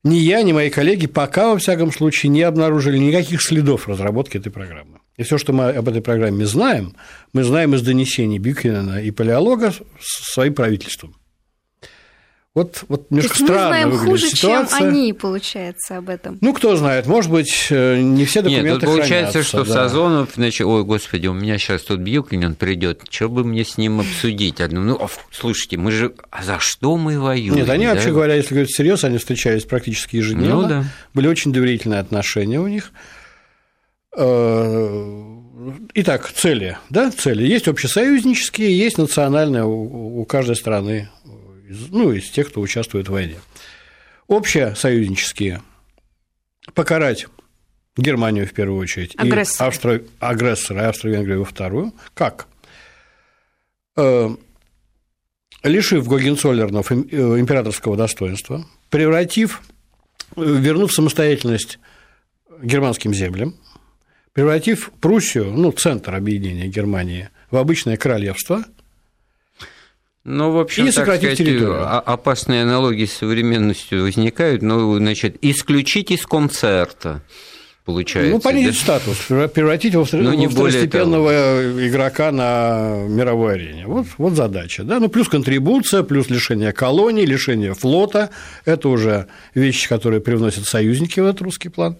ни 0.04 0.16
я, 0.16 0.42
ни 0.42 0.52
мои 0.52 0.72
коллеги 0.72 1.06
пока, 1.06 1.50
во 1.50 1.60
всяком 1.60 1.92
случае, 1.92 2.32
не 2.32 2.42
обнаружили 2.42 2.98
никаких 2.98 3.40
следов 3.44 3.88
разработки 3.88 4.36
этой 4.36 4.52
программы. 4.52 4.98
И 5.18 5.22
все, 5.22 5.38
что 5.38 5.54
мы 5.54 5.70
об 5.70 5.88
этой 5.88 6.02
программе 6.02 6.48
знаем, 6.48 6.96
мы 7.34 7.44
знаем 7.44 7.76
из 7.76 7.84
донесений 7.84 8.40
Бюкинена 8.40 9.00
и 9.00 9.12
Палеолога 9.12 9.76
своим 10.00 10.56
правительством. 10.56 11.16
Вот, 12.56 12.84
вот 12.88 13.10
То 13.10 13.16
немножко 13.16 13.40
есть 13.40 13.50
мы 13.50 13.56
знаем 13.56 13.98
хуже, 13.98 14.30
ситуация. 14.30 14.78
чем 14.78 14.88
они, 14.90 15.14
получается, 15.14 15.98
об 15.98 16.10
этом. 16.10 16.38
Ну, 16.40 16.54
кто 16.54 16.76
знает, 16.76 17.08
может 17.08 17.32
быть, 17.32 17.68
э, 17.72 18.00
не 18.00 18.26
все 18.26 18.44
документы 18.44 18.70
Нет, 18.70 18.80
тут 18.80 18.90
получается, 18.90 19.32
хранятся, 19.32 19.44
что 19.44 19.66
да. 19.66 19.74
Сазонов, 19.74 20.30
значит, 20.36 20.68
ой, 20.68 20.84
господи, 20.84 21.26
у 21.26 21.34
меня 21.34 21.58
сейчас 21.58 21.82
тут 21.82 22.02
Бьюкинен 22.02 22.54
придет, 22.54 23.02
что 23.10 23.28
бы 23.28 23.44
мне 23.44 23.66
с 23.66 23.80
ним 23.80 24.02
обсудить? 24.02 24.62
Одну, 24.62 24.82
ну, 24.82 24.98
а, 25.02 25.08
слушайте, 25.32 25.78
мы 25.78 25.92
же, 25.92 26.14
а 26.30 26.44
за 26.44 26.60
что 26.60 26.96
мы 26.96 27.20
воюем? 27.20 27.56
Нет, 27.56 27.70
они, 27.70 27.86
да? 27.88 27.96
вообще 27.96 28.12
говоря, 28.12 28.36
если 28.36 28.54
говорить 28.54 28.70
всерьез, 28.70 29.04
они 29.04 29.18
встречались 29.18 29.64
практически 29.64 30.18
ежедневно. 30.18 30.62
Ну 30.62 30.68
да. 30.68 30.86
Были 31.16 31.28
очень 31.28 31.52
доверительные 31.54 32.02
отношения 32.02 32.60
у 32.60 32.68
них. 32.68 32.92
Э, 34.16 35.40
Итак, 35.96 36.30
цели, 36.36 36.78
да, 36.92 37.10
цели. 37.10 37.48
Есть 37.48 37.68
общесоюзнические, 37.68 38.78
есть 38.78 38.98
национальные 38.98 39.64
у 39.66 40.24
каждой 40.26 40.56
страны, 40.58 41.10
из- 41.68 41.90
ну, 41.90 42.12
из 42.12 42.30
тех, 42.30 42.50
кто 42.50 42.62
участвует 42.62 43.08
в 43.08 43.12
войне. 43.12 43.40
Общесоюзнические– 44.28 45.62
покарать 46.74 47.28
Германию 47.98 48.48
в 48.48 48.54
первую 48.54 48.80
очередь, 48.80 49.14
Агрессора. 49.18 49.66
и 49.66 49.70
Австро... 49.70 50.02
агрессора, 50.20 50.84
и 50.84 50.86
Австро-Венгрию 50.86 51.40
во 51.40 51.46
вторую. 51.46 51.94
Как? 52.14 52.48
Э, 53.96 54.30
лишив 55.64 56.08
Гогенцоллернов 56.08 56.92
э, 56.92 56.96
императорского 56.96 57.96
достоинства, 57.96 58.66
превратив, 58.90 59.62
э, 60.36 60.42
вернув 60.44 60.92
самостоятельность 60.92 61.78
германским 62.62 63.14
землям, 63.14 63.56
превратив 64.32 64.92
Пруссию, 65.00 65.52
ну, 65.54 65.72
центр 65.72 66.16
объединения 66.16 66.68
Германии, 66.68 67.30
в 67.52 67.58
обычное 67.58 67.98
королевство, 67.98 68.66
Ну, 70.26 70.52
в 70.52 70.60
общем, 70.60 70.86
И 70.88 70.92
так 70.92 71.04
сказать, 71.06 71.38
территорию. 71.38 71.84
а- 71.84 72.00
опасные 72.00 72.64
аналогии 72.64 73.06
с 73.06 73.12
современностью 73.14 74.04
возникают, 74.04 74.62
но, 74.62 74.96
значит, 74.98 75.36
исключить 75.42 76.12
из 76.12 76.26
концерта, 76.26 77.22
получается. 77.84 78.32
ну, 78.32 78.40
понизить 78.40 78.76
да? 78.76 78.80
статус, 79.00 79.18
превра- 79.28 79.50
превратить 79.50 79.92
его 79.92 80.06
в 80.06 80.14
Ну, 80.14 80.34
не 80.34 80.48
второстепенного 80.48 81.86
игрока 81.88 82.32
на 82.32 83.04
мировой 83.10 83.56
арене. 83.56 83.86
Вот, 83.86 84.08
вот 84.18 84.34
задача. 84.36 84.84
Да? 84.84 85.02
Ну, 85.02 85.10
плюс 85.10 85.28
контрибуция, 85.28 86.04
плюс 86.04 86.30
лишение 86.30 86.72
колоний, 86.72 87.26
лишение 87.26 87.74
флота. 87.74 88.30
Это 88.64 88.88
уже 88.88 89.28
вещи, 89.54 89.90
которые 89.90 90.22
привносят 90.22 90.66
союзники 90.66 91.20
в 91.20 91.26
этот 91.26 91.42
русский 91.42 91.68
план. 91.68 91.98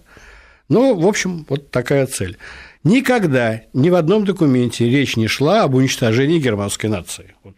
Ну, 0.70 0.98
в 0.98 1.06
общем, 1.06 1.44
вот 1.50 1.70
такая 1.70 2.06
цель. 2.06 2.38
Никогда 2.84 3.60
ни 3.74 3.90
в 3.90 3.94
одном 3.94 4.24
документе 4.24 4.88
речь 4.88 5.16
не 5.16 5.28
шла 5.28 5.64
об 5.64 5.74
уничтожении 5.74 6.38
германской 6.38 6.88
нации. 6.88 7.34
Вот 7.44 7.54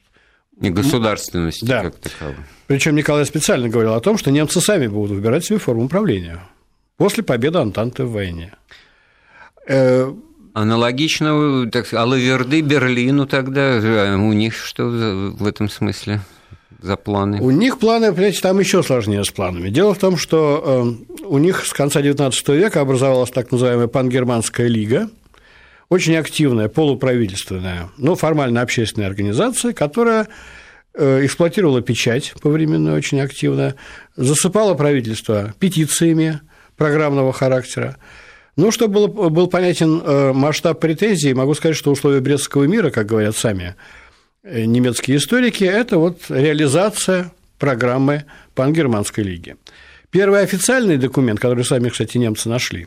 И 0.60 0.70
государственности 0.70 1.64
Да. 1.64 1.82
как 1.82 1.96
таковой. 1.96 2.36
Причем 2.66 2.94
Николай 2.96 3.26
специально 3.26 3.68
говорил 3.68 3.94
о 3.94 4.00
том, 4.00 4.16
что 4.18 4.30
немцы 4.30 4.60
сами 4.60 4.86
будут 4.86 5.10
выбирать 5.12 5.44
свою 5.44 5.60
форму 5.60 5.88
правления 5.88 6.40
после 6.96 7.22
победы 7.22 7.58
Антанты 7.58 8.04
в 8.04 8.12
войне. 8.12 8.52
Э, 9.68 10.12
Аналогично, 10.54 11.68
так 11.70 11.86
сказать, 11.86 12.02
Алаверды 12.06 12.62
Берлину 12.62 13.26
тогда, 13.26 13.78
а 13.82 14.16
у 14.16 14.32
них 14.32 14.54
что 14.56 14.84
в 14.86 15.46
этом 15.46 15.68
смысле 15.68 16.20
за 16.80 16.96
планы? 16.96 17.40
У 17.42 17.50
них 17.50 17.78
планы, 17.78 18.10
понимаете, 18.12 18.40
там 18.40 18.58
еще 18.58 18.82
сложнее 18.82 19.22
с 19.22 19.30
планами. 19.30 19.68
Дело 19.68 19.92
в 19.92 19.98
том, 19.98 20.16
что 20.16 20.96
э, 21.20 21.24
у 21.26 21.36
них 21.36 21.66
с 21.66 21.74
конца 21.74 22.00
XIX 22.00 22.32
века 22.56 22.80
образовалась 22.80 23.30
так 23.30 23.52
называемая 23.52 23.86
Пангерманская 23.88 24.66
лига, 24.68 25.10
очень 25.88 26.16
активная, 26.16 26.68
полуправительственная, 26.68 27.90
но 27.96 28.16
формально 28.16 28.62
общественная 28.62 29.08
организация, 29.08 29.72
которая 29.72 30.28
э, 30.94 31.24
эксплуатировала 31.24 31.80
печать 31.80 32.34
повременную 32.42 32.96
очень 32.96 33.20
активно, 33.20 33.76
засыпала 34.16 34.74
правительство 34.74 35.54
петициями 35.58 36.40
программного 36.76 37.32
характера. 37.32 37.96
Ну, 38.56 38.70
чтобы 38.70 38.94
было, 39.06 39.28
был 39.28 39.46
понятен 39.48 40.00
э, 40.02 40.32
масштаб 40.32 40.80
претензий, 40.80 41.34
могу 41.34 41.54
сказать, 41.54 41.76
что 41.76 41.92
условия 41.92 42.20
Брестского 42.20 42.64
мира, 42.64 42.90
как 42.90 43.06
говорят 43.06 43.36
сами 43.36 43.76
э, 44.42 44.64
немецкие 44.64 45.18
историки, 45.18 45.64
это 45.64 45.98
вот 45.98 46.22
реализация 46.30 47.32
программы 47.58 48.24
Пангерманской 48.54 49.24
лиги. 49.24 49.56
Первый 50.10 50.40
официальный 50.40 50.96
документ, 50.96 51.38
который 51.38 51.64
сами, 51.64 51.90
кстати, 51.90 52.16
немцы 52.16 52.48
нашли, 52.48 52.86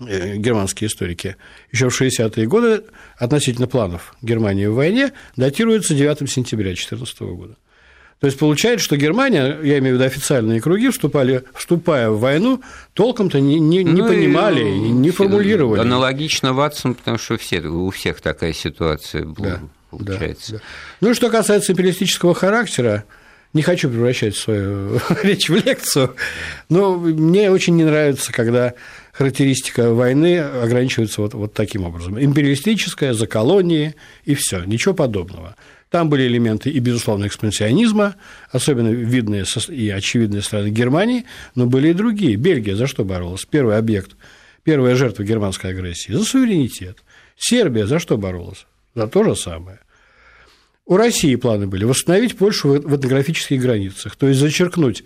германские 0.00 0.88
историки, 0.88 1.36
еще 1.70 1.88
в 1.88 2.00
60-е 2.00 2.46
годы 2.46 2.82
относительно 3.16 3.68
планов 3.68 4.14
Германии 4.22 4.66
в 4.66 4.74
войне, 4.74 5.12
датируется 5.36 5.94
9 5.94 6.30
сентября 6.30 6.66
2014 6.66 7.20
года. 7.20 7.56
То 8.20 8.26
есть 8.26 8.38
получается, 8.38 8.84
что 8.84 8.96
Германия, 8.96 9.58
я 9.62 9.78
имею 9.78 9.96
в 9.96 9.98
виду 9.98 10.04
официальные 10.04 10.60
круги, 10.60 10.88
вступали, 10.88 11.44
вступая 11.54 12.10
в 12.10 12.20
войну, 12.20 12.62
толком-то 12.94 13.38
не, 13.38 13.60
не, 13.60 13.84
не 13.84 14.02
Ну, 14.02 14.08
понимали, 14.08 14.62
и 14.62 14.90
не 14.90 15.10
формулировали. 15.10 15.80
Аналогично 15.80 16.54
Ватсон, 16.54 16.94
потому 16.94 17.18
что 17.18 17.36
все, 17.36 17.60
у 17.60 17.90
всех 17.90 18.20
такая 18.20 18.52
ситуация 18.52 19.24
была, 19.24 19.60
получается. 19.90 20.52
Да, 20.52 20.58
да. 20.58 20.64
Ну 21.02 21.10
и 21.10 21.14
что 21.14 21.28
касается 21.28 21.72
империалистического 21.72 22.34
характера, 22.34 23.04
не 23.54 23.62
хочу 23.62 23.88
превращать 23.88 24.36
свою 24.36 25.00
речь 25.22 25.48
в 25.48 25.54
лекцию, 25.54 26.14
но 26.68 26.96
мне 26.96 27.50
очень 27.50 27.76
не 27.76 27.84
нравится, 27.84 28.32
когда 28.32 28.74
характеристика 29.12 29.94
войны 29.94 30.40
ограничивается 30.40 31.22
вот, 31.22 31.34
вот 31.34 31.54
таким 31.54 31.84
образом. 31.84 32.22
Империалистическая, 32.22 33.14
за 33.14 33.26
колонии 33.26 33.94
и 34.24 34.34
все, 34.34 34.64
ничего 34.64 34.92
подобного. 34.92 35.56
Там 35.88 36.10
были 36.10 36.26
элементы 36.26 36.70
и, 36.70 36.80
безусловно, 36.80 37.26
экспансионизма, 37.26 38.16
особенно 38.50 38.88
видные 38.88 39.44
и 39.68 39.90
очевидные 39.90 40.42
страны 40.42 40.70
Германии, 40.70 41.24
но 41.54 41.66
были 41.66 41.90
и 41.90 41.92
другие. 41.92 42.34
Бельгия 42.34 42.74
за 42.74 42.88
что 42.88 43.04
боролась? 43.04 43.44
Первый 43.44 43.78
объект 43.78 44.16
первая 44.64 44.96
жертва 44.96 45.22
германской 45.22 45.70
агрессии? 45.70 46.10
За 46.10 46.24
суверенитет. 46.24 46.98
Сербия 47.36 47.86
за 47.86 48.00
что 48.00 48.18
боролась? 48.18 48.66
За 48.96 49.06
то 49.06 49.22
же 49.22 49.36
самое. 49.36 49.78
У 50.86 50.96
России 50.96 51.34
планы 51.36 51.66
были 51.66 51.84
восстановить 51.84 52.36
Польшу 52.36 52.68
в 52.68 52.96
этнографических 52.96 53.60
границах, 53.60 54.16
то 54.16 54.28
есть 54.28 54.38
зачеркнуть 54.38 55.04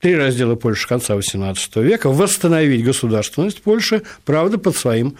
три 0.00 0.16
раздела 0.16 0.54
Польши 0.54 0.86
конца 0.86 1.14
XVIII 1.14 1.82
века, 1.82 2.10
восстановить 2.10 2.84
государственность 2.84 3.62
Польши, 3.62 4.02
правда, 4.26 4.58
под 4.58 4.76
своим 4.76 5.16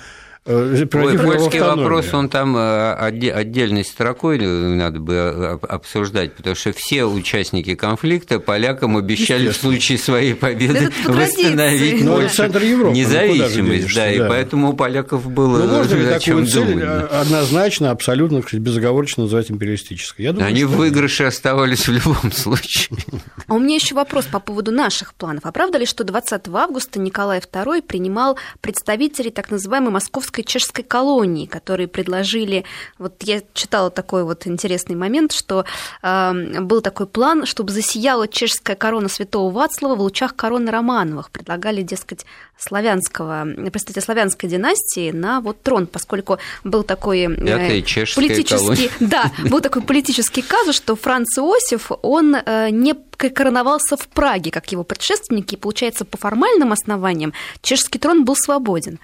Ой, 0.46 0.86
польский 0.86 1.60
вопрос, 1.60 2.12
он 2.12 2.28
там 2.28 2.54
э, 2.54 2.92
отдельной 2.92 3.82
строкой 3.82 4.38
надо 4.38 5.00
бы 5.00 5.14
э, 5.14 5.58
обсуждать, 5.66 6.34
потому 6.34 6.54
что 6.54 6.74
все 6.74 7.06
участники 7.06 7.74
конфликта 7.74 8.38
полякам 8.40 8.98
обещали 8.98 9.48
в 9.48 9.56
случае 9.56 9.96
своей 9.96 10.34
победы 10.34 10.90
восстановить 11.06 12.04
ну, 12.04 12.16
Польшу 12.16 12.42
Европы, 12.42 12.88
ну, 12.88 12.92
независимость, 12.92 13.94
да, 13.94 14.12
и 14.12 14.18
поэтому 14.18 14.72
у 14.72 14.72
поляков 14.74 15.30
было 15.30 15.64
ну, 15.64 15.78
можно 15.78 15.94
ли 15.94 16.06
такую 16.18 16.46
цель 16.46 16.78
э, 16.78 17.06
однозначно, 17.06 17.90
абсолютно, 17.90 18.42
безоговорочно 18.52 19.22
называть 19.22 19.50
империалистической? 19.50 20.26
Я 20.26 20.34
думаю, 20.34 20.48
Они 20.48 20.64
в 20.64 20.76
выигрыше 20.76 21.24
оставались 21.24 21.88
в 21.88 21.92
любом 21.92 22.32
случае. 22.32 22.98
А 23.46 23.54
у 23.54 23.58
меня 23.58 23.76
еще 23.76 23.94
вопрос 23.94 24.26
по 24.26 24.40
поводу 24.40 24.72
наших 24.72 25.14
планов. 25.14 25.46
А 25.46 25.52
правда 25.52 25.78
ли, 25.78 25.86
что 25.86 26.04
20 26.04 26.48
августа 26.48 27.00
Николай 27.00 27.38
II 27.38 27.80
принимал 27.80 28.36
представителей 28.60 29.30
так 29.30 29.50
называемой 29.50 29.90
Московской 29.90 30.33
русской 30.34 30.42
чешской 30.42 30.84
колонии, 30.84 31.46
которые 31.46 31.88
предложили, 31.88 32.64
вот 32.98 33.22
я 33.22 33.42
читала 33.52 33.90
такой 33.90 34.24
вот 34.24 34.46
интересный 34.46 34.96
момент, 34.96 35.32
что 35.32 35.64
э, 36.02 36.60
был 36.60 36.80
такой 36.80 37.06
план, 37.06 37.46
чтобы 37.46 37.72
засияла 37.72 38.26
чешская 38.26 38.76
корона 38.76 39.08
святого 39.08 39.52
Вацлава 39.52 39.94
в 39.94 40.00
лучах 40.00 40.34
короны 40.34 40.70
Романовых. 40.70 41.30
Предлагали, 41.30 41.82
дескать, 41.82 42.26
славянского, 42.58 43.46
представителя 43.70 44.02
славянской 44.02 44.48
династии 44.48 45.10
на 45.10 45.40
вот 45.40 45.62
трон, 45.62 45.86
поскольку 45.86 46.38
был 46.64 46.82
такой 46.82 47.22
э, 47.22 47.80
политический, 48.14 48.90
да, 49.00 49.30
был 49.50 49.60
такой 49.60 49.82
политический 49.82 50.42
казус, 50.42 50.76
что 50.76 50.96
Франц 50.96 51.38
Иосиф, 51.38 51.90
он 52.02 52.34
э, 52.34 52.70
не 52.70 52.94
короновался 53.16 53.96
в 53.96 54.08
Праге, 54.08 54.50
как 54.50 54.72
его 54.72 54.84
предшественники, 54.84 55.54
и, 55.54 55.58
получается, 55.58 56.04
по 56.04 56.16
формальным 56.16 56.72
основаниям 56.72 57.32
чешский 57.62 57.98
трон 57.98 58.24
был 58.24 58.36
свободен. 58.36 58.98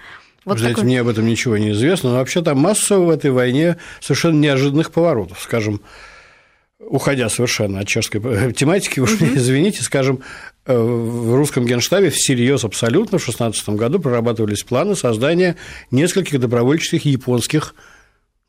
Вот 0.45 0.57
Знаете, 0.57 0.75
такой... 0.75 0.87
мне 0.87 1.01
об 1.01 1.07
этом 1.07 1.25
ничего 1.25 1.57
не 1.57 1.71
известно, 1.71 2.11
но 2.11 2.15
вообще 2.17 2.41
там 2.41 2.59
масса 2.59 2.97
в 2.97 3.09
этой 3.09 3.31
войне 3.31 3.77
совершенно 3.99 4.39
неожиданных 4.39 4.91
поворотов. 4.91 5.39
Скажем, 5.39 5.81
уходя 6.79 7.29
совершенно 7.29 7.79
от 7.79 7.87
чешской 7.87 8.19
тематики, 8.53 8.99
уж 8.99 9.13
угу. 9.13 9.25
извините, 9.35 9.83
скажем, 9.83 10.21
э, 10.65 10.75
в 10.75 11.35
русском 11.35 11.65
генштабе 11.65 12.09
всерьез 12.09 12.63
абсолютно 12.63 13.19
в 13.19 13.23
2016 13.25 13.69
году 13.69 13.99
прорабатывались 13.99 14.63
планы 14.63 14.95
создания 14.95 15.57
нескольких 15.91 16.39
добровольческих 16.39 17.05
японских 17.05 17.75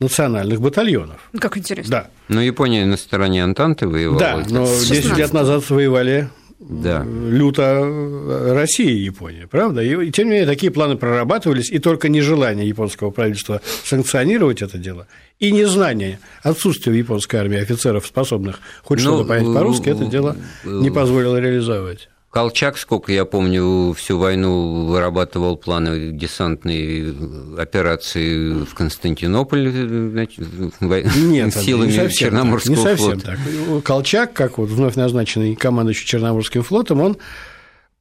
национальных 0.00 0.60
батальонов. 0.60 1.20
Как 1.38 1.56
интересно. 1.56 1.90
Да. 1.90 2.10
Но 2.28 2.42
Япония 2.42 2.84
на 2.86 2.96
стороне 2.96 3.44
Антанты 3.44 3.86
воевала. 3.86 4.18
Да, 4.18 4.44
но 4.48 4.64
10 4.64 5.16
лет 5.16 5.32
назад 5.32 5.68
воевали 5.70 6.28
да. 6.68 7.04
люто 7.04 7.62
э, 7.62 8.52
Россия 8.54 8.90
и 8.90 9.04
Япония, 9.04 9.46
правда? 9.46 9.82
И, 9.82 10.10
тем 10.10 10.26
не 10.26 10.32
менее, 10.32 10.46
такие 10.46 10.70
планы 10.72 10.96
прорабатывались, 10.96 11.70
и 11.70 11.78
только 11.78 12.08
нежелание 12.08 12.66
японского 12.68 13.10
правительства 13.10 13.60
санкционировать 13.84 14.62
это 14.62 14.78
дело, 14.78 15.06
и 15.38 15.50
незнание, 15.50 16.18
отсутствие 16.42 16.94
в 16.94 16.98
японской 16.98 17.36
армии 17.36 17.58
офицеров, 17.58 18.06
способных 18.06 18.60
хоть 18.84 18.98
ну, 18.98 19.04
что-то 19.04 19.28
понять 19.28 19.52
по-русски, 19.52 19.88
это 19.88 20.04
дело 20.06 20.36
не 20.64 20.90
позволило 20.90 21.36
реализовать. 21.36 22.08
Колчак, 22.32 22.78
сколько 22.78 23.12
я 23.12 23.26
помню, 23.26 23.92
всю 23.92 24.16
войну 24.16 24.86
вырабатывал 24.86 25.58
планы 25.58 26.12
десантной 26.12 27.14
операции 27.58 28.64
в 28.64 28.74
Константинополь 28.74 29.70
значит, 29.70 30.38
Нет, 30.80 31.54
силами 31.54 31.90
не 31.90 31.92
совсем 31.92 32.30
Черноморского 32.30 32.74
так, 32.74 32.84
не 32.84 32.96
совсем 32.96 33.20
флота. 33.20 33.38
Так. 33.74 33.84
Колчак, 33.84 34.32
как 34.32 34.56
вот 34.56 34.70
вновь 34.70 34.94
назначенный 34.96 35.54
командующий 35.54 36.06
Черноморским 36.06 36.62
флотом, 36.62 37.02
он 37.02 37.18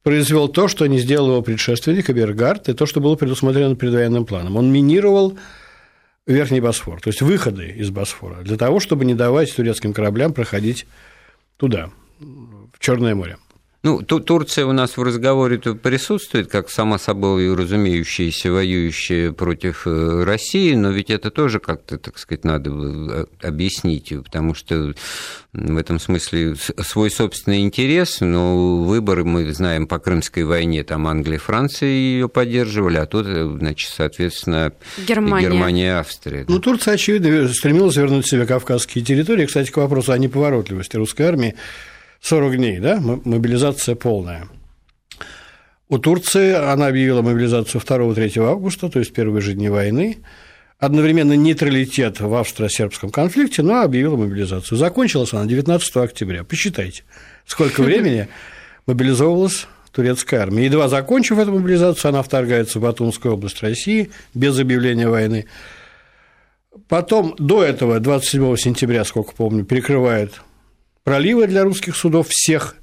произвел 0.02 0.48
то, 0.48 0.66
что 0.66 0.86
не 0.86 0.98
сделал 0.98 1.32
его 1.32 1.42
предшественник 1.42 2.08
Абергард, 2.08 2.70
и 2.70 2.72
то, 2.72 2.86
что 2.86 3.02
было 3.02 3.16
предусмотрено 3.16 3.76
предвоенным 3.76 4.24
планом. 4.24 4.56
Он 4.56 4.72
минировал 4.72 5.36
Верхний 6.26 6.62
Босфор, 6.62 7.02
то 7.02 7.08
есть 7.08 7.20
выходы 7.20 7.66
из 7.68 7.90
Босфора, 7.90 8.36
для 8.42 8.56
того, 8.56 8.80
чтобы 8.80 9.04
не 9.04 9.12
давать 9.12 9.54
турецким 9.54 9.92
кораблям 9.92 10.32
проходить 10.32 10.86
туда, 11.58 11.90
в 12.18 12.78
Черное 12.78 13.14
море. 13.14 13.36
Ну, 13.84 14.00
Турция 14.00 14.64
у 14.64 14.72
нас 14.72 14.96
в 14.96 15.02
разговоре 15.02 15.58
присутствует, 15.58 16.48
как 16.48 16.70
само 16.70 16.98
собой 16.98 17.52
разумеющаяся, 17.52 18.52
воюющая 18.52 19.32
против 19.32 19.88
э, 19.88 20.22
России, 20.22 20.74
но 20.74 20.90
ведь 20.90 21.10
это 21.10 21.32
тоже 21.32 21.58
как-то, 21.58 21.98
так 21.98 22.16
сказать, 22.16 22.44
надо 22.44 22.70
э, 22.70 23.26
объяснить, 23.42 24.12
потому 24.22 24.54
что 24.54 24.94
в 25.52 25.76
этом 25.76 25.98
смысле 25.98 26.54
свой 26.54 27.10
собственный 27.10 27.62
интерес, 27.62 28.20
но 28.20 28.84
выборы 28.84 29.24
мы 29.24 29.52
знаем 29.52 29.88
по 29.88 29.98
Крымской 29.98 30.44
войне, 30.44 30.84
там 30.84 31.08
Англия 31.08 31.38
и 31.38 31.40
Франция 31.40 31.88
ее 31.88 32.28
поддерживали, 32.28 32.98
а 32.98 33.06
тут, 33.06 33.26
э, 33.26 33.56
значит, 33.58 33.90
соответственно, 33.90 34.72
Германия, 35.08 35.48
Германия 35.48 35.86
и 35.86 35.90
Австрия. 35.90 36.44
Ну, 36.46 36.60
Турция, 36.60 36.94
очевидно, 36.94 37.48
стремилась 37.48 37.96
вернуть 37.96 38.28
себе 38.28 38.46
кавказские 38.46 39.04
территории. 39.04 39.46
Кстати, 39.46 39.72
к 39.72 39.76
вопросу 39.76 40.12
о 40.12 40.18
неповоротливости 40.18 40.94
русской 40.94 41.22
армии, 41.22 41.56
40 42.22 42.56
дней, 42.56 42.78
да, 42.78 43.00
мобилизация 43.00 43.96
полная. 43.96 44.48
У 45.88 45.98
Турции 45.98 46.52
она 46.54 46.86
объявила 46.86 47.20
мобилизацию 47.20 47.80
2-3 47.80 48.38
августа, 48.48 48.88
то 48.88 49.00
есть 49.00 49.12
первые 49.12 49.42
же 49.42 49.54
дни 49.54 49.68
войны, 49.68 50.18
одновременно 50.78 51.34
нейтралитет 51.34 52.20
в 52.20 52.32
австро-сербском 52.34 53.10
конфликте, 53.10 53.62
но 53.62 53.82
объявила 53.82 54.16
мобилизацию. 54.16 54.78
Закончилась 54.78 55.32
она 55.32 55.46
19 55.46 55.96
октября. 55.96 56.44
Посчитайте, 56.44 57.02
сколько 57.44 57.82
времени 57.82 58.28
мобилизовалась 58.86 59.66
турецкая 59.90 60.42
армия. 60.42 60.64
Едва 60.64 60.88
закончив 60.88 61.38
эту 61.38 61.52
мобилизацию, 61.52 62.08
она 62.10 62.22
вторгается 62.22 62.78
в 62.78 62.82
Батумскую 62.82 63.34
область 63.34 63.60
России 63.62 64.10
без 64.32 64.58
объявления 64.58 65.08
войны. 65.08 65.46
Потом 66.88 67.34
до 67.36 67.62
этого, 67.64 68.00
27 68.00 68.56
сентября, 68.56 69.04
сколько 69.04 69.34
помню, 69.34 69.64
перекрывает 69.64 70.40
проливы 71.04 71.46
для 71.46 71.64
русских 71.64 71.96
судов 71.96 72.28
всех. 72.28 72.76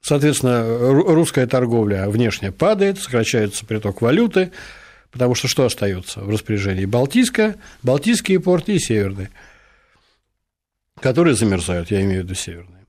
Соответственно, 0.00 0.64
русская 0.90 1.46
торговля 1.46 2.08
внешняя 2.08 2.50
падает, 2.50 2.98
сокращается 2.98 3.64
приток 3.64 4.02
валюты, 4.02 4.50
потому 5.12 5.34
что 5.34 5.46
что 5.46 5.64
остается 5.64 6.20
в 6.20 6.28
распоряжении? 6.28 6.86
Балтийская, 6.86 7.56
Балтийские 7.82 8.40
порты 8.40 8.74
и 8.74 8.78
северные, 8.80 9.30
которые 11.00 11.34
замерзают, 11.34 11.90
я 11.90 12.02
имею 12.02 12.22
в 12.22 12.24
виду 12.24 12.34
северные. 12.34 12.82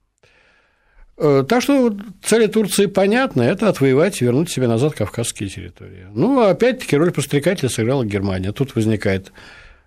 Э, 1.17 1.43
так 1.47 1.61
что 1.61 1.95
цели 2.23 2.47
Турции 2.47 2.87
понятны– 2.87 3.41
это 3.43 3.69
отвоевать 3.69 4.21
и 4.21 4.25
вернуть 4.25 4.51
себе 4.51 4.67
назад 4.67 4.95
кавказские 4.95 5.49
территории. 5.49 6.07
Ну, 6.11 6.41
опять-таки 6.41 6.97
роль 6.97 7.11
подстрекателя 7.11 7.69
сыграла 7.69 8.03
Германия. 8.03 8.51
Тут 8.51 8.75
возникает 8.75 9.31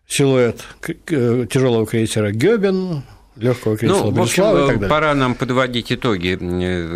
силуэт 0.06 0.62
э, 0.86 1.46
тяжелого 1.50 1.86
крейсера 1.86 2.30
Гёбен, 2.30 3.02
легкого 3.36 3.76
кресла 3.76 4.04
ну, 4.04 4.10
в 4.10 4.20
общем, 4.20 4.42
и 4.44 4.66
так 4.66 4.74
далее. 4.80 4.88
Пора 4.88 5.14
нам 5.14 5.34
подводить 5.34 5.92
итоги 5.92 6.38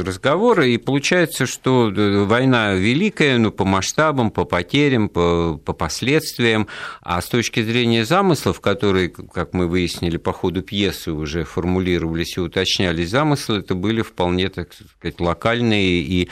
разговора, 0.00 0.66
и 0.66 0.78
получается, 0.78 1.46
что 1.46 1.92
э, 1.94 2.24
война 2.24 2.74
великая, 2.74 3.38
ну, 3.38 3.52
по 3.52 3.64
масштабам, 3.64 4.30
по 4.30 4.44
потерям, 4.44 5.08
по, 5.08 5.60
по 5.62 5.72
последствиям, 5.72 6.66
а 7.02 7.20
с 7.20 7.26
точки 7.26 7.62
зрения 7.62 8.04
замыслов, 8.04 8.60
которые, 8.60 9.10
как 9.10 9.52
мы 9.52 9.66
выяснили 9.66 10.16
по 10.16 10.32
ходу 10.32 10.62
пьесы, 10.62 11.12
уже 11.12 11.44
формулировались 11.44 12.36
и 12.36 12.40
уточнялись, 12.40 13.10
замыслы 13.10 13.58
это 13.58 13.74
были 13.74 14.02
вполне, 14.02 14.48
так 14.48 14.70
сказать, 14.72 15.20
локальные 15.20 16.00
и 16.00 16.30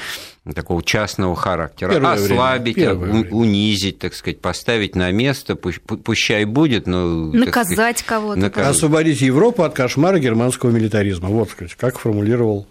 такого 0.54 0.82
частного 0.82 1.36
характера. 1.36 1.90
Первое 1.90 2.14
Ослабить, 2.14 2.76
время. 2.76 3.30
унизить, 3.30 3.98
так 3.98 4.14
сказать, 4.14 4.40
поставить 4.40 4.96
на 4.96 5.10
место, 5.10 5.56
пущай 5.56 6.46
будет, 6.46 6.86
но... 6.86 7.26
Наказать 7.26 8.02
кого-то. 8.02 8.40
Наказ... 8.40 8.76
Освободить 8.76 9.20
Европу 9.20 9.62
от 9.62 9.74
кошмара 9.74 9.97
германского 10.18 10.70
милитаризма. 10.70 11.28
Вот, 11.28 11.50
сказать, 11.50 11.74
как 11.74 11.98
формулировал 11.98 12.66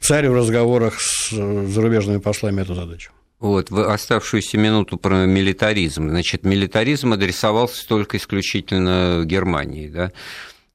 царь 0.00 0.28
в 0.28 0.34
разговорах 0.34 1.00
с 1.00 1.30
зарубежными 1.30 2.18
послами 2.18 2.62
эту 2.62 2.74
задачу. 2.74 3.12
Вот, 3.40 3.70
в 3.70 3.92
оставшуюся 3.92 4.56
минуту 4.56 4.98
про 4.98 5.26
милитаризм. 5.26 6.10
Значит, 6.10 6.44
милитаризм 6.44 7.12
адресовался 7.12 7.88
только 7.88 8.16
исключительно 8.16 9.22
Германии, 9.24 9.88
да? 9.88 10.12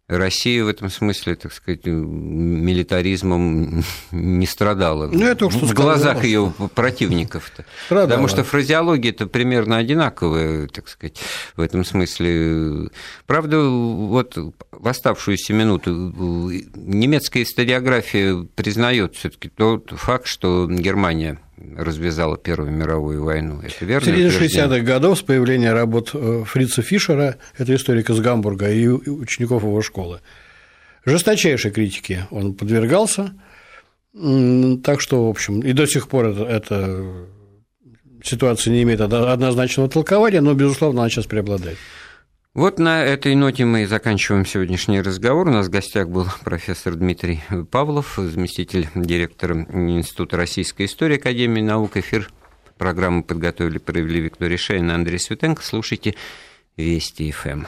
Россия 0.07 0.63
в 0.63 0.69
этом 0.69 0.89
смысле, 0.89 1.35
так 1.35 1.51
сказать, 1.51 1.85
милитаризмом 1.85 3.83
не 4.11 4.45
страдала. 4.45 5.09
Ну, 5.11 5.25
это 5.25 5.49
в 5.49 5.73
глазах 5.73 6.23
ее 6.23 6.53
противников-то. 6.75 7.65
Страдала. 7.85 8.07
Потому 8.07 8.27
что 8.29 8.45
фразеология 8.45 9.09
это 9.09 9.27
примерно 9.27 9.75
одинаковая, 9.77 10.67
так 10.67 10.87
сказать, 10.87 11.19
в 11.57 11.61
этом 11.61 11.83
смысле. 11.83 12.89
Правда, 13.25 13.59
вот 13.59 14.37
в 14.37 14.87
оставшуюся 14.87 15.51
минуту 15.51 15.91
немецкая 15.91 17.43
историография 17.43 18.47
признает 18.55 19.15
все-таки 19.15 19.49
тот 19.49 19.91
факт, 19.91 20.27
что 20.27 20.67
Германия 20.69 21.37
развязала 21.75 22.37
Первую 22.37 22.71
мировую 22.71 23.23
войну. 23.23 23.61
Это 23.61 23.85
верно? 23.85 24.01
В 24.01 24.05
середине 24.05 24.29
60-х 24.29 24.79
годов 24.79 25.19
с 25.19 25.21
появления 25.21 25.73
работ 25.73 26.11
э, 26.13 26.43
Фрица 26.45 26.81
Фишера, 26.81 27.37
это 27.57 27.75
историк 27.75 28.09
из 28.09 28.19
Гамбурга, 28.19 28.69
и 28.69 28.87
учеников 28.87 29.63
его 29.63 29.81
школы, 29.81 30.21
жесточайшей 31.05 31.71
критике 31.71 32.27
он 32.31 32.53
подвергался, 32.53 33.33
так 34.13 34.99
что, 34.99 35.27
в 35.27 35.29
общем, 35.29 35.61
и 35.61 35.73
до 35.73 35.85
сих 35.85 36.07
пор 36.07 36.27
это, 36.27 36.43
это 36.43 37.05
ситуация 38.23 38.71
не 38.71 38.83
имеет 38.83 39.01
однозначного 39.01 39.89
толкования, 39.89 40.41
но, 40.41 40.53
безусловно, 40.53 41.01
она 41.01 41.09
сейчас 41.09 41.25
преобладает. 41.25 41.77
Вот 42.57 42.79
на 42.79 43.03
этой 43.03 43.35
ноте 43.35 43.65
мы 43.65 43.83
и 43.83 43.85
заканчиваем 43.85 44.43
сегодняшний 44.43 44.99
разговор. 44.99 45.47
У 45.47 45.51
нас 45.51 45.67
в 45.67 45.69
гостях 45.69 46.09
был 46.09 46.25
профессор 46.43 46.95
Дмитрий 46.95 47.43
Павлов, 47.69 48.15
заместитель 48.17 48.89
директора 48.95 49.67
Института 49.71 50.37
российской 50.37 50.87
истории 50.87 51.17
Академии 51.17 51.61
наук. 51.61 51.97
Эфир 51.97 52.31
программы 52.79 53.21
подготовили, 53.21 53.77
провели 53.77 54.21
Виктория 54.21 54.57
Шейна, 54.57 54.95
Андрей 54.95 55.19
Светенко. 55.19 55.61
Слушайте 55.61 56.15
Вести 56.77 57.31
ФМ. 57.31 57.65